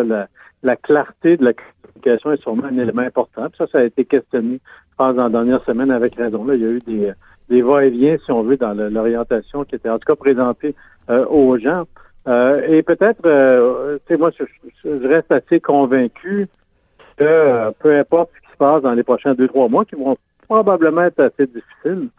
la, 0.61 0.75
clarté 0.75 1.35
de 1.35 1.45
la 1.45 1.53
communication 1.53 2.31
est 2.31 2.41
sûrement 2.41 2.65
un 2.65 2.77
élément 2.77 3.01
important. 3.01 3.47
ça, 3.57 3.65
ça 3.65 3.79
a 3.79 3.83
été 3.85 4.05
questionné, 4.05 4.59
je 4.91 4.95
pense, 4.95 5.15
dans 5.15 5.23
la 5.23 5.29
dernière 5.29 5.65
semaine 5.65 5.89
avec 5.89 6.13
raison. 6.13 6.45
Là, 6.45 6.53
il 6.53 6.61
y 6.61 6.65
a 6.65 6.69
eu 6.69 6.79
des, 6.85 7.11
des 7.49 7.63
va-et-vient, 7.63 8.17
si 8.23 8.31
on 8.31 8.43
veut, 8.43 8.57
dans 8.57 8.73
l'orientation 8.73 9.63
qui 9.63 9.75
était 9.75 9.89
en 9.89 9.97
tout 9.97 10.05
cas 10.05 10.15
présentée 10.15 10.75
aux 11.09 11.57
gens. 11.57 11.85
Euh, 12.27 12.61
et 12.67 12.83
peut-être, 12.83 13.25
euh, 13.25 13.97
tu 14.05 14.13
sais, 14.13 14.19
moi, 14.19 14.31
je, 14.37 15.07
reste 15.07 15.31
assez 15.31 15.59
convaincu 15.59 16.47
que 17.17 17.71
peu 17.79 17.97
importe 17.97 18.29
ce 18.35 18.47
qui 18.47 18.53
se 18.53 18.57
passe 18.57 18.81
dans 18.81 18.93
les 18.93 19.03
prochains 19.03 19.33
deux, 19.33 19.47
trois 19.47 19.67
mois, 19.67 19.85
qui 19.85 19.95
vont 19.95 20.17
probablement 20.47 21.03
être 21.03 21.19
assez 21.19 21.47
difficiles, 21.47 22.09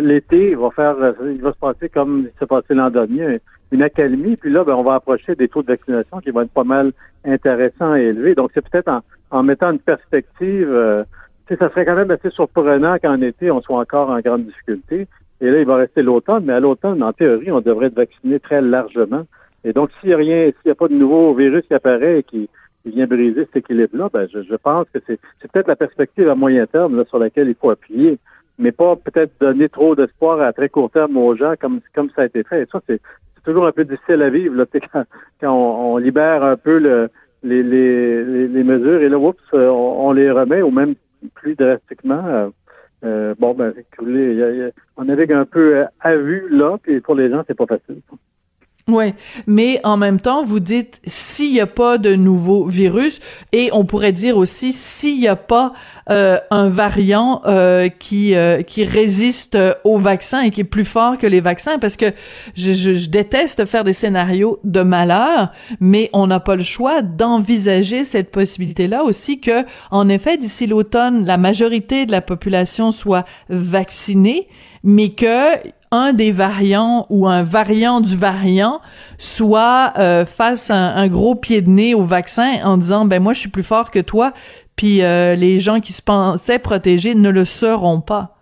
l'été, 0.00 0.50
il 0.50 0.56
va 0.56 0.70
faire, 0.70 0.96
il 1.24 1.42
va 1.42 1.52
se 1.52 1.58
passer 1.58 1.88
comme 1.88 2.28
il 2.32 2.38
s'est 2.38 2.46
passé 2.46 2.74
l'an 2.74 2.90
dernier, 2.90 3.40
une 3.70 3.82
accalmie, 3.82 4.36
puis 4.36 4.50
là, 4.50 4.64
ben, 4.64 4.74
on 4.74 4.82
va 4.82 4.94
approcher 4.94 5.34
des 5.34 5.48
taux 5.48 5.62
de 5.62 5.68
vaccination 5.68 6.20
qui 6.20 6.30
vont 6.30 6.42
être 6.42 6.50
pas 6.50 6.64
mal 6.64 6.92
intéressants 7.24 7.94
et 7.94 8.02
élevés. 8.02 8.34
Donc, 8.34 8.50
c'est 8.54 8.66
peut-être 8.68 8.88
en, 8.88 9.00
en, 9.30 9.42
mettant 9.42 9.72
une 9.72 9.78
perspective, 9.78 10.70
euh, 10.70 11.04
ça 11.48 11.68
serait 11.68 11.84
quand 11.84 11.96
même 11.96 12.10
assez 12.10 12.30
surprenant 12.30 12.98
qu'en 12.98 13.20
été, 13.20 13.50
on 13.50 13.60
soit 13.60 13.78
encore 13.78 14.10
en 14.10 14.20
grande 14.20 14.46
difficulté. 14.46 15.06
Et 15.40 15.50
là, 15.50 15.60
il 15.60 15.66
va 15.66 15.76
rester 15.76 16.02
l'automne, 16.02 16.44
mais 16.44 16.52
à 16.52 16.60
l'automne, 16.60 17.02
en 17.02 17.12
théorie, 17.12 17.52
on 17.52 17.60
devrait 17.60 17.86
être 17.86 17.94
vacciné 17.94 18.40
très 18.40 18.60
largement. 18.60 19.24
Et 19.64 19.72
donc, 19.72 19.90
s'il 20.00 20.08
n'y 20.08 20.14
a 20.14 20.18
rien, 20.18 20.46
s'il 20.46 20.66
n'y 20.66 20.72
a 20.72 20.74
pas 20.74 20.88
de 20.88 20.94
nouveau 20.94 21.34
virus 21.34 21.64
qui 21.66 21.74
apparaît 21.74 22.20
et 22.20 22.22
qui, 22.22 22.48
vient 22.86 23.06
briser 23.06 23.44
cet 23.44 23.56
équilibre-là, 23.56 24.08
ben, 24.10 24.26
je, 24.32 24.56
pense 24.56 24.86
que 24.94 24.98
c'est, 25.06 25.20
peut-être 25.52 25.68
la 25.68 25.76
perspective 25.76 26.26
à 26.30 26.34
moyen 26.34 26.66
terme 26.66 26.96
là, 26.96 27.04
sur 27.04 27.18
laquelle 27.18 27.48
il 27.48 27.54
faut 27.54 27.68
appuyer, 27.68 28.18
mais 28.58 28.72
pas 28.72 28.96
peut-être 28.96 29.32
donner 29.40 29.68
trop 29.68 29.94
d'espoir 29.94 30.40
à 30.40 30.54
très 30.54 30.70
court 30.70 30.90
terme 30.90 31.18
aux 31.18 31.36
gens 31.36 31.52
comme, 31.60 31.80
comme 31.94 32.08
ça 32.16 32.22
a 32.22 32.24
été 32.24 32.42
fait. 32.44 32.62
Et 32.62 32.66
ça, 32.72 32.80
c'est, 32.86 33.00
toujours 33.44 33.66
un 33.66 33.72
peu 33.72 33.84
difficile 33.84 34.22
à 34.22 34.30
vivre 34.30 34.54
là, 34.54 34.64
quand, 34.72 35.04
quand 35.40 35.52
on, 35.52 35.98
libère 35.98 36.42
un 36.42 36.56
peu 36.56 36.78
le, 36.78 37.10
les, 37.42 37.62
les, 37.62 38.48
les, 38.48 38.64
mesures 38.64 39.02
et 39.02 39.08
là, 39.08 39.18
oups, 39.18 39.38
on, 39.52 39.58
on 39.58 40.12
les 40.12 40.30
remet 40.30 40.62
ou 40.62 40.70
même 40.70 40.94
plus 41.34 41.54
drastiquement. 41.56 42.50
Euh, 43.04 43.30
euh, 43.30 43.34
bon, 43.38 43.54
ben, 43.54 43.74
on 44.96 45.04
navigue 45.04 45.32
un 45.32 45.44
peu 45.44 45.84
à 46.00 46.16
vue 46.16 46.48
là, 46.50 46.78
puis 46.82 47.00
pour 47.00 47.14
les 47.14 47.30
gens, 47.30 47.44
c'est 47.46 47.54
pas 47.54 47.66
facile. 47.66 48.00
Oui, 48.90 49.12
mais 49.46 49.80
en 49.84 49.98
même 49.98 50.18
temps, 50.18 50.46
vous 50.46 50.60
dites 50.60 50.98
s'il 51.04 51.52
n'y 51.52 51.60
a 51.60 51.66
pas 51.66 51.98
de 51.98 52.14
nouveau 52.14 52.64
virus, 52.64 53.20
et 53.52 53.68
on 53.74 53.84
pourrait 53.84 54.12
dire 54.12 54.38
aussi 54.38 54.72
s'il 54.72 55.20
n'y 55.20 55.28
a 55.28 55.36
pas 55.36 55.74
euh, 56.08 56.38
un 56.50 56.70
variant 56.70 57.42
euh, 57.44 57.90
qui 57.90 58.34
euh, 58.34 58.62
qui 58.62 58.84
résiste 58.84 59.58
au 59.84 59.98
vaccin 59.98 60.40
et 60.40 60.50
qui 60.50 60.62
est 60.62 60.64
plus 60.64 60.86
fort 60.86 61.18
que 61.18 61.26
les 61.26 61.42
vaccins, 61.42 61.78
parce 61.78 61.98
que 61.98 62.06
je, 62.56 62.72
je, 62.72 62.94
je 62.94 63.10
déteste 63.10 63.66
faire 63.66 63.84
des 63.84 63.92
scénarios 63.92 64.58
de 64.64 64.80
malheur, 64.80 65.52
mais 65.80 66.08
on 66.14 66.26
n'a 66.26 66.40
pas 66.40 66.56
le 66.56 66.62
choix 66.62 67.02
d'envisager 67.02 68.04
cette 68.04 68.30
possibilité-là 68.30 69.04
aussi 69.04 69.38
que, 69.38 69.66
en 69.90 70.08
effet, 70.08 70.38
d'ici 70.38 70.66
l'automne, 70.66 71.26
la 71.26 71.36
majorité 71.36 72.06
de 72.06 72.12
la 72.12 72.22
population 72.22 72.90
soit 72.90 73.26
vaccinée, 73.50 74.48
mais 74.82 75.10
que 75.10 75.58
un 75.90 76.12
des 76.12 76.32
variants 76.32 77.06
ou 77.10 77.26
un 77.26 77.42
variant 77.42 78.00
du 78.00 78.16
variant 78.16 78.80
soit 79.18 79.92
euh, 79.98 80.24
fasse 80.24 80.70
un, 80.70 81.08
gros 81.08 81.34
pied 81.34 81.62
de 81.62 81.70
nez 81.70 81.94
au 81.94 82.04
vaccin 82.04 82.60
en 82.64 82.76
disant 82.76 83.04
ben 83.04 83.22
moi 83.22 83.32
je 83.32 83.40
suis 83.40 83.50
plus 83.50 83.62
fort 83.62 83.90
que 83.90 83.98
toi 83.98 84.32
puis 84.76 85.02
euh, 85.02 85.34
les 85.34 85.58
gens 85.58 85.80
qui 85.80 85.92
se 85.92 86.02
pensaient 86.02 86.58
protégés 86.58 87.14
ne 87.14 87.30
le 87.30 87.44
seront 87.44 88.00
pas. 88.00 88.38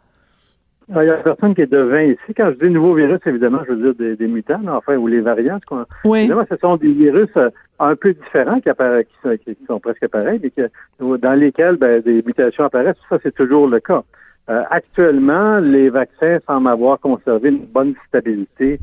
Ah, 0.95 1.03
il 1.03 1.09
y 1.09 1.11
a 1.11 1.17
personne 1.17 1.53
qui 1.55 1.63
est 1.63 1.67
devin 1.67 2.03
ici. 2.03 2.35
Quand 2.37 2.53
je 2.53 2.65
dis 2.65 2.73
nouveau 2.73 2.95
virus, 2.95 3.19
évidemment, 3.27 3.59
je 3.67 3.73
veux 3.73 3.93
dire 3.93 4.17
des, 4.17 4.27
mutants, 4.29 4.61
enfin, 4.69 4.97
ou 4.97 5.09
les 5.09 5.21
variants. 5.21 5.59
Oui. 6.05 6.21
Évidemment, 6.21 6.45
ce 6.49 6.57
sont 6.59 6.77
des 6.77 6.93
virus 6.93 7.29
euh, 7.37 7.51
un 7.81 7.97
peu 7.97 8.13
différents 8.13 8.61
qui, 8.61 8.69
apparaissent, 8.69 9.07
qui, 9.45 9.57
sont, 9.67 9.81
presque 9.81 10.07
pareils, 10.07 10.41
mais 10.41 11.19
dans 11.19 11.35
lesquels 11.35 11.77
ben, 11.77 12.01
des 12.01 12.23
mutations 12.25 12.65
apparaissent. 12.65 12.95
Ça, 13.09 13.19
c'est 13.21 13.35
toujours 13.35 13.67
le 13.67 13.81
cas. 13.81 14.05
Euh, 14.49 14.63
actuellement, 14.71 15.59
les 15.59 15.91
vaccins 15.91 16.39
semblent 16.47 16.69
avoir 16.69 17.01
conservé 17.01 17.49
une 17.51 17.67
bonne 17.67 17.95
stabilité 18.09 18.79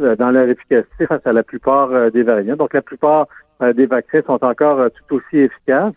euh, 0.00 0.16
dans 0.16 0.30
leur 0.30 0.48
efficacité 0.48 1.06
face 1.06 1.26
à 1.26 1.32
la 1.32 1.42
plupart 1.42 1.92
euh, 1.92 2.10
des 2.10 2.22
variants. 2.22 2.56
Donc, 2.56 2.72
la 2.74 2.82
plupart 2.82 3.28
des 3.76 3.86
vaccins 3.86 4.22
sont 4.26 4.42
encore 4.44 4.90
tout 4.90 5.16
aussi 5.16 5.38
efficaces. 5.38 5.94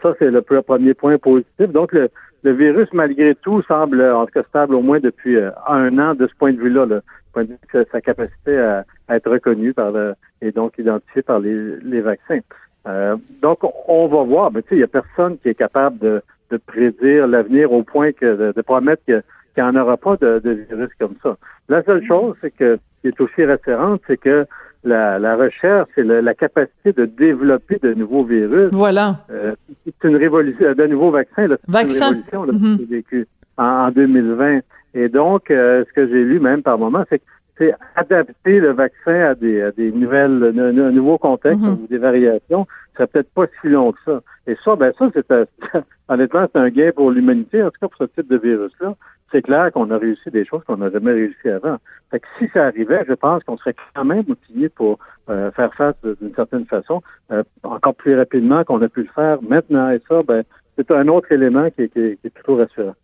Ça, 0.00 0.14
c'est 0.18 0.30
le 0.30 0.40
premier 0.40 0.94
point 0.94 1.18
positif. 1.18 1.68
Donc, 1.68 1.92
le, 1.92 2.08
virus, 2.42 2.88
malgré 2.94 3.34
tout, 3.34 3.60
semble 3.64 4.00
en 4.00 4.24
tout 4.24 4.32
cas 4.32 4.44
stable 4.48 4.74
au 4.74 4.80
moins 4.80 4.98
depuis 4.98 5.36
un 5.68 5.98
an 5.98 6.14
de 6.14 6.26
ce 6.26 6.34
point 6.34 6.54
de 6.54 6.58
vue-là. 6.58 6.86
point 7.34 7.44
de 7.44 7.50
vue 7.50 7.84
sa 7.92 8.00
capacité 8.00 8.58
à, 8.58 8.86
être 9.10 9.30
reconnue 9.30 9.74
par 9.74 9.92
le, 9.92 10.14
et 10.40 10.52
donc 10.52 10.78
identifiée 10.78 11.20
par 11.20 11.38
les, 11.38 11.76
les 11.82 12.00
vaccins. 12.00 12.40
Euh, 12.86 13.16
donc, 13.40 13.60
on 13.88 14.06
va 14.08 14.22
voir. 14.22 14.50
Mais 14.52 14.62
tu 14.62 14.70
sais, 14.70 14.74
il 14.76 14.78
n'y 14.78 14.84
a 14.84 14.88
personne 14.88 15.38
qui 15.38 15.48
est 15.48 15.54
capable 15.54 15.98
de, 15.98 16.22
de 16.52 16.58
prédire 16.58 17.26
l'avenir 17.26 17.72
au 17.72 17.82
point 17.82 18.12
que 18.12 18.52
de, 18.52 18.62
promettre 18.62 19.02
qu'il 19.04 19.22
n'y 19.56 19.62
en 19.62 19.74
aura 19.74 19.96
pas 19.96 20.16
de, 20.16 20.38
de, 20.38 20.50
virus 20.50 20.90
comme 21.00 21.16
ça. 21.22 21.36
La 21.68 21.82
seule 21.82 22.06
chose, 22.06 22.36
c'est 22.40 22.54
que 22.54 22.78
qui 23.00 23.08
est 23.08 23.20
aussi 23.20 23.44
référente, 23.44 24.00
c'est 24.06 24.16
que 24.16 24.46
la, 24.84 25.18
la 25.18 25.36
recherche 25.36 25.90
et 25.96 26.02
la 26.02 26.34
capacité 26.34 26.92
de 26.92 27.04
développer 27.04 27.78
de 27.82 27.94
nouveaux 27.94 28.24
virus. 28.24 28.70
Voilà. 28.72 29.18
Euh, 29.30 29.54
c'est 29.84 30.08
une 30.08 30.16
révolution, 30.16 30.72
de 30.72 30.86
nouveaux 30.86 31.10
vaccins. 31.10 31.46
Là, 31.46 31.56
Vaccin. 31.68 32.12
une 32.12 32.22
révolution 32.30 32.44
là, 32.44 32.52
mm 32.52 32.84
vécu 32.88 33.26
en, 33.56 33.90
2020. 33.90 34.60
Et 34.94 35.08
donc, 35.08 35.50
euh, 35.50 35.84
ce 35.88 35.92
que 35.92 36.08
j'ai 36.08 36.24
lu 36.24 36.40
même 36.40 36.62
par 36.62 36.78
moment, 36.78 37.04
c'est 37.08 37.18
que 37.18 37.24
c'est 37.58 37.74
adapter 37.96 38.60
le 38.60 38.72
vaccin 38.72 39.20
à 39.20 39.34
des, 39.34 39.62
à 39.62 39.70
des 39.72 39.92
nouvelles, 39.92 40.52
un 40.58 40.90
nouveau 40.90 41.18
contexte 41.18 41.60
mhm. 41.60 41.72
ou 41.72 41.86
des 41.88 41.98
variations, 41.98 42.66
ça 42.96 43.06
peut-être 43.06 43.32
pas 43.32 43.46
si 43.60 43.68
long 43.68 43.92
que 43.92 43.98
ça. 44.04 44.20
Et 44.46 44.56
ça, 44.64 44.76
ben 44.76 44.92
ça, 44.98 45.08
c'est 45.14 45.32
honnêtement, 46.08 46.46
c'est 46.52 46.60
un 46.60 46.68
gain 46.68 46.90
pour 46.94 47.10
l'humanité, 47.10 47.62
en 47.62 47.70
tout 47.70 47.78
cas 47.80 47.88
pour 47.88 47.98
ce 47.98 48.20
type 48.20 48.28
de 48.28 48.38
virus-là. 48.38 48.94
C'est 49.30 49.42
clair 49.42 49.72
qu'on 49.72 49.90
a 49.90 49.96
réussi 49.96 50.30
des 50.30 50.44
choses 50.44 50.62
qu'on 50.66 50.76
n'a 50.76 50.90
jamais 50.90 51.12
réussi 51.12 51.48
avant. 51.48 51.78
Fait 52.10 52.20
que 52.20 52.26
si 52.38 52.48
ça 52.52 52.66
arrivait, 52.66 53.04
je 53.08 53.14
pense 53.14 53.42
qu'on 53.44 53.56
serait 53.56 53.74
quand 53.94 54.04
même 54.04 54.24
outillé 54.28 54.68
pour 54.68 54.98
euh, 55.30 55.50
faire 55.52 55.72
face 55.74 55.94
d'une 56.20 56.34
certaine 56.34 56.66
façon, 56.66 57.02
euh, 57.30 57.42
encore 57.62 57.94
plus 57.94 58.14
rapidement 58.14 58.62
qu'on 58.64 58.82
a 58.82 58.88
pu 58.88 59.02
le 59.02 59.08
faire 59.14 59.40
maintenant. 59.42 59.90
Et 59.90 60.02
ça, 60.06 60.22
ben, 60.22 60.42
c'est 60.76 60.90
un 60.90 61.08
autre 61.08 61.32
élément 61.32 61.70
qui, 61.70 61.88
qui, 61.88 62.18
qui 62.18 62.26
est 62.26 62.30
plutôt 62.30 62.56
rassurant. 62.56 62.94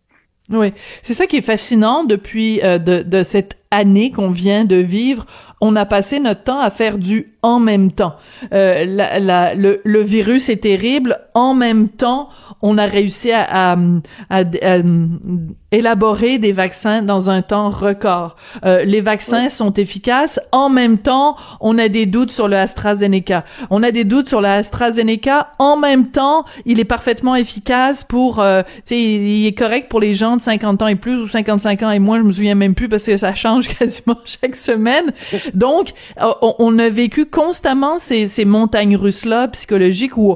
Oui, 0.51 0.73
c'est 1.03 1.13
ça 1.13 1.25
qui 1.25 1.37
est 1.37 1.45
fascinant 1.45 2.03
depuis 2.03 2.61
euh, 2.63 2.77
de, 2.79 3.01
de 3.03 3.23
cette 3.23 3.58
année 3.71 4.11
qu'on 4.11 4.31
vient 4.31 4.65
de 4.65 4.75
vivre. 4.75 5.25
On 5.61 5.75
a 5.75 5.85
passé 5.85 6.19
notre 6.19 6.43
temps 6.43 6.59
à 6.59 6.69
faire 6.69 6.97
du 6.97 7.33
en 7.41 7.59
même 7.59 7.91
temps. 7.91 8.15
Euh, 8.53 8.85
la, 8.85 9.19
la, 9.19 9.53
le, 9.53 9.81
le, 9.83 10.01
virus 10.01 10.49
est 10.49 10.63
terrible. 10.63 11.19
En 11.33 11.53
même 11.53 11.87
temps, 11.89 12.29
on 12.61 12.77
a 12.77 12.85
réussi 12.85 13.31
à, 13.31 13.73
à, 13.73 13.77
à, 14.29 14.77
élaborer 15.71 16.37
des 16.37 16.51
vaccins 16.51 17.01
dans 17.01 17.29
un 17.29 17.41
temps 17.41 17.69
record. 17.69 18.35
Euh, 18.65 18.83
les 18.83 19.01
vaccins 19.01 19.49
sont 19.49 19.73
efficaces. 19.73 20.39
En 20.51 20.69
même 20.69 20.97
temps, 20.97 21.35
on 21.61 21.77
a 21.77 21.87
des 21.87 22.05
doutes 22.05 22.31
sur 22.31 22.47
le 22.47 22.57
AstraZeneca. 22.57 23.45
On 23.69 23.83
a 23.83 23.91
des 23.91 24.03
doutes 24.03 24.27
sur 24.27 24.41
le 24.41 24.47
AstraZeneca. 24.47 25.51
En 25.59 25.77
même 25.77 26.07
temps, 26.07 26.45
il 26.65 26.79
est 26.79 26.85
parfaitement 26.85 27.35
efficace 27.35 28.03
pour, 28.03 28.39
euh, 28.39 28.63
tu 28.63 28.81
sais, 28.85 29.01
il 29.01 29.45
est 29.45 29.57
correct 29.57 29.89
pour 29.89 29.99
les 29.99 30.15
gens 30.15 30.37
de 30.37 30.41
50 30.41 30.81
ans 30.81 30.87
et 30.87 30.95
plus 30.95 31.15
ou 31.17 31.27
55 31.27 31.83
ans 31.83 31.91
et 31.91 31.99
moins. 31.99 32.17
Je 32.19 32.23
me 32.23 32.31
souviens 32.31 32.55
même 32.55 32.75
plus 32.75 32.89
parce 32.89 33.05
que 33.05 33.17
ça 33.17 33.35
change 33.35 33.58
quasiment 33.79 34.17
chaque 34.25 34.55
semaine. 34.55 35.11
Donc, 35.53 35.91
on, 36.17 36.55
on 36.59 36.79
a 36.79 36.89
vécu 36.89 37.25
constamment 37.25 37.97
ces, 37.97 38.45
montagnes 38.45 38.95
russes-là 38.95 39.47
psychologiques 39.49 40.17
où 40.17 40.35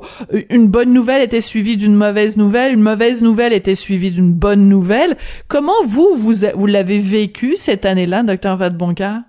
une 0.50 0.68
bonne 0.68 0.94
nouvelle 0.94 1.22
était 1.22 1.42
suivie 1.42 1.78
d'une 1.78 1.96
mauvaise 1.96 2.38
nouvelle, 2.38 2.74
une 2.74 2.82
mauvaise 2.82 3.22
nouvelle 3.22 3.54
était 3.54 3.76
suivie 3.76 4.12
d'une 4.12 4.34
bonne 4.34 4.68
nouvelle. 4.70 5.16
Comment 5.48 5.84
vous, 5.86 6.14
vous, 6.16 6.68
l'avez 6.68 7.00
vécu 7.00 7.56
cette 7.56 7.86
année-là, 7.86 8.24
docteur 8.24 8.58
Vadeboncoeur? 8.58 9.20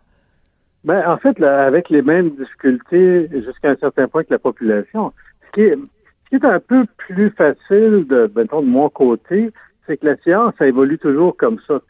Ben, 0.84 1.02
en 1.06 1.16
fait, 1.16 1.42
avec 1.42 1.88
les 1.88 2.02
mêmes 2.02 2.30
difficultés 2.30 3.28
jusqu'à 3.32 3.70
un 3.70 3.76
certain 3.76 4.06
point 4.06 4.22
que 4.22 4.32
la 4.32 4.38
population, 4.38 5.12
ce 5.46 5.52
qui 5.52 5.60
est, 5.62 5.78
un 6.42 6.58
peu 6.58 6.84
plus 6.96 7.30
facile 7.30 8.04
de, 8.08 8.26
de 8.34 8.60
mon 8.64 8.88
côté, 8.88 9.50
c'est 9.86 9.96
que 9.96 10.06
la 10.06 10.16
science, 10.16 10.52
ça 10.58 10.66
évolue 10.66 10.98
toujours 10.98 11.36
comme 11.36 11.58
ça. 11.66 11.80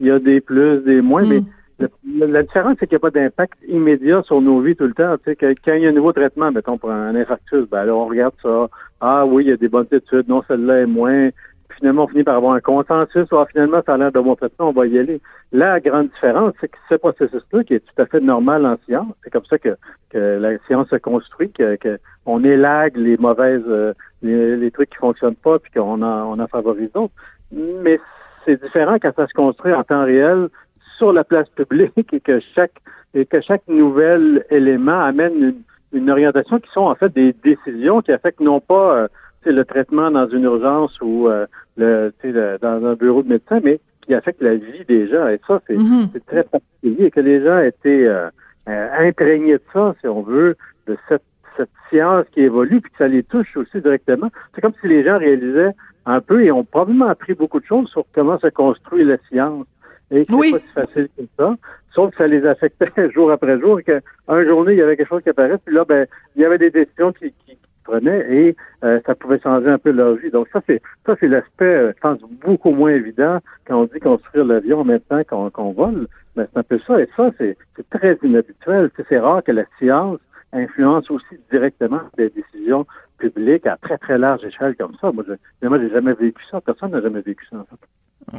Y, 0.00 0.10
a, 0.10 0.18
des 0.18 0.40
plus, 0.40 0.78
des 0.84 1.00
moins, 1.00 1.24
mais 1.24 1.40
hmm. 1.40 2.24
la 2.24 2.42
différence, 2.42 2.76
c'est 2.78 2.86
qu'il 2.86 2.96
n'y 2.96 3.00
a 3.04 3.10
pas 3.10 3.10
d'impact 3.10 3.58
immédiat 3.66 4.22
sur 4.22 4.40
nos 4.40 4.60
vies 4.60 4.76
tout 4.76 4.86
le 4.86 4.94
temps. 4.94 5.16
Tu 5.18 5.24
sais, 5.24 5.36
quand 5.36 5.74
il 5.74 5.82
y 5.82 5.86
a 5.86 5.90
un 5.90 5.92
nouveau 5.92 6.12
traitement, 6.12 6.50
mettons 6.50 6.78
pour 6.78 6.90
un 6.90 7.14
infarctus, 7.14 7.68
ben 7.70 7.78
alors 7.78 8.00
on 8.00 8.06
regarde 8.08 8.34
ça. 8.42 8.68
Ah 9.00 9.26
oui, 9.26 9.44
il 9.44 9.48
y 9.48 9.52
a 9.52 9.56
des 9.56 9.68
bonnes 9.68 9.86
études, 9.92 10.28
non, 10.28 10.42
celle-là 10.48 10.80
est 10.80 10.86
moins 10.86 11.30
finalement, 11.78 12.04
on 12.04 12.08
finit 12.08 12.24
par 12.24 12.36
avoir 12.36 12.54
un 12.54 12.60
consensus. 12.60 13.26
Ah, 13.32 13.46
finalement, 13.50 13.82
ça 13.86 13.94
a 13.94 13.96
l'air 13.96 14.12
de 14.12 14.18
mon 14.18 14.36
traitement, 14.36 14.68
on 14.68 14.72
va 14.72 14.86
y 14.86 14.98
aller. 14.98 15.20
La 15.52 15.80
grande 15.80 16.08
différence, 16.10 16.52
c'est 16.60 16.68
que 16.68 16.76
ce 16.88 16.94
processus-là, 16.96 17.64
qui 17.64 17.74
est 17.74 17.80
tout 17.80 18.02
à 18.02 18.06
fait 18.06 18.20
normal 18.20 18.66
en 18.66 18.76
science, 18.84 19.14
c'est 19.22 19.30
comme 19.30 19.44
ça 19.44 19.58
que, 19.58 19.76
que 20.10 20.18
la 20.18 20.58
science 20.66 20.88
se 20.88 20.96
construit, 20.96 21.50
que, 21.50 21.76
que 21.76 21.98
on 22.26 22.44
élague 22.44 22.96
les 22.96 23.16
mauvaises, 23.16 23.62
euh, 23.68 23.94
les, 24.22 24.70
trucs 24.70 24.90
qui 24.90 24.96
fonctionnent 24.96 25.36
pas, 25.36 25.58
puis 25.58 25.72
qu'on 25.72 26.02
en, 26.02 26.32
on 26.32 26.38
en 26.38 26.46
favorise 26.46 26.92
d'autres. 26.92 27.14
Mais 27.52 28.00
c'est 28.48 28.62
différent 28.62 28.96
quand 29.00 29.12
ça 29.14 29.26
se 29.26 29.34
construit 29.34 29.72
en 29.72 29.84
temps 29.84 30.04
réel 30.04 30.48
sur 30.96 31.12
la 31.12 31.22
place 31.22 31.48
publique 31.50 32.12
et 32.12 32.20
que 32.20 32.40
chaque 32.54 32.80
et 33.14 33.26
que 33.26 33.40
chaque 33.40 33.66
nouvel 33.68 34.44
élément 34.50 35.00
amène 35.00 35.34
une, 35.34 35.62
une 35.92 36.10
orientation 36.10 36.58
qui 36.58 36.70
sont 36.70 36.82
en 36.82 36.94
fait 36.94 37.12
des 37.12 37.32
décisions 37.32 38.02
qui 38.02 38.12
affectent 38.12 38.40
non 38.40 38.60
pas 38.60 38.96
euh, 38.96 39.08
le 39.52 39.64
traitement 39.64 40.10
dans 40.10 40.28
une 40.28 40.44
urgence 40.44 40.98
ou 41.00 41.28
euh, 41.28 41.46
le, 41.76 42.12
dans 42.60 42.84
un 42.84 42.94
bureau 42.94 43.22
de 43.22 43.28
médecin, 43.28 43.60
mais 43.62 43.80
qui 44.02 44.14
affecte 44.14 44.42
la 44.42 44.54
vie 44.54 44.84
des 44.86 45.08
gens. 45.08 45.28
Et 45.28 45.40
ça, 45.46 45.60
c'est 45.66 45.76
mhm. 45.76 46.08
très 46.26 46.44
particulier. 46.44 47.10
que 47.10 47.20
les 47.20 47.44
gens 47.44 47.58
étaient 47.60 48.06
euh, 48.06 48.28
euh, 48.68 49.08
imprégnés 49.08 49.54
de 49.54 49.62
ça, 49.72 49.94
si 50.00 50.08
on 50.08 50.22
veut, 50.22 50.56
de 50.86 50.96
cette, 51.08 51.22
cette 51.56 51.70
science 51.90 52.24
qui 52.32 52.40
évolue, 52.40 52.80
puis 52.80 52.90
que 52.90 52.98
ça 52.98 53.08
les 53.08 53.22
touche 53.22 53.56
aussi 53.56 53.80
directement. 53.80 54.30
C'est 54.54 54.60
comme 54.60 54.74
si 54.80 54.88
les 54.88 55.04
gens 55.04 55.18
réalisaient 55.18 55.74
un 56.08 56.20
peu 56.20 56.44
et 56.44 56.50
ont 56.50 56.64
probablement 56.64 57.08
appris 57.08 57.34
beaucoup 57.34 57.60
de 57.60 57.66
choses 57.66 57.88
sur 57.90 58.04
comment 58.14 58.38
se 58.38 58.48
construit 58.48 59.04
la 59.04 59.18
science. 59.28 59.66
Et 60.10 60.24
c'est 60.24 60.32
pas 60.32 60.58
si 60.58 60.72
facile 60.74 61.08
que 61.16 61.22
ça. 61.38 61.54
Sauf 61.92 62.10
que 62.10 62.16
ça 62.16 62.26
les 62.26 62.46
affectait 62.46 63.10
jour 63.14 63.30
après 63.30 63.60
jour, 63.60 63.80
qu'un 63.82 64.44
journée, 64.44 64.72
il 64.72 64.78
y 64.78 64.82
avait 64.82 64.96
quelque 64.96 65.08
chose 65.08 65.22
qui 65.22 65.28
apparaissait, 65.28 65.60
puis 65.64 65.74
là, 65.74 65.84
ben, 65.84 66.06
il 66.34 66.42
y 66.42 66.44
avait 66.44 66.58
des 66.58 66.70
décisions 66.70 67.12
qui, 67.12 67.32
qui, 67.44 67.58
et 67.90 68.56
euh, 68.84 69.00
ça 69.06 69.14
pouvait 69.14 69.40
changer 69.40 69.68
un 69.68 69.78
peu 69.78 69.90
leur 69.90 70.14
vie. 70.14 70.30
Donc 70.30 70.48
ça, 70.52 70.60
c'est 70.66 70.82
ça, 71.06 71.16
c'est 71.20 71.28
l'aspect, 71.28 71.64
euh, 71.64 71.92
je 71.96 72.00
pense, 72.00 72.18
beaucoup 72.44 72.70
moins 72.70 72.92
évident 72.92 73.38
quand 73.66 73.80
on 73.80 73.84
dit 73.84 74.00
construire 74.00 74.44
l'avion 74.44 74.80
en 74.80 74.84
même 74.84 75.00
temps 75.00 75.22
qu'on 75.24 75.72
vole. 75.72 76.06
Mais 76.36 76.44
c'est 76.52 76.58
un 76.58 76.62
peu 76.62 76.78
ça. 76.80 77.00
Et 77.00 77.08
ça, 77.16 77.30
c'est 77.38 77.56
très 77.90 78.18
inhabituel. 78.22 78.90
C'est 79.08 79.18
rare 79.18 79.42
que 79.42 79.52
la 79.52 79.64
science 79.78 80.18
influence 80.52 81.10
aussi 81.10 81.38
directement 81.50 82.00
des 82.16 82.30
décisions 82.30 82.86
publiques 83.18 83.66
à 83.66 83.76
très, 83.76 83.98
très 83.98 84.18
large 84.18 84.44
échelle 84.44 84.76
comme 84.76 84.94
ça. 85.00 85.12
Moi, 85.12 85.24
je 85.26 85.68
n'ai 85.68 85.90
jamais 85.90 86.14
vécu 86.14 86.42
ça. 86.50 86.60
Personne 86.60 86.92
n'a 86.92 87.02
jamais 87.02 87.20
vécu 87.20 87.44
ça, 87.50 87.56
en 87.58 87.64
fait. 87.64 87.86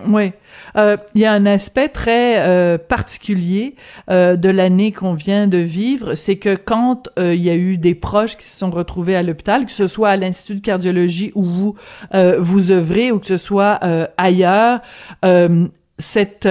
Oui, 0.08 0.34
euh, 0.76 0.98
il 1.16 1.22
y 1.22 1.26
a 1.26 1.34
un 1.34 1.48
aspect 1.48 1.88
très 1.88 2.48
euh, 2.48 2.78
particulier 2.78 3.76
euh, 4.10 4.36
de 4.36 4.50
l'année 4.50 4.92
qu'on 4.92 5.14
vient 5.14 5.48
de 5.48 5.58
vivre, 5.58 6.14
c'est 6.14 6.36
que 6.36 6.56
quand 6.56 7.10
euh, 7.18 7.34
il 7.34 7.42
y 7.42 7.50
a 7.50 7.56
eu 7.56 7.78
des 7.78 7.96
proches 7.96 8.38
qui 8.38 8.46
se 8.46 8.58
sont 8.58 8.70
retrouvés 8.70 9.16
à 9.16 9.24
l'hôpital, 9.24 9.66
que 9.66 9.72
ce 9.72 9.88
soit 9.88 10.10
à 10.10 10.18
l'institut 10.18 10.56
de 10.56 10.62
cardiologie 10.62 11.32
où 11.34 11.44
vous 11.44 11.76
vous 12.12 12.72
œuvrez 12.72 13.12
ou 13.12 13.20
que 13.20 13.28
ce 13.28 13.38
soit 13.38 13.80
ailleurs, 14.18 14.82
cette 15.98 16.48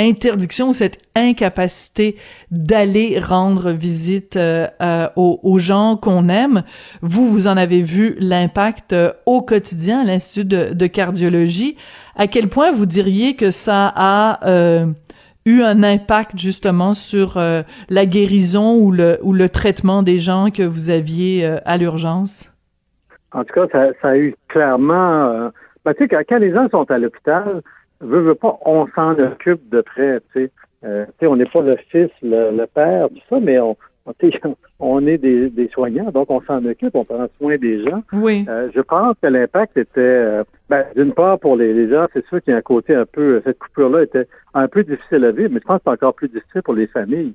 interdiction 0.00 0.70
ou 0.70 0.74
cette 0.74 0.98
incapacité 1.14 2.16
d'aller 2.50 3.18
rendre 3.20 3.70
visite 3.70 4.36
euh, 4.36 4.66
euh, 4.82 5.08
aux, 5.16 5.58
gens 5.58 5.96
qu'on 5.96 6.28
aime. 6.28 6.62
Vous, 7.02 7.26
vous 7.26 7.46
en 7.46 7.56
avez 7.56 7.82
vu 7.82 8.16
l'impact 8.18 8.92
euh, 8.92 9.12
au 9.26 9.42
quotidien 9.42 10.00
à 10.00 10.04
l'Institut 10.04 10.46
de, 10.46 10.86
cardiologie. 10.86 11.76
À 12.16 12.26
quel 12.26 12.48
point 12.48 12.72
vous 12.72 12.86
diriez 12.86 13.36
que 13.36 13.50
ça 13.50 13.92
a 13.94 14.40
eu 15.46 15.62
un 15.62 15.82
impact 15.82 16.38
justement 16.38 16.94
sur 16.94 17.38
la 17.88 18.06
guérison 18.06 18.76
ou 18.76 18.90
le, 18.92 19.48
traitement 19.48 20.02
des 20.02 20.18
gens 20.18 20.50
que 20.50 20.62
vous 20.62 20.90
aviez 20.90 21.46
à 21.64 21.76
l'urgence? 21.76 22.52
En 23.32 23.44
tout 23.44 23.54
cas, 23.54 23.92
ça, 24.02 24.08
a 24.08 24.16
eu 24.16 24.34
clairement... 24.48 25.50
Ben, 25.84 25.94
tu 25.94 26.06
sais, 26.06 26.24
quand 26.28 26.38
les 26.38 26.52
gens 26.52 26.68
sont 26.70 26.90
à 26.90 26.98
l'hôpital, 26.98 27.62
veut, 28.00 28.20
veut 28.20 28.34
pas, 28.34 28.58
on 28.64 28.86
s'en 28.94 29.18
occupe 29.18 29.68
de 29.70 29.80
près, 29.80 30.20
tu 30.32 30.44
sais. 30.44 30.50
Euh, 30.84 31.04
on 31.22 31.36
n'est 31.36 31.46
pas 31.46 31.60
le 31.60 31.76
fils, 31.90 32.10
le, 32.22 32.64
père, 32.66 33.08
tout 33.08 33.20
ça, 33.28 33.38
mais 33.38 33.58
on, 33.58 33.76
on 34.80 35.06
est 35.06 35.18
des, 35.18 35.50
des, 35.50 35.68
soignants, 35.68 36.10
donc 36.10 36.30
on 36.30 36.40
s'en 36.42 36.64
occupe, 36.64 36.94
on 36.94 37.04
prend 37.04 37.26
soin 37.38 37.58
des 37.58 37.84
gens. 37.84 38.02
Oui. 38.14 38.46
Euh, 38.48 38.70
je 38.74 38.80
pense 38.80 39.14
que 39.22 39.28
l'impact 39.28 39.76
était, 39.76 40.00
euh, 40.00 40.44
ben, 40.70 40.86
d'une 40.96 41.12
part 41.12 41.38
pour 41.38 41.56
les, 41.56 41.74
les 41.74 41.90
gens, 41.90 42.06
c'est 42.14 42.26
sûr 42.28 42.42
qu'il 42.42 42.52
y 42.52 42.54
a 42.54 42.58
un 42.58 42.62
côté 42.62 42.94
un 42.94 43.04
peu, 43.04 43.42
cette 43.44 43.58
coupure-là 43.58 44.04
était 44.04 44.26
un 44.54 44.68
peu 44.68 44.82
difficile 44.82 45.24
à 45.26 45.32
vivre, 45.32 45.50
mais 45.52 45.60
je 45.60 45.66
pense 45.66 45.78
que 45.78 45.82
c'est 45.84 45.90
encore 45.90 46.14
plus 46.14 46.28
difficile 46.28 46.62
pour 46.62 46.74
les 46.74 46.86
familles 46.86 47.34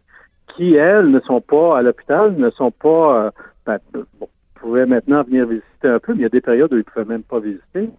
qui, 0.55 0.76
elles, 0.76 1.09
ne 1.09 1.20
sont 1.20 1.41
pas 1.41 1.78
à 1.78 1.82
l'hôpital, 1.84 2.36
ne 2.36 2.49
sont 2.49 2.72
pas, 2.72 3.32
ben, 3.66 3.78
bon, 3.93 4.28
pouvaient 4.55 4.86
maintenant 4.86 5.24
venir 5.24 5.45
visiter 5.45 5.88
un 5.88 5.99
peu, 5.99 6.13
mais 6.13 6.20
il 6.20 6.24
y 6.24 6.26
a 6.26 6.30
des 6.30 6.41
périodes 6.41 6.74
où 6.74 6.76
ils 6.76 6.80
ne 6.80 6.84
pouvaient 6.84 7.05
même 7.05 7.24
pas 7.24 7.39
visiter. 7.39 7.89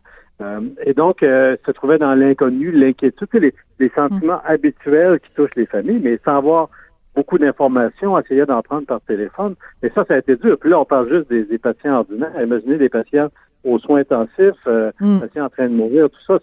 Euh, 0.43 0.61
et 0.85 0.93
donc, 0.93 1.23
euh, 1.23 1.57
se 1.65 1.71
trouvait 1.71 1.99
dans 1.99 2.15
l'inconnu, 2.15 2.71
l'inquiétude, 2.71 3.29
les, 3.35 3.55
les 3.79 3.89
sentiments 3.91 4.37
mm. 4.37 4.47
habituels 4.47 5.21
qui 5.21 5.31
touchent 5.35 5.55
les 5.57 5.67
familles, 5.67 6.01
mais 6.03 6.19
sans 6.25 6.37
avoir 6.37 6.69
beaucoup 7.15 7.39
d'informations, 7.39 8.19
essayer 8.19 8.45
d'en 8.45 8.61
prendre 8.63 8.87
par 8.87 9.01
téléphone. 9.01 9.55
Et 9.83 9.89
ça, 9.91 10.05
ça 10.07 10.15
a 10.15 10.19
été 10.19 10.37
dur. 10.37 10.59
Puis 10.59 10.71
là, 10.71 10.81
on 10.81 10.85
parle 10.85 11.09
juste 11.09 11.31
des, 11.31 11.45
des 11.45 11.59
patients 11.59 11.97
ordinaires. 11.97 12.33
Imaginez 12.43 12.77
des 12.77 12.91
patients 12.91 13.29
aux 13.65 13.79
soins 13.79 14.01
intensifs, 14.01 14.61
euh, 14.67 14.93
mm. 15.01 15.21
patients 15.21 15.47
en 15.47 15.51
train 15.51 15.69
de 15.69 15.75
mourir, 15.75 16.11
tout 16.11 16.21
ça, 16.27 16.39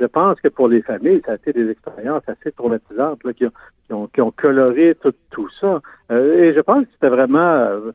je 0.00 0.06
pense 0.06 0.40
que 0.40 0.48
pour 0.48 0.68
les 0.68 0.82
familles, 0.82 1.22
ça 1.24 1.32
a 1.32 1.34
été 1.36 1.52
des 1.52 1.70
expériences 1.70 2.22
assez 2.26 2.52
traumatisantes 2.52 3.22
là, 3.24 3.32
qui, 3.32 3.46
ont, 3.90 4.08
qui, 4.08 4.20
ont, 4.20 4.32
coloré 4.32 4.96
tout, 5.00 5.14
tout 5.30 5.48
ça. 5.60 5.80
Euh, 6.10 6.42
et 6.42 6.54
je 6.54 6.60
pense 6.60 6.84
que 6.84 6.90
c'était 6.92 7.08
vraiment, 7.08 7.38
euh, 7.38 7.92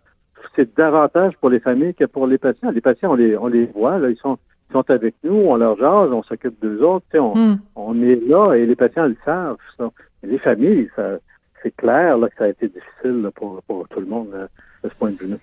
c'est 0.55 0.75
davantage 0.77 1.35
pour 1.37 1.49
les 1.49 1.59
familles 1.59 1.93
que 1.93 2.05
pour 2.05 2.25
les 2.25 2.37
patients. 2.37 2.71
Les 2.71 2.81
patients, 2.81 3.11
on 3.11 3.15
les, 3.15 3.35
on 3.37 3.47
les 3.47 3.65
voit, 3.65 3.97
là, 3.99 4.09
ils 4.09 4.17
sont, 4.17 4.37
sont 4.71 4.89
avec 4.89 5.15
nous, 5.23 5.35
on 5.35 5.55
leur 5.55 5.77
jase, 5.77 6.11
on 6.11 6.23
s'occupe 6.23 6.61
d'eux 6.61 6.81
autres, 6.81 7.05
on, 7.15 7.35
hmm. 7.35 7.59
on 7.75 8.01
est 8.01 8.15
là 8.27 8.53
et 8.53 8.65
les 8.65 8.75
patients 8.75 9.07
le 9.07 9.17
savent. 9.25 9.57
Ça. 9.77 9.89
les 10.23 10.37
familles, 10.39 10.89
ça, 10.95 11.17
c'est 11.63 11.75
clair 11.75 12.17
là, 12.17 12.29
que 12.29 12.35
ça 12.37 12.45
a 12.45 12.49
été 12.49 12.67
difficile 12.67 13.29
pour, 13.35 13.61
pour 13.63 13.87
tout 13.89 13.99
le 13.99 14.05
monde 14.05 14.29
euh, 14.33 14.47
de 14.83 14.89
ce 14.89 14.95
point 14.95 15.11
de 15.11 15.17
vue-là. 15.17 15.37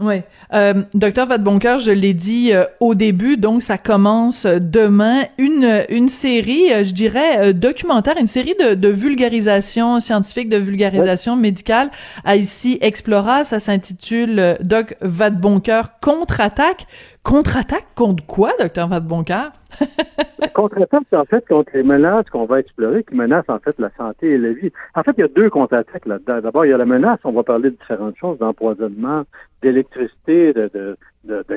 Oui. 0.00 0.22
Euh, 0.52 0.82
Docteur 0.92 1.26
Vadeboncoeur, 1.26 1.78
je 1.78 1.92
l'ai 1.92 2.14
dit 2.14 2.52
euh, 2.52 2.64
au 2.80 2.96
début, 2.96 3.36
donc 3.36 3.62
ça 3.62 3.78
commence 3.78 4.44
demain 4.44 5.22
une 5.38 5.84
une 5.88 6.08
série, 6.08 6.72
euh, 6.72 6.82
je 6.82 6.92
dirais 6.92 7.52
documentaire, 7.54 8.16
une 8.18 8.26
série 8.26 8.56
de, 8.58 8.74
de 8.74 8.88
vulgarisation 8.88 10.00
scientifique, 10.00 10.48
de 10.48 10.56
vulgarisation 10.56 11.36
médicale 11.36 11.92
à 12.24 12.34
ici 12.34 12.76
Explora. 12.80 13.44
Ça 13.44 13.60
s'intitule 13.60 14.58
Doc 14.62 14.96
Vadeboncoeur 15.00 16.00
contre-attaque. 16.00 16.86
Contre-attaque 17.24 17.86
contre 17.94 18.24
quoi, 18.26 18.52
Docteur 18.60 18.86
Vadeboncoeur? 18.88 19.52
contre-attaque, 20.54 21.02
c'est 21.10 21.16
en 21.16 21.24
fait 21.24 21.46
contre 21.48 21.70
les 21.74 21.82
menaces 21.82 22.28
qu'on 22.30 22.44
va 22.44 22.60
explorer, 22.60 23.02
qui 23.02 23.14
menacent 23.14 23.48
en 23.48 23.58
fait 23.58 23.74
la 23.78 23.90
santé 23.96 24.32
et 24.32 24.38
la 24.38 24.52
vie. 24.52 24.70
En 24.94 25.02
fait, 25.02 25.12
il 25.16 25.20
y 25.20 25.24
a 25.24 25.28
deux 25.28 25.50
contre-attaques 25.50 26.06
là-dedans. 26.06 26.40
D'abord, 26.40 26.66
il 26.66 26.70
y 26.70 26.72
a 26.72 26.76
la 26.76 26.84
menace, 26.84 27.18
on 27.24 27.32
va 27.32 27.42
parler 27.42 27.70
de 27.70 27.76
différentes 27.76 28.16
choses, 28.16 28.38
d'empoisonnement, 28.38 29.24
d'électricité, 29.62 30.52
de, 30.52 30.96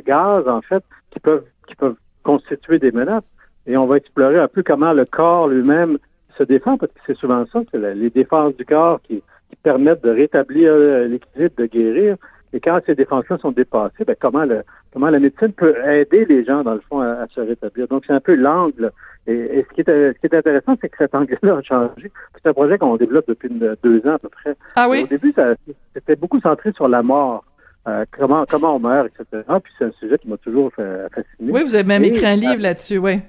gaz, 0.06 0.48
en 0.48 0.62
fait, 0.62 0.84
qui 1.12 1.20
peuvent, 1.20 1.46
qui 1.68 1.76
peuvent 1.76 1.98
constituer 2.24 2.80
des 2.80 2.92
menaces. 2.92 3.24
Et 3.68 3.78
on 3.78 3.86
va 3.86 3.98
explorer 3.98 4.40
un 4.40 4.48
peu 4.48 4.64
comment 4.64 4.94
le 4.94 5.06
corps 5.06 5.48
lui-même 5.48 5.98
se 6.38 6.44
défend, 6.44 6.78
parce 6.78 6.92
que 6.94 7.00
c'est 7.06 7.18
souvent 7.18 7.46
ça, 7.52 7.62
c'est 7.72 7.96
les 7.96 8.10
défenses 8.10 8.56
du 8.56 8.66
corps 8.66 9.02
qui, 9.02 9.22
qui 9.50 9.56
permettent 9.64 10.04
de 10.04 10.12
rétablir 10.12 10.72
euh, 10.72 11.08
l'équilibre, 11.08 11.56
de 11.58 11.66
guérir. 11.66 12.16
Et 12.54 12.60
quand 12.60 12.80
ces 12.86 12.96
défenses-là 12.96 13.38
sont 13.40 13.52
dépassées, 13.52 14.06
ben 14.06 14.16
comment, 14.20 14.46
le, 14.46 14.64
comment 14.94 15.10
la 15.10 15.20
médecine 15.20 15.52
peut 15.52 15.76
aider 15.86 16.26
les 16.26 16.46
gens, 16.46 16.64
dans 16.64 16.74
le 16.74 16.82
fond, 16.82 17.02
à, 17.02 17.26
se 17.34 17.42
rétablir? 17.42 17.88
Donc, 17.88 18.04
c'est 18.08 18.14
un 18.14 18.20
peu 18.20 18.36
l'angle. 18.36 18.92
Et, 19.28 19.66
ce, 19.70 19.74
qui 19.74 19.82
est, 19.82 20.14
ce 20.14 20.20
qui 20.20 20.28
est 20.28 20.36
intéressant, 20.36 20.76
c'est 20.80 20.88
que 20.88 20.98
cet 20.98 21.14
angle-là 21.14 21.58
a 21.58 21.62
changé. 21.62 22.12
C'est 22.42 22.50
un 22.50 22.54
projet 22.54 22.78
qu'on 22.78 22.96
développe 22.96 23.28
depuis 23.28 23.50
deux 23.50 24.08
ans 24.08 24.14
à 24.14 24.20
peu 24.20 24.30
près. 24.30 24.56
Ah 24.76 24.88
oui? 24.90 25.04
au 25.04 25.08
début, 25.08 25.34
c'était 25.94 26.16
beaucoup 26.16 26.40
centré 26.40 26.72
sur 26.72 26.88
la 26.88 27.04
mort. 27.04 27.44
Euh, 27.88 28.04
comment, 28.18 28.46
comment 28.50 28.76
on 28.76 28.80
meurt, 28.80 29.08
etc. 29.08 29.44
Puis 29.64 29.74
c'est 29.78 29.86
un 29.86 29.92
sujet 29.92 30.18
qui 30.18 30.28
m'a 30.28 30.38
toujours 30.38 30.72
fasciné. 30.74 31.52
Oui, 31.52 31.64
vous 31.64 31.76
avez 31.76 31.86
même 31.86 32.04
écrit 32.04 32.26
un 32.26 32.36
livre 32.36 32.62
là-dessus, 32.62 32.98
oui. 32.98 33.20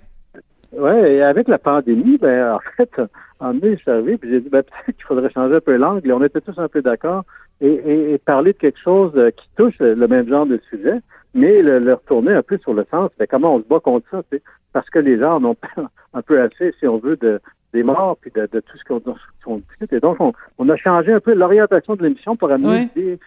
Oui, 0.72 0.90
et 0.90 1.22
avec 1.22 1.48
la 1.48 1.58
pandémie, 1.58 2.18
ben, 2.18 2.54
en 2.54 2.58
fait, 2.76 2.90
je 3.40 3.76
suis 3.76 3.90
arrivé, 3.90 4.16
puis 4.18 4.30
j'ai 4.30 4.40
dit, 4.40 4.48
ben, 4.48 4.62
peut-être 4.84 4.96
qu'il 4.96 5.04
faudrait 5.04 5.30
changer 5.30 5.56
un 5.56 5.60
peu 5.60 5.76
l'angle. 5.76 6.08
Et 6.08 6.12
on 6.12 6.22
était 6.22 6.40
tous 6.40 6.58
un 6.58 6.68
peu 6.68 6.82
d'accord 6.82 7.24
et, 7.60 8.12
et, 8.12 8.18
parler 8.18 8.52
de 8.52 8.58
quelque 8.58 8.78
chose 8.78 9.12
euh, 9.16 9.30
qui 9.30 9.48
touche 9.56 9.78
le 9.80 10.06
même 10.06 10.28
genre 10.28 10.46
de 10.46 10.60
sujet, 10.70 11.00
mais 11.34 11.62
le, 11.62 11.94
retourner 11.94 12.32
un 12.32 12.42
peu 12.42 12.58
sur 12.58 12.74
le 12.74 12.86
sens, 12.90 13.10
mais 13.18 13.26
comment 13.26 13.56
on 13.56 13.62
se 13.62 13.66
bat 13.66 13.80
contre 13.80 14.06
ça, 14.10 14.22
parce 14.72 14.88
que 14.90 14.98
les 14.98 15.18
gens 15.18 15.36
en 15.36 15.44
ont 15.44 15.56
un 16.14 16.22
peu 16.22 16.40
assez, 16.40 16.72
si 16.78 16.86
on 16.86 16.98
veut, 16.98 17.16
de, 17.16 17.40
des 17.72 17.82
morts, 17.82 18.16
puis 18.20 18.30
de, 18.34 18.48
de 18.50 18.60
tout 18.60 18.78
ce 18.78 18.84
qu'on 18.84 19.58
discute. 19.58 19.92
Et 19.92 20.00
donc, 20.00 20.18
on, 20.20 20.68
a 20.68 20.76
changé 20.76 21.12
un 21.12 21.20
peu 21.20 21.34
l'orientation 21.34 21.96
de 21.96 22.02
l'émission 22.02 22.36
pour 22.36 22.50
amener 22.50 22.90
l'idée 22.94 23.18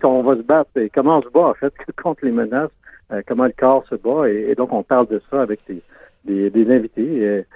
qu'on 0.00 0.22
va 0.22 0.36
se 0.36 0.42
battre 0.42 0.70
et 0.76 0.90
comment 0.90 1.18
on 1.18 1.22
se 1.22 1.28
bat, 1.28 1.48
en 1.48 1.54
fait, 1.54 1.72
contre 2.02 2.24
les 2.24 2.32
menaces, 2.32 2.70
euh, 3.12 3.22
comment 3.26 3.44
le 3.44 3.54
corps 3.56 3.84
se 3.88 3.94
bat. 3.94 4.28
Et, 4.28 4.54
donc, 4.54 4.72
on 4.72 4.82
parle 4.82 5.08
de 5.08 5.20
ça 5.30 5.42
avec 5.42 5.60
des, 5.68 5.82
des, 6.24 6.50
des 6.50 6.74
invités. 6.74 7.22
Et, 7.22 7.46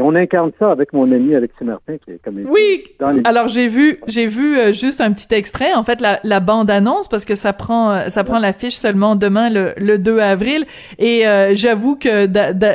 on 0.00 0.14
incarne 0.14 0.52
ça 0.58 0.70
avec 0.70 0.92
mon 0.92 1.10
ami 1.10 1.34
Alexis 1.34 1.64
Martin, 1.64 1.96
qui 2.04 2.12
est 2.12 2.20
comme 2.24 2.40
Oui. 2.48 2.84
Alors 3.24 3.48
j'ai 3.48 3.68
vu, 3.68 4.00
j'ai 4.06 4.26
vu 4.26 4.58
euh, 4.58 4.72
juste 4.72 5.00
un 5.00 5.12
petit 5.12 5.32
extrait, 5.34 5.74
en 5.74 5.82
fait 5.82 6.00
la, 6.00 6.20
la 6.22 6.40
bande 6.40 6.70
annonce 6.70 7.08
parce 7.08 7.24
que 7.24 7.34
ça 7.34 7.52
prend, 7.52 7.90
euh, 7.90 8.08
ça 8.08 8.24
prend 8.24 8.38
l'affiche 8.38 8.74
seulement 8.76 9.16
demain 9.16 9.50
le, 9.50 9.72
le 9.76 9.98
2 9.98 10.18
avril. 10.18 10.64
Et 10.98 11.26
euh, 11.26 11.54
j'avoue 11.54 11.96
que 11.96 12.26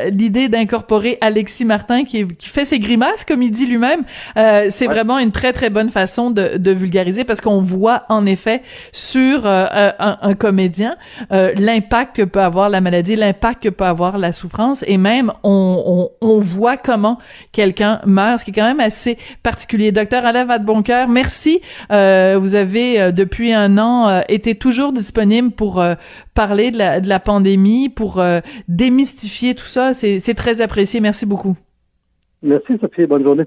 l'idée 0.10 0.50
d'incorporer 0.50 1.18
Alexis 1.22 1.66
Martin 1.66 2.04
qui, 2.04 2.28
qui 2.28 2.50
fait 2.50 2.66
ses 2.66 2.80
grimaces 2.80 3.26
comme 3.26 3.42
il 3.42 3.52
dit 3.52 3.66
lui-même, 3.66 4.02
c'est 4.70 4.88
vraiment 4.88 5.20
une 5.20 5.32
très 5.32 5.54
très 5.54 5.70
bonne 5.70 5.90
façon 5.90 6.32
de, 6.32 6.58
de 6.58 6.72
vulgariser 6.72 7.24
parce 7.24 7.42
qu'on 7.42 7.62
voit 7.62 8.04
en 8.10 8.26
effet 8.26 8.62
sur 8.92 9.46
un, 9.46 9.94
un, 10.00 10.34
comédien 10.34 10.96
l'impact 11.30 12.18
que 12.18 12.24
peut 12.24 12.42
avoir 12.42 12.70
la 12.70 12.82
maladie, 12.82 13.16
l'impact 13.16 13.64
que 13.64 13.70
peut 13.70 13.84
avoir 13.86 14.18
la 14.18 14.34
souffrance 14.34 14.84
et 14.88 14.98
même 14.98 15.32
on, 15.44 16.10
on, 16.22 16.28
on 16.28 16.40
voit 16.40 16.59
comment 16.84 17.18
quelqu'un 17.52 18.02
meurt, 18.06 18.40
ce 18.40 18.46
qui 18.46 18.52
est 18.52 18.54
quand 18.54 18.68
même 18.68 18.80
assez 18.80 19.18
particulier. 19.44 19.92
Docteur 19.92 20.26
Alain 20.26 20.46
Vadeboncoeur, 20.46 21.08
merci. 21.08 21.62
Euh, 21.92 22.38
vous 22.40 22.56
avez 22.56 23.02
euh, 23.02 23.12
depuis 23.12 23.54
un 23.54 23.78
an 23.78 24.08
euh, 24.08 24.22
été 24.30 24.56
toujours 24.56 24.92
disponible 24.92 25.52
pour 25.52 25.84
parler 26.36 26.72
de 26.72 26.78
la, 26.78 27.00
de 27.00 27.10
la 27.10 27.20
pandémie, 27.20 27.90
pour 27.90 28.24
démystifier 28.68 29.56
tout 29.56 29.66
ça. 29.66 29.94
C'est 29.94 30.34
très 30.36 30.62
apprécié. 30.62 31.00
Merci 31.00 31.26
beaucoup. 31.26 31.56
Merci 32.42 32.78
Sophie. 32.80 33.06
Bonne 33.06 33.24
journée. 33.24 33.46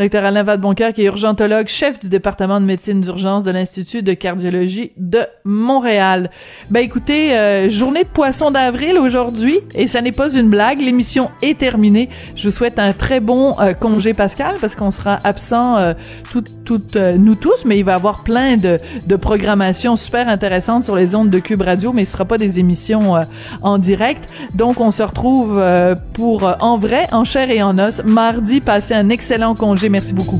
Docteur 0.00 0.24
Alain 0.24 0.44
Vadeboncoeur, 0.44 0.94
qui 0.94 1.02
est 1.02 1.08
urgentologue, 1.08 1.68
chef 1.68 1.98
du 1.98 2.08
département 2.08 2.58
de 2.58 2.64
médecine 2.64 3.02
d'urgence 3.02 3.44
de 3.44 3.50
l'Institut 3.50 4.02
de 4.02 4.14
cardiologie 4.14 4.92
de 4.96 5.18
Montréal. 5.44 6.30
Ben 6.70 6.80
écoutez, 6.80 7.36
euh, 7.36 7.68
journée 7.68 8.04
de 8.04 8.08
poisson 8.08 8.50
d'avril 8.50 8.96
aujourd'hui, 8.98 9.58
et 9.74 9.86
ça 9.86 10.00
n'est 10.00 10.10
pas 10.10 10.32
une 10.32 10.48
blague, 10.48 10.80
l'émission 10.80 11.30
est 11.42 11.58
terminée. 11.58 12.08
Je 12.34 12.48
vous 12.48 12.50
souhaite 12.50 12.78
un 12.78 12.94
très 12.94 13.20
bon 13.20 13.60
euh, 13.60 13.74
congé 13.74 14.14
pascal, 14.14 14.56
parce 14.58 14.74
qu'on 14.74 14.90
sera 14.90 15.18
absent 15.22 15.76
euh, 15.76 15.92
toutes, 16.32 16.96
nous 16.96 17.34
tous, 17.34 17.66
mais 17.66 17.78
il 17.78 17.84
va 17.84 17.92
y 17.92 17.94
avoir 17.94 18.24
plein 18.24 18.56
de, 18.56 18.78
de 19.06 19.16
programmations 19.16 19.96
super 19.96 20.30
intéressantes 20.30 20.82
sur 20.82 20.96
les 20.96 21.14
ondes 21.14 21.28
de 21.28 21.40
Cube 21.40 21.60
Radio, 21.60 21.92
mais 21.92 22.06
ce 22.06 22.12
sera 22.12 22.24
pas 22.24 22.38
des 22.38 22.58
émissions 22.58 23.20
en 23.60 23.76
direct. 23.76 24.32
Donc 24.54 24.80
on 24.80 24.92
se 24.92 25.02
retrouve 25.02 25.62
pour 26.14 26.56
en 26.60 26.78
vrai, 26.78 27.06
en 27.12 27.24
chair 27.24 27.50
et 27.50 27.62
en 27.62 27.78
os, 27.78 28.02
mardi. 28.04 28.60
Passez 28.60 28.94
un 28.94 29.10
excellent 29.10 29.54
congé 29.54 29.89
merci 29.90 30.14
beaucoup. 30.14 30.38